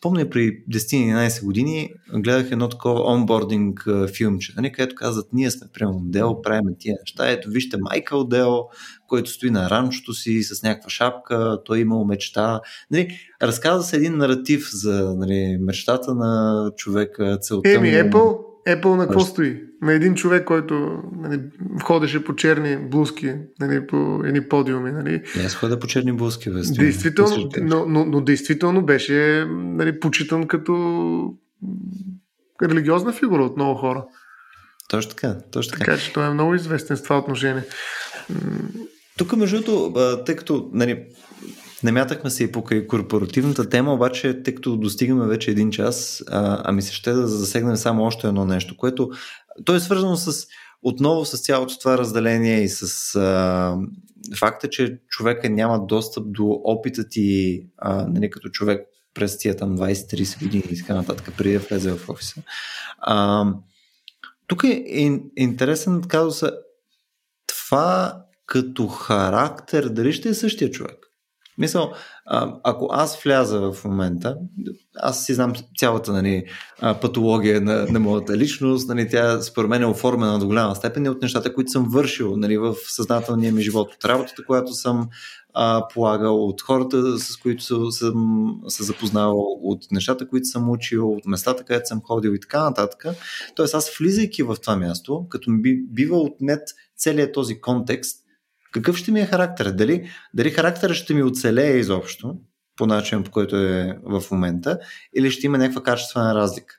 помня 0.00 0.30
при 0.30 0.64
10-11 0.70 1.44
години 1.44 1.90
гледах 2.14 2.50
едно 2.50 2.68
такова 2.68 3.12
онбординг 3.12 3.86
филмче, 4.16 4.52
нали, 4.56 4.72
където 4.72 4.94
казват, 4.94 5.26
ние 5.32 5.50
сме 5.50 5.66
примерно 5.72 6.00
Дел, 6.02 6.42
правим 6.42 6.74
тия 6.78 6.96
неща. 7.00 7.30
Ето 7.30 7.50
вижте 7.50 7.76
Майкъл 7.80 8.24
Дел, 8.24 8.64
който 9.06 9.30
стои 9.30 9.50
на 9.50 9.70
ранчото 9.70 10.14
си 10.14 10.42
с 10.42 10.62
някаква 10.62 10.90
шапка, 10.90 11.58
той 11.64 11.78
е 11.78 11.80
имал 11.80 12.04
мечта. 12.04 12.60
Нали, 12.90 13.08
разказва 13.42 13.82
се 13.82 13.96
един 13.96 14.16
наратив 14.16 14.70
за 14.72 15.14
нали, 15.16 15.58
мечтата 15.60 16.14
на 16.14 16.64
човека, 16.76 17.38
целта 17.40 17.70
Еми, 17.70 17.88
Apple, 17.88 18.49
Apple 18.68 18.96
на 18.96 19.06
какво 19.06 19.20
стои? 19.20 19.62
На 19.82 19.92
един 19.92 20.14
човек, 20.14 20.44
който 20.44 21.02
нали, 21.16 21.40
ходеше 21.82 22.24
по 22.24 22.36
черни 22.36 22.76
блузки 22.76 23.34
нали, 23.60 23.86
по 23.86 24.22
едни 24.24 24.48
подиуми. 24.48 24.92
Нали. 24.92 25.22
Не, 25.36 25.42
аз 25.42 25.54
ходя 25.54 25.78
по 25.78 25.86
черни 25.86 26.12
блузки. 26.12 26.50
Бе, 26.50 26.60
действително, 26.60 27.48
но, 27.60 27.86
но, 27.86 28.04
но, 28.04 28.20
действително 28.20 28.86
беше 28.86 29.46
нали, 29.50 30.00
почитан 30.00 30.46
като 30.46 31.34
религиозна 32.62 33.12
фигура 33.12 33.44
от 33.44 33.56
много 33.56 33.74
хора. 33.74 34.04
Точно 34.88 35.10
така. 35.10 35.36
Точно 35.52 35.70
така. 35.72 35.84
така 35.84 35.98
че 35.98 36.12
той 36.12 36.26
е 36.26 36.30
много 36.30 36.54
известен 36.54 36.96
с 36.96 37.02
това 37.02 37.18
отношение. 37.18 37.62
Тук, 39.18 39.36
между 39.36 39.56
другото, 39.56 39.94
тъй 40.26 40.36
като 40.36 40.70
нали, 40.72 41.04
Намятахме 41.82 42.30
се 42.30 42.44
и 42.44 42.52
покрай 42.52 42.86
корпоративната 42.86 43.68
тема, 43.68 43.94
обаче, 43.94 44.42
тъй 44.42 44.54
като 44.54 44.76
достигаме 44.76 45.26
вече 45.26 45.50
един 45.50 45.70
час, 45.70 46.24
а, 46.28 46.62
ами 46.64 46.82
се 46.82 46.92
ще 46.92 47.12
да 47.12 47.28
засегнем 47.28 47.76
само 47.76 48.02
още 48.02 48.26
едно 48.26 48.44
нещо, 48.44 48.76
което 48.76 49.10
то 49.64 49.74
е 49.74 49.80
свързано 49.80 50.16
с 50.16 50.46
отново 50.82 51.24
с 51.24 51.42
цялото 51.42 51.78
това 51.78 51.98
разделение 51.98 52.62
и 52.62 52.68
с 52.68 53.14
а, 53.16 53.76
факта, 54.38 54.68
че 54.70 54.98
човека 55.08 55.50
няма 55.50 55.86
достъп 55.86 56.32
до 56.32 56.60
опита 56.64 57.08
ти 57.08 57.60
а, 57.78 58.06
нали, 58.08 58.30
като 58.30 58.48
човек 58.48 58.86
през 59.14 59.38
тия 59.38 59.56
там 59.56 59.78
20-30 59.78 60.42
години 60.42 60.64
и 60.70 60.78
така 60.78 60.94
нататък, 60.94 61.32
преди 61.36 61.52
да 61.52 61.58
влезе 61.58 61.92
в 61.92 62.08
офиса. 62.08 62.42
А, 62.98 63.44
тук 64.46 64.64
е 64.64 65.20
интересен 65.36 66.02
казус 66.02 66.42
това 67.46 68.22
като 68.46 68.86
характер, 68.86 69.88
дали 69.88 70.12
ще 70.12 70.28
е 70.28 70.34
същия 70.34 70.70
човек? 70.70 71.09
Мисъл, 71.60 71.92
ако 72.64 72.88
аз 72.92 73.22
вляза 73.22 73.72
в 73.72 73.84
момента, 73.84 74.36
аз 74.96 75.26
си 75.26 75.34
знам 75.34 75.52
цялата 75.78 76.12
нали, 76.12 76.44
патология 76.80 77.60
на, 77.60 77.86
на 77.86 78.00
моята 78.00 78.36
личност, 78.36 78.88
нали, 78.88 79.08
тя 79.08 79.42
според 79.42 79.70
мен 79.70 79.82
е 79.82 79.86
оформена 79.86 80.38
до 80.38 80.46
голяма 80.46 80.76
степен 80.76 81.04
и 81.04 81.08
от 81.08 81.22
нещата, 81.22 81.54
които 81.54 81.70
съм 81.70 81.88
вършил 81.90 82.36
нали, 82.36 82.58
в 82.58 82.74
съзнателния 82.88 83.52
ми 83.52 83.62
живот, 83.62 83.94
от 83.94 84.04
работата, 84.04 84.44
която 84.46 84.72
съм 84.72 85.08
а, 85.54 85.88
полагал, 85.94 86.44
от 86.44 86.62
хората, 86.62 87.18
с 87.18 87.36
които 87.36 87.64
съм 87.92 88.60
се 88.68 88.84
запознавал, 88.84 89.40
от 89.62 89.82
нещата, 89.90 90.28
които 90.28 90.46
съм 90.46 90.70
учил, 90.70 91.12
от 91.12 91.26
местата, 91.26 91.64
където 91.64 91.88
съм 91.88 92.00
ходил 92.02 92.30
и 92.30 92.40
така 92.40 92.62
нататък. 92.64 93.04
Тоест 93.54 93.74
аз 93.74 93.98
влизайки 93.98 94.42
в 94.42 94.56
това 94.62 94.76
място, 94.76 95.26
като 95.28 95.50
ми 95.50 95.82
бива 95.82 96.16
отнет 96.16 96.62
целият 96.96 97.32
този 97.32 97.60
контекст, 97.60 98.16
какъв 98.72 98.96
ще 98.96 99.12
ми 99.12 99.20
е 99.20 99.26
характер? 99.26 99.70
Дали, 99.70 100.10
дали 100.34 100.50
характерът 100.50 100.96
ще 100.96 101.14
ми 101.14 101.22
оцелее 101.22 101.76
изобщо, 101.76 102.34
по 102.76 102.86
начин, 102.86 103.24
по 103.24 103.30
който 103.30 103.56
е 103.56 103.98
в 104.04 104.22
момента, 104.30 104.78
или 105.16 105.30
ще 105.30 105.46
има 105.46 105.58
някаква 105.58 105.82
качествена 105.82 106.34
разлика? 106.34 106.74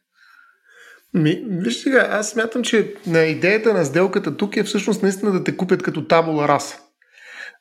Ми, 1.14 1.44
виж 1.48 1.78
сега, 1.78 2.08
аз 2.12 2.30
смятам, 2.30 2.64
че 2.64 2.94
на 3.08 3.20
идеята 3.20 3.74
на 3.74 3.86
сделката 3.86 4.38
тук 4.38 4.58
е 4.58 4.64
всъщност 4.64 5.04
наистина 5.04 5.32
да 5.32 5.44
те 5.44 5.58
купят 5.58 5.84
като 5.84 6.08
табула 6.08 6.48
раса. 6.48 6.78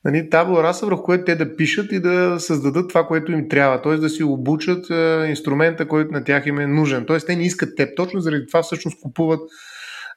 Нали, 0.04 0.30
табула 0.30 0.62
раса, 0.62 0.86
върху 0.86 1.02
което 1.02 1.24
те 1.24 1.34
да 1.34 1.56
пишат 1.56 1.92
и 1.92 2.00
да 2.00 2.40
създадат 2.40 2.88
това, 2.88 3.06
което 3.06 3.32
им 3.32 3.48
трябва. 3.48 3.82
Т.е. 3.82 3.96
да 3.96 4.08
си 4.08 4.22
обучат 4.22 4.90
е, 4.90 5.26
инструмента, 5.28 5.88
който 5.88 6.12
на 6.12 6.24
тях 6.24 6.46
им 6.46 6.58
е 6.58 6.66
нужен. 6.66 7.06
Т.е. 7.06 7.18
те 7.18 7.36
не 7.36 7.42
искат 7.42 7.76
теб. 7.76 7.96
Точно 7.96 8.20
заради 8.20 8.46
това 8.46 8.62
всъщност 8.62 9.00
купуват 9.00 9.40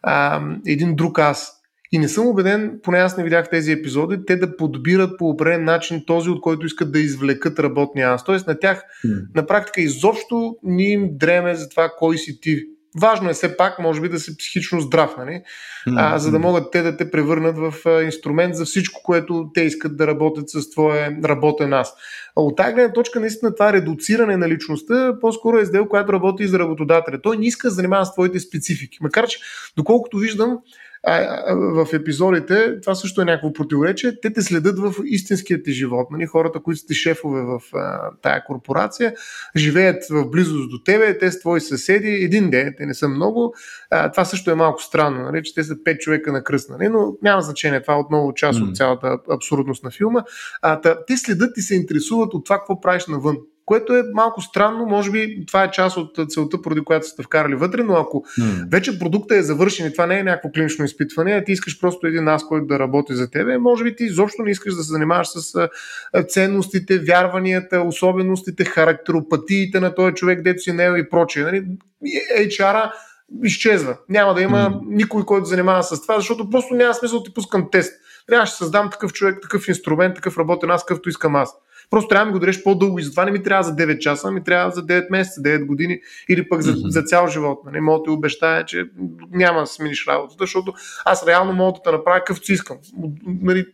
а, 0.01 0.41
един 0.67 0.95
друг 0.95 1.19
аз 1.19 1.62
И 1.93 1.99
не 1.99 2.07
съм 2.07 2.27
убеден, 2.27 2.79
поне 2.83 2.97
аз 2.97 3.17
не 3.17 3.23
видях 3.23 3.49
тези 3.49 3.71
епизоди, 3.71 4.25
те 4.27 4.35
да 4.35 4.57
подбират 4.57 5.17
по 5.17 5.29
определен 5.29 5.63
начин 5.63 6.03
този, 6.07 6.29
от 6.29 6.41
който 6.41 6.65
искат 6.65 6.91
да 6.91 6.99
извлекат 6.99 7.59
работния 7.59 8.09
аз. 8.09 8.23
Тоест 8.23 8.47
на 8.47 8.59
тях 8.59 8.83
mm. 9.05 9.35
на 9.35 9.45
практика 9.45 9.81
изобщо 9.81 10.55
ни 10.63 10.91
им 10.91 11.09
дреме 11.11 11.55
за 11.55 11.69
това 11.69 11.91
кой 11.97 12.17
си 12.17 12.41
ти. 12.41 12.63
Важно 13.01 13.29
е 13.29 13.33
все 13.33 13.57
пак, 13.57 13.79
може 13.79 14.01
би, 14.01 14.09
да 14.09 14.19
си 14.19 14.37
психично 14.37 14.81
здрав, 14.81 15.15
нали? 15.17 15.31
Mm-hmm. 15.31 15.95
А, 15.97 16.17
за 16.19 16.31
да 16.31 16.39
могат 16.39 16.71
те 16.71 16.81
да 16.81 16.97
те 16.97 17.11
превърнат 17.11 17.57
в 17.57 17.73
а, 17.85 18.03
инструмент 18.03 18.55
за 18.55 18.65
всичко, 18.65 19.01
което 19.03 19.49
те 19.53 19.61
искат 19.61 19.97
да 19.97 20.07
работят 20.07 20.49
с 20.49 20.69
твоя 20.69 21.17
работен 21.23 21.73
аз. 21.73 21.93
А 22.35 22.41
от 22.41 22.57
тази 22.57 22.73
гледна 22.73 22.93
точка, 22.93 23.19
наистина, 23.19 23.55
това 23.55 23.73
редуциране 23.73 24.37
на 24.37 24.49
личността 24.49 25.13
по-скоро 25.21 25.57
е 25.57 25.65
сдел, 25.65 25.89
която 25.89 26.13
работи 26.13 26.43
и 26.43 26.47
за 26.47 26.59
работодателя. 26.59 27.21
Той 27.21 27.37
не 27.37 27.45
иска 27.45 27.67
да 27.67 27.73
занимава 27.73 28.05
с 28.05 28.13
твоите 28.13 28.39
специфики. 28.39 28.97
Макар, 29.01 29.27
че, 29.27 29.39
доколкото 29.77 30.17
виждам, 30.17 30.57
а, 31.07 31.55
в 31.55 31.87
епизодите, 31.93 32.81
това 32.81 32.95
също 32.95 33.21
е 33.21 33.25
някакво 33.25 33.53
противоречие, 33.53 34.19
те 34.21 34.33
те 34.33 34.41
следят 34.41 34.79
в 34.79 34.93
истинския 35.05 35.63
ти 35.63 35.71
живот. 35.71 36.07
Нали? 36.11 36.25
Хората, 36.25 36.59
които 36.59 36.79
сте 36.79 36.93
шефове 36.93 37.41
в 37.41 37.61
а, 37.73 38.11
тая 38.21 38.43
корпорация, 38.43 39.13
живеят 39.55 40.03
в 40.09 40.29
близост 40.29 40.69
до 40.69 40.83
тебе, 40.83 41.17
те 41.17 41.31
са 41.31 41.39
твои 41.39 41.61
съседи, 41.61 42.09
един 42.09 42.49
ден, 42.49 42.73
те 42.77 42.85
не 42.85 42.93
са 42.93 43.07
много. 43.07 43.55
А, 43.89 44.11
това 44.11 44.25
също 44.25 44.51
е 44.51 44.55
малко 44.55 44.81
странно, 44.81 45.23
нали? 45.23 45.43
че 45.43 45.53
те 45.53 45.63
са 45.63 45.75
пет 45.83 45.99
човека 46.01 46.31
на 46.31 46.43
кръст, 46.43 46.69
нали? 46.69 46.89
но 46.89 47.13
няма 47.21 47.41
значение, 47.41 47.81
това 47.81 47.93
е 47.93 47.97
отново 47.97 48.33
част 48.33 48.59
mm. 48.59 48.69
от 48.69 48.75
цялата 48.75 49.17
абсурдност 49.31 49.83
на 49.83 49.91
филма. 49.91 50.23
А, 50.61 50.81
та, 50.81 51.05
те 51.05 51.17
следят 51.17 51.57
и 51.57 51.61
се 51.61 51.75
интересуват 51.75 52.33
от 52.33 52.45
това, 52.45 52.57
какво 52.57 52.81
правиш 52.81 53.07
навън 53.07 53.37
което 53.65 53.93
е 53.93 54.03
малко 54.13 54.41
странно, 54.41 54.85
може 54.85 55.11
би 55.11 55.45
това 55.45 55.63
е 55.63 55.71
част 55.71 55.97
от 55.97 56.19
целта, 56.29 56.61
поради 56.61 56.81
която 56.81 57.07
сте 57.07 57.23
вкарали 57.23 57.55
вътре, 57.55 57.83
но 57.83 57.93
ако 57.93 58.25
mm. 58.39 58.71
вече 58.71 58.99
продукта 58.99 59.35
е 59.35 59.43
завършен 59.43 59.87
и 59.87 59.91
това 59.91 60.05
не 60.05 60.19
е 60.19 60.23
някакво 60.23 60.51
клинично 60.51 60.85
изпитване, 60.85 61.31
а 61.31 61.43
ти 61.43 61.51
искаш 61.51 61.79
просто 61.79 62.07
един 62.07 62.27
аз, 62.27 62.47
който 62.47 62.65
да 62.65 62.79
работи 62.79 63.13
за 63.13 63.31
тебе, 63.31 63.57
може 63.57 63.83
би 63.83 63.95
ти 63.95 64.03
изобщо 64.03 64.43
не 64.43 64.51
искаш 64.51 64.75
да 64.75 64.83
се 64.83 64.91
занимаваш 64.91 65.27
с 65.27 65.69
ценностите, 66.27 66.99
вярванията, 66.99 67.81
особеностите, 67.81 68.65
характеропатиите 68.65 69.79
на 69.79 69.95
този 69.95 70.13
човек, 70.13 70.41
дето 70.41 70.61
си 70.61 70.71
не 70.71 70.83
и 70.83 71.09
прочее. 71.09 71.43
Нали? 71.43 71.65
HR-а 72.37 72.93
изчезва. 73.43 73.97
Няма 74.09 74.33
да 74.33 74.41
има 74.41 74.57
mm. 74.57 74.79
никой, 74.85 75.25
който 75.25 75.45
занимава 75.45 75.83
с 75.83 76.01
това, 76.01 76.15
защото 76.15 76.49
просто 76.49 76.73
няма 76.73 76.93
смисъл 76.93 77.19
да 77.19 77.23
ти 77.23 77.33
пускам 77.33 77.69
тест. 77.71 77.93
Трябва 78.27 78.45
да 78.45 78.51
създам 78.51 78.89
такъв 78.91 79.13
човек, 79.13 79.39
такъв 79.41 79.67
инструмент, 79.67 80.15
такъв 80.15 80.37
работен 80.37 80.69
аз, 80.69 80.85
какъвто 80.85 81.09
искам 81.09 81.35
аз. 81.35 81.55
Просто 81.89 82.07
трябва 82.07 82.25
да 82.25 82.27
ми 82.27 82.33
го 82.33 82.39
дадеш 82.39 82.63
по-дълго 82.63 82.99
и 82.99 83.03
затова 83.03 83.25
не 83.25 83.31
ми 83.31 83.43
трябва 83.43 83.63
за 83.63 83.75
9 83.75 83.97
часа, 83.97 84.31
ми 84.31 84.43
трябва 84.43 84.71
за 84.71 84.85
9 84.85 85.11
месеца, 85.11 85.41
9 85.41 85.65
години 85.65 85.99
или 86.29 86.49
пък 86.49 86.61
за, 86.61 86.73
mm-hmm. 86.73 86.87
за 86.87 87.01
цял 87.01 87.27
живот. 87.27 87.59
Не 87.65 87.71
нали? 87.71 87.81
мога 87.81 87.99
да 87.99 88.03
ти 88.03 88.09
обещая, 88.09 88.65
че 88.65 88.85
няма 89.31 89.59
да 89.59 89.65
смениш 89.65 90.07
работата, 90.07 90.43
защото 90.43 90.73
аз 91.05 91.27
реално 91.27 91.53
мога 91.53 91.71
да 91.77 91.83
те 91.83 91.91
направя 91.91 92.19
какъвто 92.19 92.45
си 92.45 92.53
искам. 92.53 92.77
Нали, 93.25 93.65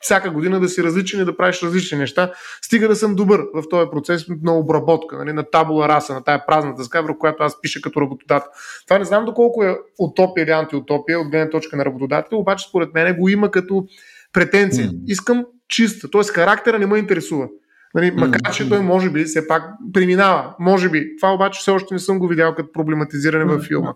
всяка 0.00 0.30
година 0.30 0.60
да 0.60 0.68
си 0.68 0.82
различен 0.82 1.20
и 1.20 1.24
да 1.24 1.36
правиш 1.36 1.62
различни 1.62 1.98
неща, 1.98 2.32
стига 2.62 2.88
да 2.88 2.96
съм 2.96 3.14
добър 3.14 3.40
в 3.54 3.62
този 3.70 3.90
процес 3.90 4.26
на 4.42 4.58
обработка, 4.58 5.18
нали, 5.18 5.32
на 5.32 5.50
табула 5.50 5.88
раса, 5.88 6.14
на 6.14 6.24
тая 6.24 6.46
празната 6.46 6.84
скабра, 6.84 7.18
която 7.18 7.42
аз 7.42 7.60
пиша 7.60 7.80
като 7.80 8.00
работодател. 8.00 8.50
Това 8.86 8.98
не 8.98 9.04
знам 9.04 9.24
доколко 9.24 9.64
е 9.64 9.78
утопия 9.98 10.44
или 10.44 10.50
антиутопия 10.50 11.20
от 11.20 11.28
гледна 11.30 11.50
точка 11.50 11.76
на 11.76 11.84
работодател, 11.84 12.38
обаче 12.38 12.68
според 12.68 12.94
мен 12.94 13.16
го 13.16 13.28
има 13.28 13.50
като 13.50 13.86
претенция. 14.32 14.88
Mm. 14.88 15.00
Искам 15.06 15.44
чиста, 15.68 16.10
т.е. 16.10 16.22
характера 16.22 16.78
не 16.78 16.86
ме 16.86 16.98
интересува. 16.98 17.48
Нали, 17.94 18.10
макар, 18.10 18.52
че 18.52 18.68
той 18.68 18.80
може 18.80 19.10
би 19.10 19.24
все 19.24 19.48
пак 19.48 19.62
преминава. 19.92 20.54
Може 20.60 20.90
би. 20.90 21.16
Това 21.16 21.32
обаче 21.32 21.60
все 21.60 21.70
още 21.70 21.94
не 21.94 22.00
съм 22.00 22.18
го 22.18 22.28
видял 22.28 22.54
като 22.54 22.72
проблематизиране 22.72 23.44
във 23.44 23.62
филма. 23.62 23.94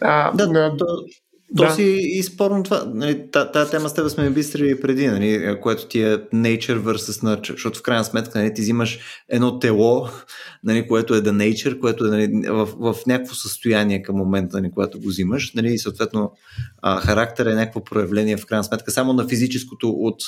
А, 0.00 0.32
да, 0.32 0.52
на... 0.52 0.76
то, 1.56 1.62
да. 1.62 1.70
си 1.70 1.98
и 2.00 2.22
спорно 2.22 2.62
това. 2.62 2.84
Нали, 2.94 3.24
Тая 3.30 3.70
тема 3.70 3.88
с 3.88 3.94
теб 3.94 4.08
сме 4.08 4.30
бистрили 4.30 4.80
преди, 4.80 5.06
нали, 5.06 5.58
което 5.62 5.86
ти 5.86 6.02
е 6.02 6.16
nature 6.16 6.78
versus 6.78 7.24
nurture, 7.24 7.52
защото 7.52 7.78
в 7.78 7.82
крайна 7.82 8.04
сметка 8.04 8.38
нали, 8.38 8.54
ти 8.54 8.62
взимаш 8.62 8.98
едно 9.28 9.58
тело, 9.58 10.08
нали, 10.64 10.88
което 10.88 11.14
е 11.14 11.20
the 11.20 11.30
nature, 11.30 11.80
което 11.80 12.06
е 12.06 12.10
нали, 12.10 12.48
в, 12.48 12.66
в 12.66 13.06
някакво 13.06 13.34
състояние 13.34 14.02
към 14.02 14.16
момента, 14.16 14.60
нали, 14.60 14.70
когато 14.70 15.00
го 15.00 15.08
взимаш, 15.08 15.52
нали, 15.54 15.72
и 15.72 15.78
съответно 15.78 16.32
а, 16.82 17.00
характер 17.00 17.46
е 17.46 17.54
някакво 17.54 17.84
проявление 17.84 18.36
в 18.36 18.46
крайна 18.46 18.64
сметка 18.64 18.90
само 18.90 19.12
на 19.12 19.28
физическото 19.28 19.90
от 19.90 20.22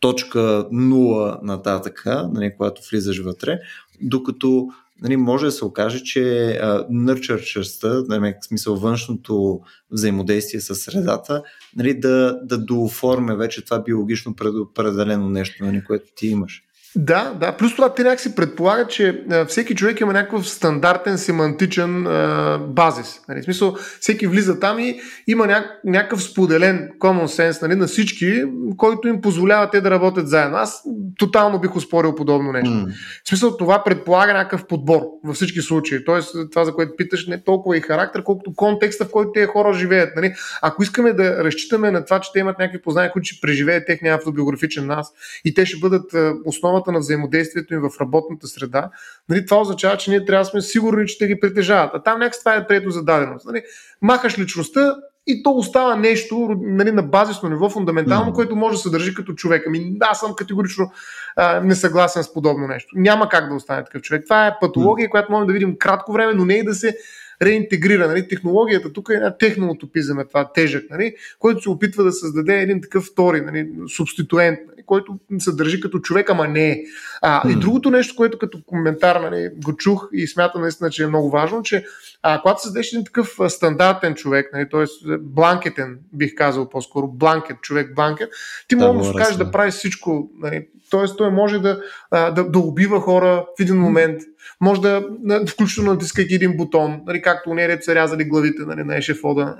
точка 0.00 0.38
0 0.72 1.38
нататъка, 1.42 2.30
нали, 2.32 2.52
когато 2.56 2.82
влизаш 2.90 3.18
вътре, 3.18 3.58
докато 4.00 4.68
нали, 5.04 5.16
може 5.16 5.46
да 5.46 5.52
се 5.52 5.64
окаже, 5.64 6.04
че 6.04 6.58
нърчър 6.90 7.42
частта, 7.42 8.02
нали, 8.08 8.34
в 8.42 8.46
смисъл 8.46 8.76
външното 8.76 9.60
взаимодействие 9.90 10.60
с 10.60 10.74
средата, 10.74 11.42
нали, 11.76 12.00
да, 12.00 12.40
да 12.42 12.58
дооформя 12.58 13.36
вече 13.36 13.64
това 13.64 13.82
биологично 13.82 14.36
предопределено 14.36 15.30
нещо, 15.30 15.64
нали, 15.64 15.84
което 15.84 16.06
ти 16.16 16.26
имаш. 16.26 16.62
Да, 16.96 17.34
да. 17.40 17.56
Плюс 17.56 17.74
това 17.74 17.94
те 17.94 18.02
някакси 18.02 18.34
предполагат, 18.34 18.90
че 18.90 19.24
всеки 19.48 19.74
човек 19.74 20.00
има 20.00 20.12
някакъв 20.12 20.48
стандартен 20.48 21.18
семантичен 21.18 22.06
а, 22.06 22.58
базис. 22.58 23.20
Нали? 23.28 23.40
В 23.40 23.44
смисъл, 23.44 23.76
всеки 24.00 24.26
влиза 24.26 24.60
там 24.60 24.78
и 24.78 25.00
има 25.26 25.46
ня- 25.46 25.70
някакъв 25.84 26.22
споделен 26.22 26.90
common 27.00 27.24
sense 27.24 27.62
нали, 27.62 27.74
на 27.74 27.86
всички, 27.86 28.42
който 28.76 29.08
им 29.08 29.20
позволява 29.20 29.70
те 29.70 29.80
да 29.80 29.90
работят 29.90 30.28
заедно. 30.28 30.56
Аз 30.56 30.82
тотално 31.18 31.60
бих 31.60 31.76
успорил 31.76 32.14
подобно 32.14 32.52
нещо. 32.52 32.70
Mm. 32.70 32.92
В 33.24 33.28
смисъл, 33.28 33.56
това 33.56 33.84
предполага 33.84 34.32
някакъв 34.32 34.66
подбор 34.66 35.00
във 35.24 35.36
всички 35.36 35.60
случаи. 35.60 36.04
Тоест, 36.04 36.36
това, 36.50 36.64
за 36.64 36.74
което 36.74 36.96
питаш, 36.96 37.26
не 37.26 37.42
толкова 37.42 37.76
и 37.76 37.80
характер, 37.80 38.22
колкото 38.22 38.54
контекста, 38.54 39.04
в 39.04 39.10
който 39.10 39.32
тези 39.32 39.46
хора 39.46 39.72
живеят. 39.72 40.16
Нали? 40.16 40.34
Ако 40.62 40.82
искаме 40.82 41.12
да 41.12 41.44
разчитаме 41.44 41.90
на 41.90 42.04
това, 42.04 42.20
че 42.20 42.32
те 42.32 42.38
имат 42.38 42.58
някакви 42.58 42.82
познания, 42.82 43.12
които 43.12 43.26
ще 43.26 43.40
преживеят 43.40 43.86
техния 43.86 44.14
автобиографичен 44.14 44.86
нас 44.86 45.12
и 45.44 45.54
те 45.54 45.66
ще 45.66 45.78
бъдат 45.78 46.14
основата 46.44 46.83
основата 46.84 46.92
на 46.92 46.98
взаимодействието 46.98 47.74
им 47.74 47.80
в 47.80 48.00
работната 48.00 48.46
среда, 48.46 48.90
нали, 49.28 49.46
това 49.46 49.60
означава, 49.60 49.96
че 49.96 50.10
ние 50.10 50.24
трябва 50.24 50.44
да 50.44 50.50
сме 50.50 50.60
сигурни, 50.60 51.06
че 51.06 51.18
те 51.18 51.26
ги 51.26 51.40
притежават. 51.40 51.90
А 51.94 52.02
там 52.02 52.18
някакси 52.18 52.40
това 52.40 52.54
е 52.54 52.66
прието 52.66 52.90
за 52.90 53.04
даденост. 53.04 53.46
Нали. 53.46 53.62
Махаш 54.02 54.38
личността 54.38 54.96
и 55.26 55.42
то 55.42 55.50
остава 55.50 55.96
нещо 55.96 56.56
нали, 56.60 56.92
на 56.92 57.02
базисно 57.02 57.48
ниво, 57.48 57.70
фундаментално, 57.70 58.30
mm. 58.30 58.34
което 58.34 58.56
може 58.56 58.76
да 58.76 58.82
се 58.82 58.90
държи 58.90 59.14
като 59.14 59.32
човек. 59.34 59.64
Ами 59.66 59.96
аз 60.00 60.20
съм 60.20 60.34
категорично 60.34 60.90
а, 61.36 61.60
несъгласен 61.60 62.22
с 62.22 62.32
подобно 62.32 62.66
нещо. 62.66 62.88
Няма 62.96 63.28
как 63.28 63.48
да 63.48 63.54
остане 63.54 63.84
такъв 63.84 64.02
човек. 64.02 64.24
Това 64.24 64.46
е 64.46 64.56
патология, 64.60 65.08
mm. 65.08 65.10
която 65.10 65.32
можем 65.32 65.46
да 65.46 65.52
видим 65.52 65.76
кратко 65.78 66.12
време, 66.12 66.34
но 66.34 66.44
не 66.44 66.54
и 66.54 66.64
да 66.64 66.74
се 66.74 66.96
реинтегрира. 67.42 68.08
Нали? 68.08 68.28
Технологията 68.28 68.92
тук 68.92 69.08
е 69.08 69.14
една 69.14 69.36
техноутопизъм, 69.36 70.18
е 70.18 70.24
това 70.24 70.52
тежък, 70.52 70.84
нали? 70.90 71.14
който 71.38 71.62
се 71.62 71.70
опитва 71.70 72.04
да 72.04 72.12
създаде 72.12 72.60
един 72.60 72.80
такъв 72.80 73.04
втори, 73.04 73.40
нали? 73.40 73.70
субституент? 73.96 74.58
Който 74.86 75.18
се 75.38 75.52
държи 75.52 75.80
като 75.80 75.98
човек, 75.98 76.30
ама 76.30 76.48
не 76.48 76.70
е. 76.70 76.82
А, 77.22 77.50
и 77.50 77.56
другото 77.56 77.90
нещо, 77.90 78.16
което 78.16 78.38
като 78.38 78.58
коментар 78.66 79.20
нали, 79.20 79.50
го 79.64 79.76
чух 79.76 80.08
и 80.12 80.26
смятам 80.26 80.62
наистина, 80.62 80.90
че 80.90 81.04
е 81.04 81.06
много 81.06 81.30
важно, 81.30 81.62
че 81.62 81.84
а, 82.26 82.40
когато 82.40 82.62
създадеш 82.62 82.92
един 82.92 83.04
такъв 83.04 83.38
стандартен 83.48 84.14
човек, 84.14 84.50
нали, 84.52 84.68
т.е. 84.68 84.84
бланкетен, 85.20 85.98
бих 86.12 86.34
казал 86.34 86.68
по-скоро, 86.68 87.08
бланкет, 87.08 87.60
човек 87.60 87.94
бланкет, 87.94 88.30
ти 88.68 88.76
да, 88.76 88.92
можеш 88.92 89.12
да 89.12 89.18
кажеш 89.18 89.36
да 89.36 89.50
правиш 89.50 89.74
всичко. 89.74 90.30
Нали, 90.38 90.68
т.е. 90.90 91.16
той 91.16 91.30
може 91.30 91.58
да, 91.58 91.80
да, 92.12 92.44
да 92.48 92.58
убива 92.58 93.00
хора 93.00 93.46
в 93.58 93.62
един 93.62 93.76
момент, 93.76 94.20
може 94.60 94.80
да, 94.80 95.04
включително 95.48 95.92
натискайки 95.92 96.34
един 96.34 96.56
бутон, 96.56 97.00
нали, 97.06 97.22
както 97.22 97.54
не 97.54 97.78
са 97.82 97.94
рязали 97.94 98.24
главите 98.24 98.62
нали, 98.62 98.84
на 98.84 98.96
ешефода, 98.96 99.56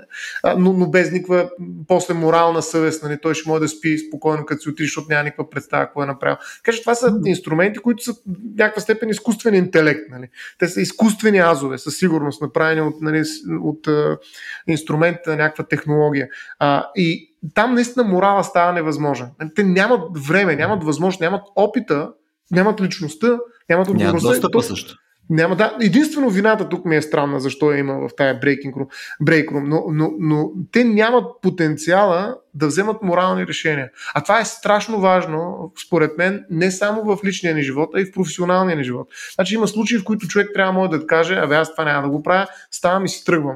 но, 0.57 0.73
но 0.73 0.89
без 0.89 1.11
никаква 1.11 1.49
после 1.87 2.13
морална 2.13 2.61
съвест. 2.61 3.03
Нали, 3.03 3.17
той 3.21 3.33
ще 3.33 3.49
може 3.49 3.61
да 3.61 3.67
спи 3.67 3.97
спокойно, 3.97 4.45
като 4.45 4.61
си 4.61 4.69
отиде, 4.69 4.85
защото 4.85 5.07
няма 5.09 5.23
никаква 5.23 5.49
представа 5.49 5.85
какво 5.85 6.03
е 6.03 6.05
направил. 6.05 6.37
Така 6.63 6.75
че 6.75 6.81
това 6.81 6.95
са 6.95 7.19
инструменти, 7.25 7.79
които 7.79 8.03
са 8.03 8.13
в 8.13 8.17
някаква 8.57 8.81
степен 8.81 9.09
изкуствен 9.09 9.53
интелект. 9.53 10.01
Нали. 10.09 10.27
Те 10.59 10.67
са 10.67 10.81
изкуствени 10.81 11.39
азове, 11.39 11.77
със 11.77 11.97
сигурност, 11.97 12.41
направени 12.55 12.81
от, 12.81 13.01
нали, 13.01 13.23
от, 13.61 13.87
от 13.87 14.19
инструментите 14.67 15.29
на 15.29 15.35
някаква 15.35 15.63
технология. 15.63 16.27
А, 16.59 16.89
и 16.95 17.35
там 17.53 17.73
наистина 17.73 18.05
морала 18.05 18.43
става 18.43 18.73
невъзможен. 18.73 19.27
Те 19.55 19.63
нямат 19.63 20.01
време, 20.27 20.55
нямат 20.55 20.83
възможност, 20.83 21.21
нямат 21.21 21.41
опита, 21.55 22.09
нямат 22.51 22.81
личността, 22.81 23.37
нямат 23.69 23.87
отговорността. 23.87 24.27
Няма 24.27 24.33
достъпа 24.33 24.61
също. 24.61 24.95
Няма, 25.29 25.55
да. 25.55 25.77
Единствено 25.81 26.29
вината 26.29 26.69
тук 26.69 26.85
ми 26.85 26.95
е 26.95 27.01
странна, 27.01 27.39
защо 27.39 27.71
я 27.71 27.77
има 27.77 27.93
в 27.93 28.09
тая 28.17 28.39
breaking 28.39 28.73
room, 28.73 28.87
break 29.23 29.45
room, 29.45 29.63
но, 29.67 29.83
но, 29.91 30.11
но 30.19 30.51
те 30.71 30.83
нямат 30.83 31.25
потенциала 31.41 32.35
да 32.55 32.67
вземат 32.67 33.01
морални 33.01 33.47
решения. 33.47 33.89
А 34.13 34.23
това 34.23 34.39
е 34.39 34.45
страшно 34.45 34.99
важно, 34.99 35.71
според 35.85 36.17
мен, 36.17 36.45
не 36.49 36.71
само 36.71 37.03
в 37.03 37.25
личния 37.25 37.55
ни 37.55 37.61
живот, 37.61 37.89
а 37.95 38.01
и 38.01 38.05
в 38.05 38.11
професионалния 38.11 38.77
ни 38.77 38.83
живот. 38.83 39.07
Значи 39.35 39.55
има 39.55 39.67
случаи, 39.67 39.97
в 39.97 40.03
които 40.03 40.27
човек 40.27 40.49
трябва 40.53 40.89
да 40.89 41.07
каже, 41.07 41.35
абе 41.35 41.55
аз 41.55 41.71
това 41.71 41.83
няма 41.83 42.07
да 42.07 42.09
го 42.09 42.23
правя, 42.23 42.47
ставам 42.71 43.05
и 43.05 43.09
си 43.09 43.25
тръгвам. 43.25 43.55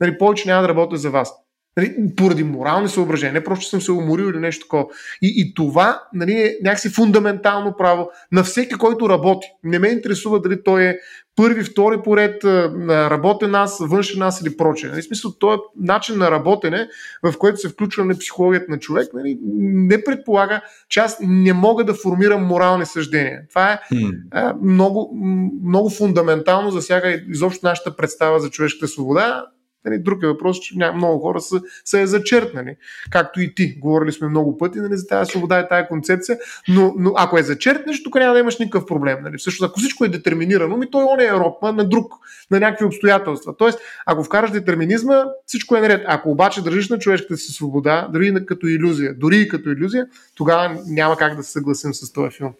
Нали, 0.00 0.18
повече 0.18 0.48
няма 0.48 0.62
да 0.62 0.68
работя 0.68 0.96
за 0.96 1.10
вас. 1.10 1.32
Нали, 1.76 1.96
поради 2.16 2.44
морални 2.44 2.88
съображения, 2.88 3.32
не 3.32 3.44
просто, 3.44 3.66
съм 3.66 3.80
се 3.80 3.92
уморил 3.92 4.24
или 4.24 4.38
нещо 4.38 4.64
такова. 4.64 4.86
И, 5.22 5.34
и 5.36 5.54
това 5.54 6.02
нали, 6.14 6.32
е 6.32 6.56
някакси 6.62 6.88
фундаментално 6.88 7.74
право 7.78 8.10
на 8.32 8.44
всеки, 8.44 8.74
който 8.74 9.08
работи. 9.08 9.46
Не 9.64 9.78
ме 9.78 9.88
интересува 9.88 10.40
дали 10.40 10.62
той 10.62 10.84
е 10.84 10.98
първи, 11.38 11.64
втори 11.64 11.98
поред, 12.04 12.44
работен 12.88 13.54
аз, 13.54 13.78
външен 13.80 14.22
аз 14.22 14.40
или 14.40 14.56
прочее. 14.56 14.90
Нали, 14.90 15.02
смисъл, 15.02 15.32
този 15.32 15.54
е 15.54 15.60
начин 15.76 16.18
на 16.18 16.30
работене, 16.30 16.88
в 17.22 17.38
който 17.38 17.56
се 17.56 17.68
включва 17.68 18.04
на 18.04 18.18
психологията 18.18 18.66
на 18.70 18.78
човек, 18.78 19.08
нали, 19.14 19.38
не 19.62 20.04
предполага, 20.04 20.60
че 20.88 21.00
аз 21.00 21.18
не 21.20 21.52
мога 21.52 21.84
да 21.84 21.94
формирам 21.94 22.42
морални 22.42 22.86
съждения. 22.86 23.40
Това 23.48 23.72
е 23.72 23.78
hmm. 23.92 24.62
много, 24.62 25.18
много 25.64 25.90
фундаментално 25.90 26.70
засяга 26.70 27.20
изобщо 27.28 27.66
нашата 27.66 27.96
представа 27.96 28.40
за 28.40 28.50
човешката 28.50 28.88
свобода 28.88 29.44
Нали, 29.84 29.98
друг 29.98 30.22
е 30.22 30.26
въпрос, 30.26 30.60
че 30.60 30.74
много 30.94 31.18
хора 31.18 31.40
са, 31.40 31.60
са 31.84 32.00
е 32.00 32.06
зачеркнали. 32.06 32.76
Както 33.10 33.40
и 33.40 33.54
ти. 33.54 33.78
Говорили 33.78 34.12
сме 34.12 34.28
много 34.28 34.58
пъти 34.58 34.78
нали, 34.78 34.96
за 34.96 35.06
тази 35.06 35.30
свобода 35.30 35.60
и 35.60 35.68
тази 35.68 35.88
концепция. 35.88 36.38
Но, 36.68 36.94
но 36.98 37.12
ако 37.16 37.38
е 37.38 37.42
зачеркнеш, 37.42 38.02
тук 38.02 38.14
няма 38.14 38.32
да 38.32 38.40
имаш 38.40 38.58
никакъв 38.58 38.86
проблем. 38.86 39.18
Нали. 39.22 39.38
Също, 39.38 39.64
ако 39.64 39.80
всичко 39.80 40.04
е 40.04 40.08
детерминирано, 40.08 40.76
ми 40.76 40.90
той 40.90 41.04
он 41.04 41.20
е 41.20 41.24
Европа 41.24 41.72
на 41.72 41.88
друг, 41.88 42.12
на 42.50 42.60
някакви 42.60 42.84
обстоятелства. 42.84 43.56
Тоест, 43.56 43.78
ако 44.06 44.24
вкараш 44.24 44.50
детерминизма, 44.50 45.24
всичко 45.46 45.76
е 45.76 45.80
наред. 45.80 46.04
Ако 46.06 46.30
обаче 46.30 46.62
държиш 46.62 46.88
на 46.88 46.98
човешката 46.98 47.36
си 47.36 47.52
свобода, 47.52 48.08
дори 48.12 48.46
като 48.46 48.66
иллюзия, 48.66 49.14
дори 49.14 49.36
и 49.36 49.48
като 49.48 49.70
иллюзия, 49.70 50.06
тогава 50.34 50.78
няма 50.86 51.16
как 51.16 51.36
да 51.36 51.42
се 51.42 51.52
съгласим 51.52 51.94
с 51.94 52.12
този 52.12 52.36
филм. 52.36 52.52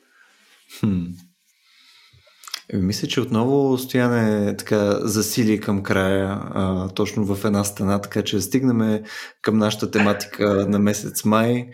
Хм. 0.81 1.05
Мисля, 2.73 3.09
че 3.09 3.21
отново 3.21 3.79
стояне 3.79 4.57
така 4.57 4.99
засили 5.01 5.61
към 5.61 5.83
края, 5.83 6.41
а, 6.55 6.89
точно 6.89 7.35
в 7.35 7.45
една 7.45 7.65
стена, 7.65 8.01
така 8.01 8.23
че 8.23 8.41
стигнем 8.41 9.03
към 9.43 9.59
нашата 9.59 9.91
тематика 9.91 10.67
на 10.69 10.79
месец 10.79 11.25
май. 11.25 11.69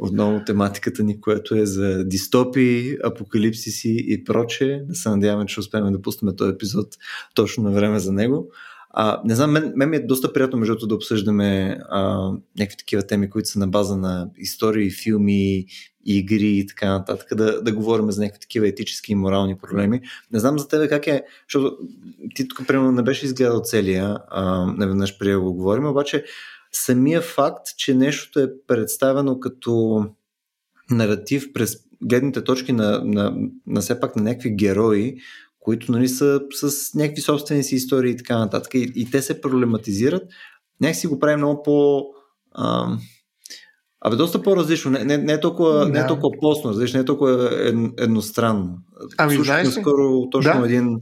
Отново 0.00 0.44
тематиката 0.46 1.02
ни, 1.02 1.20
която 1.20 1.54
е 1.54 1.66
за 1.66 2.04
дистопии, 2.04 2.96
апокалипсиси 3.04 3.96
и 4.08 4.24
прочее. 4.24 4.80
Да 4.82 4.94
се 4.94 5.08
надяваме, 5.08 5.46
че 5.46 5.60
успеем 5.60 5.92
да 5.92 6.02
пуснем 6.02 6.36
този 6.36 6.52
епизод 6.52 6.88
точно 7.34 7.62
на 7.62 7.70
време 7.70 7.98
за 7.98 8.12
него. 8.12 8.50
А, 8.96 9.20
не 9.24 9.34
знам, 9.34 9.50
мен, 9.50 9.72
мен 9.76 9.90
ми 9.90 9.96
е 9.96 10.06
доста 10.06 10.32
приятно 10.32 10.58
между 10.58 10.86
да 10.86 10.94
обсъждаме 10.94 11.78
а, 11.88 12.30
някакви 12.58 12.76
такива 12.76 13.02
теми, 13.02 13.30
които 13.30 13.48
са 13.48 13.58
на 13.58 13.68
база 13.68 13.96
на 13.96 14.28
истории, 14.38 14.90
филми, 14.90 15.66
игри 16.06 16.58
и 16.58 16.66
така 16.66 16.88
нататък, 16.88 17.28
да, 17.34 17.62
да 17.62 17.72
говорим 17.72 18.10
за 18.10 18.22
някакви 18.22 18.40
такива 18.40 18.68
етически 18.68 19.12
и 19.12 19.14
морални 19.14 19.58
проблеми. 19.58 20.00
Не 20.32 20.38
знам 20.38 20.58
за 20.58 20.68
тебе 20.68 20.88
как 20.88 21.06
е, 21.06 21.22
защото 21.48 21.76
ти 22.34 22.48
тук 22.48 22.66
примерно 22.66 22.92
не 22.92 23.02
беше 23.02 23.26
изгледал 23.26 23.60
целия, 23.64 24.18
а, 24.28 24.66
не 24.78 24.86
веднъж 24.86 25.18
преди 25.18 25.34
го 25.34 25.54
говорим, 25.54 25.86
обаче 25.86 26.24
самия 26.72 27.20
факт, 27.20 27.66
че 27.76 27.94
нещото 27.94 28.40
е 28.40 28.52
представено 28.66 29.40
като 29.40 30.04
наратив 30.90 31.52
през 31.52 31.76
гледните 32.02 32.44
точки 32.44 32.72
на, 32.72 33.02
на, 33.04 33.36
на 33.66 33.80
все 33.80 34.00
пак 34.00 34.16
на 34.16 34.22
някакви 34.22 34.56
герои, 34.56 35.16
които 35.64 35.92
нали, 35.92 36.08
са 36.08 36.40
с 36.52 36.94
някакви 36.94 37.22
собствени 37.22 37.64
си 37.64 37.74
истории 37.74 38.10
и 38.10 38.16
така 38.16 38.38
нататък. 38.38 38.74
И, 38.74 38.92
и 38.94 39.10
те 39.10 39.22
се 39.22 39.40
проблематизират. 39.40 40.22
Някак 40.80 40.96
си 40.96 41.06
го 41.06 41.18
прави 41.18 41.36
много 41.36 41.62
по... 41.62 42.04
А, 42.52 42.96
Абе, 44.06 44.16
доста 44.16 44.42
по-различно. 44.42 44.90
Не, 44.90 45.04
не, 45.04 45.18
не, 45.18 45.32
е, 45.32 45.40
толкова, 45.40 45.72
да. 45.72 45.88
не 45.88 45.98
е 45.98 46.06
толкова 46.06 46.28
постно, 46.40 46.70
различно, 46.70 46.98
не 46.98 47.02
е 47.02 47.04
толкова 47.04 47.50
едностранно. 47.98 48.78
Ами, 49.18 49.36
знаеш 49.36 49.68
скоро 49.68 50.30
точно 50.30 50.60
да. 50.60 50.66
един, 50.66 50.96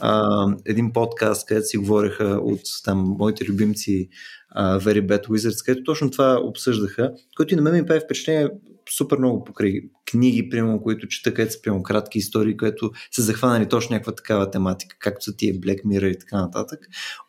а, 0.00 0.46
един 0.66 0.92
подкаст, 0.92 1.46
където 1.46 1.66
си 1.66 1.76
говореха 1.76 2.24
от 2.24 2.60
там 2.84 2.98
моите 3.18 3.44
любимци 3.44 4.08
а, 4.50 4.80
Very 4.80 5.06
Bad 5.06 5.28
Wizards, 5.28 5.66
където 5.66 5.84
точно 5.84 6.10
това 6.10 6.40
обсъждаха, 6.42 7.12
който 7.36 7.54
и 7.54 7.56
на 7.56 7.62
мен 7.62 7.74
ми 7.74 7.86
прави 7.86 8.00
впечатление 8.00 8.48
супер 8.96 9.18
много 9.18 9.44
покрай 9.44 9.80
книги, 10.10 10.48
примерно, 10.48 10.82
които 10.82 11.08
чета, 11.08 11.34
където 11.34 11.54
са 11.54 11.62
прямо 11.62 11.82
кратки 11.82 12.18
истории, 12.18 12.56
които 12.56 12.90
са 13.12 13.22
захванали 13.22 13.68
точно 13.68 13.94
някаква 13.94 14.14
такава 14.14 14.50
тематика, 14.50 14.96
както 14.98 15.24
са 15.24 15.36
тия 15.36 15.54
Black 15.54 15.84
Mirror 15.84 16.08
и 16.08 16.18
така 16.18 16.36
нататък. 16.40 16.80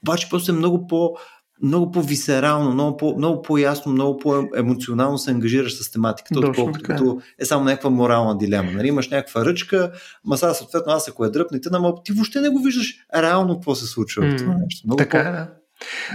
Обаче 0.03 0.29
просто 0.29 0.51
е 0.51 0.55
много 0.55 0.87
по- 0.87 1.15
много 1.63 1.91
по-висерално, 1.91 2.71
много, 2.73 2.97
по, 2.97 3.17
много 3.17 3.41
по-ясно, 3.41 3.91
много 3.91 4.17
по-емоционално 4.19 5.17
се 5.17 5.31
ангажираш 5.31 5.83
с 5.83 5.91
тематиката, 5.91 6.33
отколкото 6.49 6.79
като 6.95 7.21
е 7.39 7.45
само 7.45 7.65
някаква 7.65 7.89
морална 7.89 8.37
дилема. 8.37 8.71
Нали, 8.71 8.87
имаш 8.87 9.09
някаква 9.09 9.45
ръчка, 9.45 9.91
ма 10.25 10.37
сега 10.37 10.53
съответно 10.53 10.93
аз 10.93 11.07
ако 11.07 11.25
е 11.25 11.29
дръпнете, 11.29 11.69
но 11.71 12.03
ти 12.03 12.11
въобще 12.11 12.41
не 12.41 12.49
го 12.49 12.59
виждаш 12.59 12.95
реално 13.15 13.53
какво 13.53 13.75
се 13.75 13.85
случва 13.87 14.23
mm, 14.23 14.31
в 14.33 14.37
това 14.37 14.55
нещо. 14.63 14.87
Много 14.87 14.97
така, 14.97 15.17
по- 15.17 15.31
да. 15.31 15.60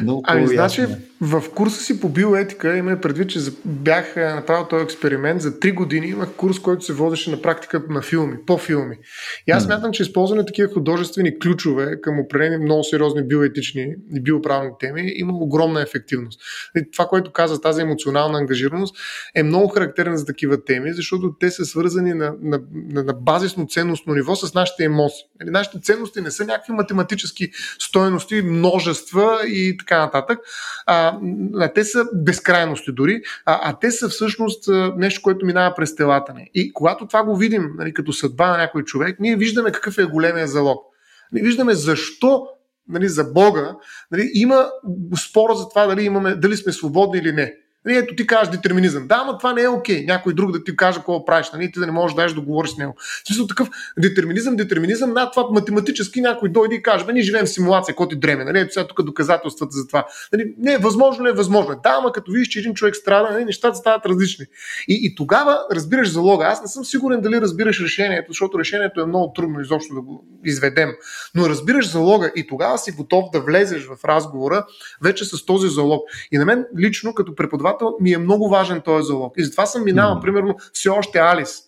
Много 0.03 0.23
ами, 0.27 0.47
значи, 0.47 0.87
в 1.21 1.45
курса 1.55 1.81
си 1.81 2.01
по 2.01 2.09
биоетика 2.09 2.77
има 2.77 3.01
предвид, 3.01 3.31
че 3.31 3.39
бях 3.65 4.17
направил 4.17 4.67
този 4.67 4.85
експеримент. 4.85 5.43
За 5.43 5.53
3 5.53 5.75
години 5.75 6.07
имах 6.07 6.33
курс, 6.33 6.59
който 6.59 6.85
се 6.85 6.93
водеше 6.93 7.31
на 7.31 7.43
практика 7.43 7.83
на 7.89 8.03
филми, 8.03 8.37
по 8.47 8.59
филми. 8.59 8.97
И 9.49 9.53
аз 9.53 9.65
смятам, 9.65 9.93
че 9.93 10.03
използване 10.03 10.41
на 10.41 10.47
такива 10.47 10.73
художествени 10.73 11.39
ключове 11.39 12.01
към 12.01 12.21
определени 12.21 12.65
много 12.65 12.85
сериозни 12.85 13.23
биоетични 13.23 13.95
и 14.17 14.21
биоправни 14.21 14.71
теми 14.81 15.13
има 15.15 15.33
огромна 15.33 15.83
ефективност. 15.83 16.41
И 16.77 16.91
това, 16.91 17.07
което 17.07 17.33
каза 17.33 17.61
тази 17.61 17.83
емоционална 17.83 18.39
ангажираност, 18.39 18.97
е 19.35 19.43
много 19.43 19.69
характерна 19.69 20.19
за 20.19 20.27
такива 20.27 20.65
теми, 20.65 20.93
защото 20.93 21.35
те 21.41 21.51
са 21.51 21.65
свързани 21.65 22.15
на, 22.15 22.35
на, 22.43 22.61
на, 22.75 23.03
на 23.03 23.13
базисно 23.13 23.67
ценностно 23.67 24.15
ниво 24.15 24.37
с 24.37 24.55
нашите 24.55 24.85
емоции. 24.85 25.25
Нали, 25.41 25.51
нашите 25.51 25.81
ценности 25.81 26.21
не 26.21 26.31
са 26.31 26.45
някакви 26.45 26.73
математически 26.73 27.51
стоености, 27.79 28.43
множества 28.43 29.41
и 29.47 29.56
така 29.79 29.99
нататък. 29.99 30.39
А, 30.87 31.19
те 31.75 31.85
са 31.85 32.05
безкрайности 32.15 32.93
дори, 32.93 33.23
а, 33.45 33.61
а 33.63 33.79
те 33.79 33.91
са 33.91 34.09
всъщност 34.09 34.69
нещо, 34.97 35.23
което 35.23 35.47
минава 35.47 35.75
през 35.75 35.97
телата 35.97 36.35
ни. 36.35 36.51
И 36.55 36.73
когато 36.73 37.07
това 37.07 37.25
го 37.25 37.37
видим 37.37 37.71
нали, 37.79 37.95
като 37.95 38.13
съдба 38.13 38.51
на 38.51 38.57
някой 38.57 38.83
човек, 38.83 39.17
ние 39.21 39.37
виждаме 39.37 39.73
какъв 39.73 39.99
е 39.99 40.05
големия 40.05 40.47
залог. 40.47 40.85
Ние 41.33 41.43
виждаме 41.43 41.75
защо 41.75 42.47
нали, 42.89 43.09
за 43.09 43.25
Бога 43.25 43.77
нали, 44.11 44.31
има 44.35 44.71
спора 45.29 45.55
за 45.55 45.69
това 45.69 45.87
дали, 45.87 46.05
имаме, 46.05 46.35
дали 46.35 46.57
сме 46.57 46.73
свободни 46.73 47.19
или 47.19 47.33
не. 47.33 47.55
Нали, 47.87 47.97
ето 47.97 48.15
ти 48.15 48.27
кажеш 48.27 48.49
детерминизъм. 48.49 49.07
Да, 49.09 49.25
но 49.25 49.39
това 49.39 49.53
не 49.53 49.63
е 49.63 49.69
окей. 49.69 49.97
Okay. 49.97 50.07
Някой 50.07 50.35
друг 50.35 50.53
да 50.53 50.65
ти 50.65 50.77
каже 50.77 50.99
какво 50.99 51.25
правиш. 51.25 51.51
Нали? 51.53 51.73
Ти 51.73 51.81
да 51.81 51.87
не 51.87 51.93
можеш 51.93 52.15
да 52.15 52.35
да 52.35 52.41
говориш 52.41 52.71
с 52.71 52.77
него. 52.77 52.95
В 52.99 53.27
смисъл 53.27 53.47
такъв 53.47 53.69
детерминизъм, 53.99 54.57
детерминизъм, 54.57 55.13
над 55.13 55.33
това 55.33 55.49
математически 55.51 56.21
някой 56.21 56.49
дойде 56.49 56.75
и 56.75 56.83
каже, 56.83 57.05
ние 57.13 57.23
живеем 57.23 57.47
в 57.47 57.49
симулация, 57.49 57.95
който 57.95 58.15
ти 58.15 58.21
дреме. 58.21 58.45
Нали? 58.45 58.61
Ето 58.61 58.73
сега 58.73 58.87
тук 58.87 59.03
доказателствата 59.03 59.77
за 59.77 59.87
това. 59.87 60.07
Нали? 60.33 60.55
Не, 60.59 60.73
е 60.73 60.79
възможно 60.79 61.25
ли 61.25 61.29
е 61.29 61.33
възможно. 61.33 61.81
Да, 61.83 61.97
ама 61.99 62.13
като 62.13 62.33
видиш, 62.33 62.49
че 62.49 62.59
един 62.59 62.75
човек 62.75 62.97
страда, 62.97 63.31
нали? 63.33 63.45
нещата 63.45 63.77
стават 63.77 64.07
различни. 64.07 64.45
И, 64.89 65.01
и 65.03 65.15
тогава 65.15 65.59
разбираш 65.73 66.11
залога. 66.11 66.45
Аз 66.45 66.63
не 66.63 66.69
съм 66.69 66.85
сигурен 66.85 67.21
дали 67.21 67.41
разбираш 67.41 67.81
решението, 67.81 68.33
защото 68.33 68.59
решението 68.59 69.01
е 69.01 69.07
много 69.07 69.33
трудно 69.33 69.61
изобщо 69.61 69.95
да 69.95 70.01
го 70.01 70.25
изведем. 70.45 70.91
Но 71.35 71.49
разбираш 71.49 71.91
залога 71.91 72.33
и 72.37 72.47
тогава 72.47 72.79
си 72.79 72.93
готов 72.93 73.25
да 73.33 73.41
влезеш 73.41 73.87
в 73.87 74.05
разговора 74.05 74.67
вече 75.03 75.25
с 75.25 75.45
този 75.45 75.69
залог. 75.69 76.11
И 76.33 76.39
на 76.39 76.45
мен 76.45 76.65
лично, 76.79 77.15
като 77.15 77.35
преподавател, 77.35 77.76
предавател, 77.79 77.97
ми 78.01 78.13
е 78.13 78.19
много 78.19 78.49
важен 78.49 78.81
този 78.81 79.07
залог. 79.07 79.33
И 79.37 79.45
затова 79.45 79.67
съм 79.67 79.85
минал, 79.85 80.15
mm. 80.15 80.21
примерно, 80.21 80.57
все 80.73 80.89
още 80.89 81.19
Алис. 81.19 81.63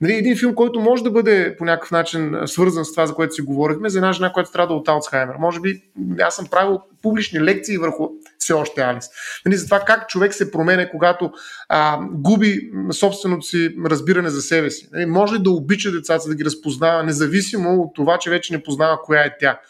Нали, 0.00 0.12
един 0.12 0.36
филм, 0.36 0.54
който 0.54 0.80
може 0.80 1.02
да 1.02 1.10
бъде 1.10 1.56
по 1.58 1.64
някакъв 1.64 1.90
начин 1.90 2.36
свързан 2.46 2.84
с 2.84 2.92
това, 2.92 3.06
за 3.06 3.14
което 3.14 3.34
си 3.34 3.42
говорихме, 3.42 3.88
за 3.88 3.98
една 3.98 4.12
жена, 4.12 4.32
която 4.32 4.50
страда 4.50 4.74
от 4.74 4.88
Алцхаймер. 4.88 5.34
Може 5.38 5.60
би 5.60 5.82
аз 6.20 6.36
съм 6.36 6.46
правил 6.46 6.80
публични 7.02 7.40
лекции 7.40 7.78
върху 7.78 8.08
все 8.38 8.52
още 8.52 8.80
Алис. 8.80 9.10
Нали, 9.46 9.56
за 9.56 9.64
това 9.64 9.80
как 9.80 10.08
човек 10.08 10.34
се 10.34 10.50
променя, 10.50 10.90
когато 10.90 11.30
а, 11.68 11.98
губи 12.12 12.70
собственото 12.92 13.46
си 13.46 13.74
разбиране 13.86 14.28
за 14.28 14.42
себе 14.42 14.70
си. 14.70 14.88
Нали, 14.92 15.06
може 15.06 15.34
ли 15.34 15.38
да 15.38 15.50
обича 15.50 15.92
децата, 15.92 16.28
да 16.28 16.34
ги 16.34 16.44
разпознава, 16.44 17.02
независимо 17.02 17.82
от 17.82 17.94
това, 17.94 18.18
че 18.18 18.30
вече 18.30 18.52
не 18.52 18.62
познава 18.62 19.02
коя 19.02 19.22
е 19.22 19.36
тя. 19.40 19.60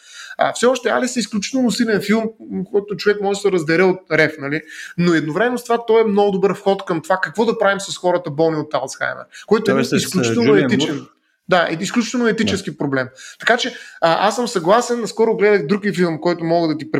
А, 0.41 0.53
все 0.53 0.65
още 0.65 0.89
Алис 0.89 1.15
е 1.15 1.19
изключително 1.19 1.71
силен 1.71 2.01
филм, 2.01 2.23
който 2.71 2.95
човек 2.97 3.21
може 3.21 3.37
да 3.37 3.41
се 3.41 3.51
раздере 3.51 3.83
от 3.83 3.99
рев, 4.11 4.33
нали? 4.39 4.61
но 4.97 5.13
едновременно 5.13 5.57
с 5.57 5.63
това 5.63 5.85
той 5.85 6.01
е 6.01 6.03
много 6.03 6.31
добър 6.31 6.53
вход 6.53 6.85
към 6.85 7.01
това 7.01 7.19
какво 7.23 7.45
да 7.45 7.57
правим 7.57 7.79
с 7.79 7.97
хората 7.97 8.31
болни 8.31 8.57
от 8.57 8.73
Алцхаймер, 8.73 9.23
който 9.47 9.77
е 9.77 9.81
изключително 9.81 10.55
етичен. 10.55 11.05
Да, 11.49 11.67
е 11.71 11.77
изключително 11.83 12.27
етически 12.27 12.71
да. 12.71 12.77
проблем. 12.77 13.07
Така 13.39 13.57
че 13.57 13.75
а, 14.01 14.27
аз 14.27 14.35
съм 14.35 14.47
съгласен, 14.47 15.01
наскоро 15.01 15.37
гледах 15.37 15.67
други 15.67 15.93
филм, 15.93 16.21
който 16.21 16.43
мога 16.43 16.67
да 16.67 16.77
ти 16.77 16.91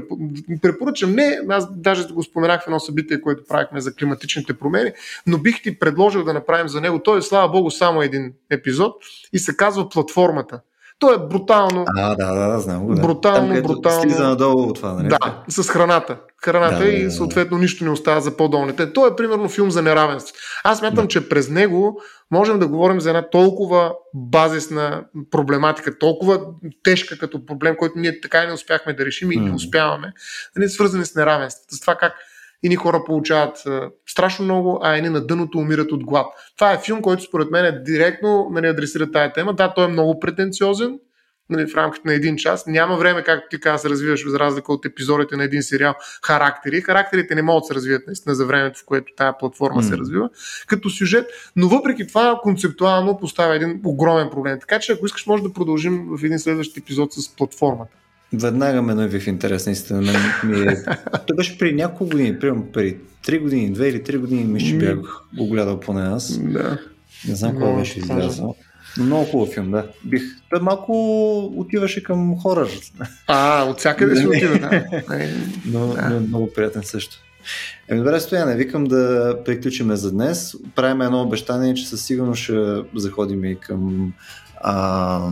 препоръчам. 0.61 1.11
Не, 1.11 1.39
аз 1.49 1.79
даже 1.79 2.07
го 2.07 2.23
споменах 2.23 2.63
в 2.63 2.67
едно 2.67 2.79
събитие, 2.79 3.21
което 3.21 3.43
правихме 3.49 3.81
за 3.81 3.95
климатичните 3.95 4.53
промени, 4.53 4.91
но 5.27 5.37
бих 5.37 5.61
ти 5.61 5.79
предложил 5.79 6.23
да 6.23 6.33
направим 6.33 6.67
за 6.67 6.81
него. 6.81 6.99
Той 6.99 7.19
е, 7.19 7.21
слава 7.21 7.49
богу, 7.49 7.71
само 7.71 8.01
един 8.01 8.33
епизод 8.49 8.95
и 9.33 9.39
се 9.39 9.57
казва 9.57 9.89
Платформата. 9.89 10.59
То 10.99 11.13
е 11.13 11.17
брутално. 11.17 11.85
А, 11.97 12.15
да, 12.15 12.33
да, 12.33 12.47
да, 12.47 12.59
знам 12.59 12.85
го. 12.85 12.95
Да. 12.95 13.01
Брутално, 13.01 13.53
Там, 13.53 13.63
брутално. 13.63 14.01
Слиза 14.01 14.23
надолу 14.23 14.63
от 14.63 14.75
това, 14.75 14.93
нали? 14.93 15.07
Да, 15.07 15.43
с 15.47 15.69
храната. 15.69 16.17
Храната 16.43 16.77
да, 16.77 16.89
и 16.89 17.11
съответно 17.11 17.57
нищо 17.57 17.83
не 17.83 17.89
остава 17.89 18.19
за 18.19 18.37
по-долните. 18.37 18.93
То 18.93 19.07
е 19.07 19.15
примерно 19.15 19.49
филм 19.49 19.71
за 19.71 19.81
неравенство. 19.81 20.35
Аз 20.63 20.81
мятам, 20.81 21.05
да. 21.05 21.07
че 21.07 21.29
през 21.29 21.49
него 21.49 22.01
можем 22.31 22.59
да 22.59 22.67
говорим 22.67 22.99
за 22.99 23.09
една 23.09 23.29
толкова 23.29 23.93
базисна 24.13 25.03
проблематика, 25.31 25.97
толкова 25.99 26.39
тежка 26.83 27.17
като 27.17 27.45
проблем, 27.45 27.75
който 27.79 27.93
ние 27.97 28.21
така 28.21 28.43
и 28.43 28.47
не 28.47 28.53
успяхме 28.53 28.93
да 28.93 29.05
решим 29.05 29.31
и 29.31 29.37
не 29.37 29.51
успяваме, 29.51 30.13
нали, 30.55 30.69
свързани 30.69 31.05
с 31.05 31.15
неравенството. 31.15 31.75
С 31.75 31.81
това 31.81 31.95
как 31.95 32.13
Ини 32.63 32.75
хора 32.75 33.03
получават 33.05 33.57
а, 33.65 33.89
страшно 34.07 34.45
много, 34.45 34.79
а 34.83 34.95
едни 34.95 35.09
на 35.09 35.21
дъното 35.27 35.57
умират 35.57 35.91
от 35.91 36.03
глад. 36.03 36.27
Това 36.55 36.73
е 36.73 36.79
филм, 36.79 37.01
който 37.01 37.23
според 37.23 37.51
мен 37.51 37.65
е 37.65 37.83
директно 37.83 38.47
нали, 38.51 38.67
адресира 38.67 39.11
тая 39.11 39.33
тема. 39.33 39.53
Да, 39.53 39.73
той 39.73 39.85
е 39.85 39.87
много 39.87 40.19
претенциозен, 40.19 40.99
нали, 41.49 41.67
в 41.67 41.75
рамките 41.75 42.07
на 42.07 42.13
един 42.13 42.35
час. 42.35 42.67
Няма 42.67 42.97
време, 42.97 43.23
както 43.23 43.47
ти 43.49 43.59
каза, 43.59 43.77
се 43.77 43.89
развиваш 43.89 44.27
за 44.27 44.39
разлика 44.39 44.73
от 44.73 44.85
епизодите 44.85 45.35
на 45.35 45.43
един 45.43 45.63
сериал, 45.63 45.93
характери. 46.23 46.81
Характерите 46.81 47.35
не 47.35 47.41
могат 47.41 47.61
да 47.61 47.67
се 47.67 47.75
развият 47.75 48.07
наистина 48.07 48.35
за 48.35 48.45
времето, 48.45 48.79
в 48.79 48.85
което 48.85 49.13
тази 49.17 49.33
платформа 49.39 49.81
mm. 49.81 49.87
се 49.89 49.97
развива 49.97 50.29
като 50.67 50.89
сюжет, 50.89 51.25
но 51.55 51.67
въпреки 51.67 52.07
това 52.07 52.39
концептуално 52.43 53.17
поставя 53.17 53.55
един 53.55 53.81
огромен 53.85 54.29
проблем. 54.29 54.59
Така 54.59 54.79
че 54.79 54.91
ако 54.91 55.05
искаш, 55.05 55.25
може 55.25 55.43
да 55.43 55.53
продължим 55.53 56.07
в 56.09 56.23
един 56.23 56.39
следващ 56.39 56.77
епизод 56.77 57.13
с 57.13 57.35
платформата. 57.35 57.91
Веднага 58.33 58.81
ме 58.81 58.95
нави 58.95 59.19
в 59.19 59.27
интерес, 59.27 59.65
наистина. 59.65 60.13
Ми 60.43 60.59
е... 60.59 60.83
То 61.27 61.35
беше 61.35 61.57
преди 61.57 61.75
няколко 61.75 62.05
години, 62.05 62.39
примерно 62.39 62.65
преди 62.73 62.97
3 63.25 63.39
години, 63.41 63.75
2 63.75 63.83
или 63.83 64.03
3 64.03 64.17
години, 64.17 64.43
мисля, 64.43 64.67
че 64.67 64.77
бях 64.77 64.97
го 65.37 65.47
гледал 65.47 65.79
поне 65.79 66.01
аз. 66.01 66.39
Да. 66.39 66.77
Не 67.27 67.35
знам 67.35 67.53
кога 67.53 67.73
беше 67.73 67.99
излязъл. 67.99 68.55
Много 68.97 69.25
хубав 69.25 69.49
филм, 69.53 69.71
да. 69.71 69.87
Бих. 70.05 70.21
Той 70.49 70.59
малко 70.59 70.93
отиваше 71.55 72.03
към 72.03 72.39
хорър. 72.39 72.69
А, 73.27 73.63
от 73.63 73.79
всякъде 73.79 74.15
се 74.15 74.27
отива, 74.27 74.59
да. 74.59 74.83
но, 75.65 75.87
да. 75.87 76.09
но 76.09 76.19
много 76.19 76.53
приятен 76.53 76.83
също. 76.83 77.17
Еми 77.87 77.99
добре, 77.99 78.19
Стояне, 78.19 78.55
викам 78.55 78.83
да 78.83 79.35
приключиме 79.45 79.95
за 79.95 80.11
днес. 80.11 80.55
Правим 80.75 81.01
едно 81.01 81.21
обещание, 81.21 81.73
че 81.73 81.87
със 81.87 82.05
сигурност 82.05 82.41
ще 82.41 82.83
заходим 82.95 83.45
и 83.45 83.55
към 83.55 84.13
а, 84.61 85.29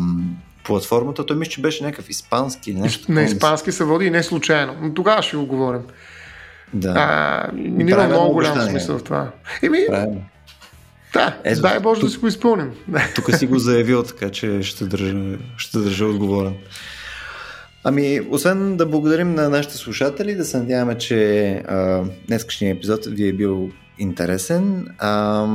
платформата. 0.67 1.25
Той 1.25 1.37
мисля, 1.37 1.51
че 1.51 1.61
беше 1.61 1.83
някакъв 1.83 2.09
испански. 2.09 2.73
Нещо, 2.73 3.11
на 3.11 3.23
испански 3.23 3.71
се 3.71 3.83
води 3.83 4.05
и 4.05 4.09
не 4.09 4.23
случайно. 4.23 4.75
Но 4.81 4.93
тогава 4.93 5.21
ще 5.21 5.37
го 5.37 5.45
говорим. 5.45 5.81
Да. 6.73 6.93
А, 6.97 7.49
има 7.57 8.07
много 8.07 8.33
голям 8.33 8.61
смисъл 8.61 8.97
в 8.97 9.03
това. 9.03 9.31
Еми, 9.63 9.79
Правим. 9.87 10.21
Да, 11.13 11.37
Ето, 11.43 11.61
дай 11.61 11.79
Боже 11.79 12.01
тук, 12.01 12.09
да 12.09 12.13
си 12.13 12.19
го 12.19 12.27
изпълним. 12.27 12.71
Тук 13.15 13.35
си 13.35 13.47
го 13.47 13.59
заявил, 13.59 14.03
така 14.03 14.29
че 14.29 14.63
ще 14.63 14.85
държа, 14.85 15.37
ще 15.57 15.79
държа 15.79 16.05
отговорен. 16.05 16.55
Ами, 17.83 18.21
освен 18.29 18.77
да 18.77 18.85
благодарим 18.85 19.35
на 19.35 19.49
нашите 19.49 19.75
слушатели, 19.75 20.35
да 20.35 20.45
се 20.45 20.57
надяваме, 20.57 20.97
че 20.97 21.49
а, 21.67 22.03
днескашният 22.27 22.77
епизод 22.77 23.05
ви 23.05 23.27
е 23.27 23.33
бил 23.33 23.69
интересен. 23.99 24.87
А, 24.99 25.45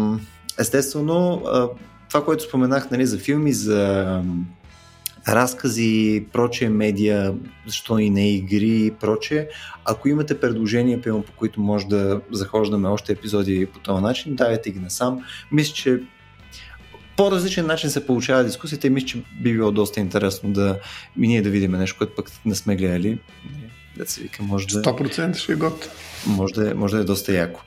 естествено, 0.58 1.42
а, 1.46 1.68
това, 2.08 2.24
което 2.24 2.44
споменах 2.44 2.90
нали, 2.90 3.06
за 3.06 3.18
филми, 3.18 3.52
за 3.52 4.20
разкази, 5.28 6.26
прочее 6.32 6.68
медиа, 6.68 7.34
защо 7.66 7.98
и 7.98 8.10
не 8.10 8.34
игри 8.34 8.86
и 8.86 8.90
прочее. 9.00 9.48
Ако 9.84 10.08
имате 10.08 10.40
предложения, 10.40 11.02
по 11.02 11.22
които 11.36 11.60
може 11.60 11.86
да 11.86 12.20
захождаме 12.30 12.88
още 12.88 13.12
епизоди 13.12 13.66
по 13.66 13.78
този 13.78 14.02
начин, 14.02 14.34
давайте 14.34 14.70
ги 14.70 14.78
насам. 14.78 15.24
Мисля, 15.52 15.74
че 15.74 16.00
по 17.16 17.30
различен 17.30 17.66
начин 17.66 17.90
се 17.90 18.06
получава 18.06 18.44
дискусията 18.44 18.86
и 18.86 18.90
мисля, 18.90 19.06
че 19.06 19.22
би 19.40 19.52
било 19.52 19.72
доста 19.72 20.00
интересно 20.00 20.52
да 20.52 20.78
и 21.20 21.28
ние 21.28 21.42
да 21.42 21.50
видим 21.50 21.72
нещо, 21.72 21.98
което 21.98 22.14
пък 22.14 22.30
не 22.44 22.54
сме 22.54 22.76
гледали. 22.76 23.18
Да 23.96 24.06
се 24.06 24.22
вика, 24.22 24.42
може 24.42 24.66
да... 24.66 24.82
100% 24.82 25.36
ще 25.36 25.52
е 25.52 25.56
год. 25.56 25.90
Може 26.26 26.54
да, 26.54 26.70
е, 26.70 26.74
може 26.74 26.96
да 26.96 27.02
е 27.02 27.04
доста 27.04 27.32
яко. 27.32 27.60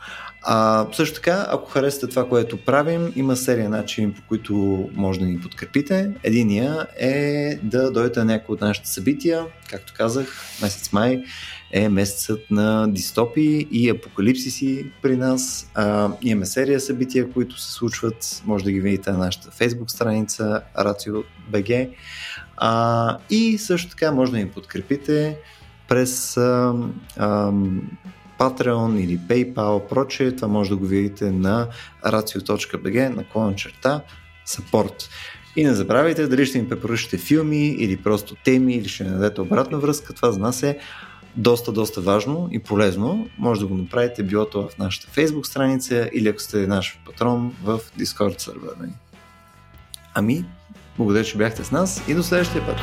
А, 0.48 0.88
също 0.92 1.16
така, 1.16 1.46
ако 1.50 1.70
харесате 1.70 2.08
това, 2.08 2.30
което 2.30 2.66
правим, 2.66 3.14
има 3.16 3.36
серия 3.36 3.70
начини, 3.70 4.14
по 4.14 4.22
които 4.28 4.56
може 4.94 5.20
да 5.20 5.26
ни 5.26 5.40
подкрепите. 5.40 6.12
Единия 6.24 6.88
е 7.00 7.56
да 7.64 7.92
дойдете 7.92 8.20
на 8.20 8.26
някои 8.26 8.54
от 8.54 8.62
нашите 8.62 8.90
събития. 8.90 9.46
Както 9.70 9.94
казах, 9.98 10.42
месец 10.62 10.92
май 10.92 11.24
е 11.72 11.90
месецът 11.90 12.52
на 12.52 12.88
дистопии 12.88 13.68
и 13.72 13.90
апокалипсиси 13.90 14.92
при 15.02 15.18
нас. 15.18 15.72
А, 15.74 16.12
имаме 16.22 16.46
серия 16.46 16.80
събития, 16.80 17.32
които 17.32 17.60
се 17.60 17.72
случват. 17.72 18.42
Може 18.46 18.64
да 18.64 18.72
ги 18.72 18.82
видите 18.82 19.12
на 19.12 19.18
нашата 19.18 19.52
фейсбук 19.52 19.92
страница 19.92 20.62
RACIO.BG. 20.78 21.90
А, 22.58 23.18
и 23.30 23.58
също 23.58 23.90
така 23.90 24.12
може 24.12 24.32
да 24.32 24.38
ни 24.38 24.50
подкрепите 24.50 25.38
през 25.88 26.38
а, 26.38 26.74
а, 27.18 27.52
Patreon 28.40 29.00
или 29.00 29.20
PayPal, 29.20 29.88
прочее, 29.88 30.36
това 30.36 30.48
може 30.48 30.70
да 30.70 30.76
го 30.76 30.86
видите 30.86 31.32
на 31.32 31.68
racio.bg 32.06 33.16
наклона 33.16 33.56
черта 33.56 34.02
support. 34.48 35.10
И 35.56 35.64
не 35.64 35.74
забравяйте 35.74 36.28
дали 36.28 36.46
ще 36.46 36.58
им 36.58 36.70
препоръчате 36.70 37.18
филми 37.18 37.68
или 37.68 37.98
просто 37.98 38.36
теми 38.44 38.74
или 38.74 38.90
ще 38.90 39.04
не 39.04 39.10
дадете 39.10 39.42
обратна 39.42 39.78
връзка. 39.78 40.14
Това 40.14 40.32
за 40.32 40.40
нас 40.40 40.64
е 40.64 40.78
доста, 41.36 41.72
доста 41.72 42.02
важно 42.02 42.50
и 42.52 42.60
полезно. 42.60 43.28
Може 43.38 43.60
да 43.60 43.68
го 43.68 43.76
направите 43.76 44.24
било 44.24 44.46
то 44.46 44.68
в 44.68 44.78
нашата 44.78 45.08
Facebook 45.08 45.44
страница 45.44 46.10
или 46.14 46.28
ако 46.28 46.40
сте 46.40 46.68
наш 46.68 47.00
патрон 47.06 47.54
в 47.64 47.80
Discord 48.00 48.40
сервера. 48.42 48.90
Ами, 50.14 50.46
благодаря, 50.98 51.24
че 51.24 51.38
бяхте 51.38 51.64
с 51.64 51.72
нас 51.72 52.04
и 52.08 52.14
до 52.14 52.24
следващия 52.24 52.66
път. 52.66 52.78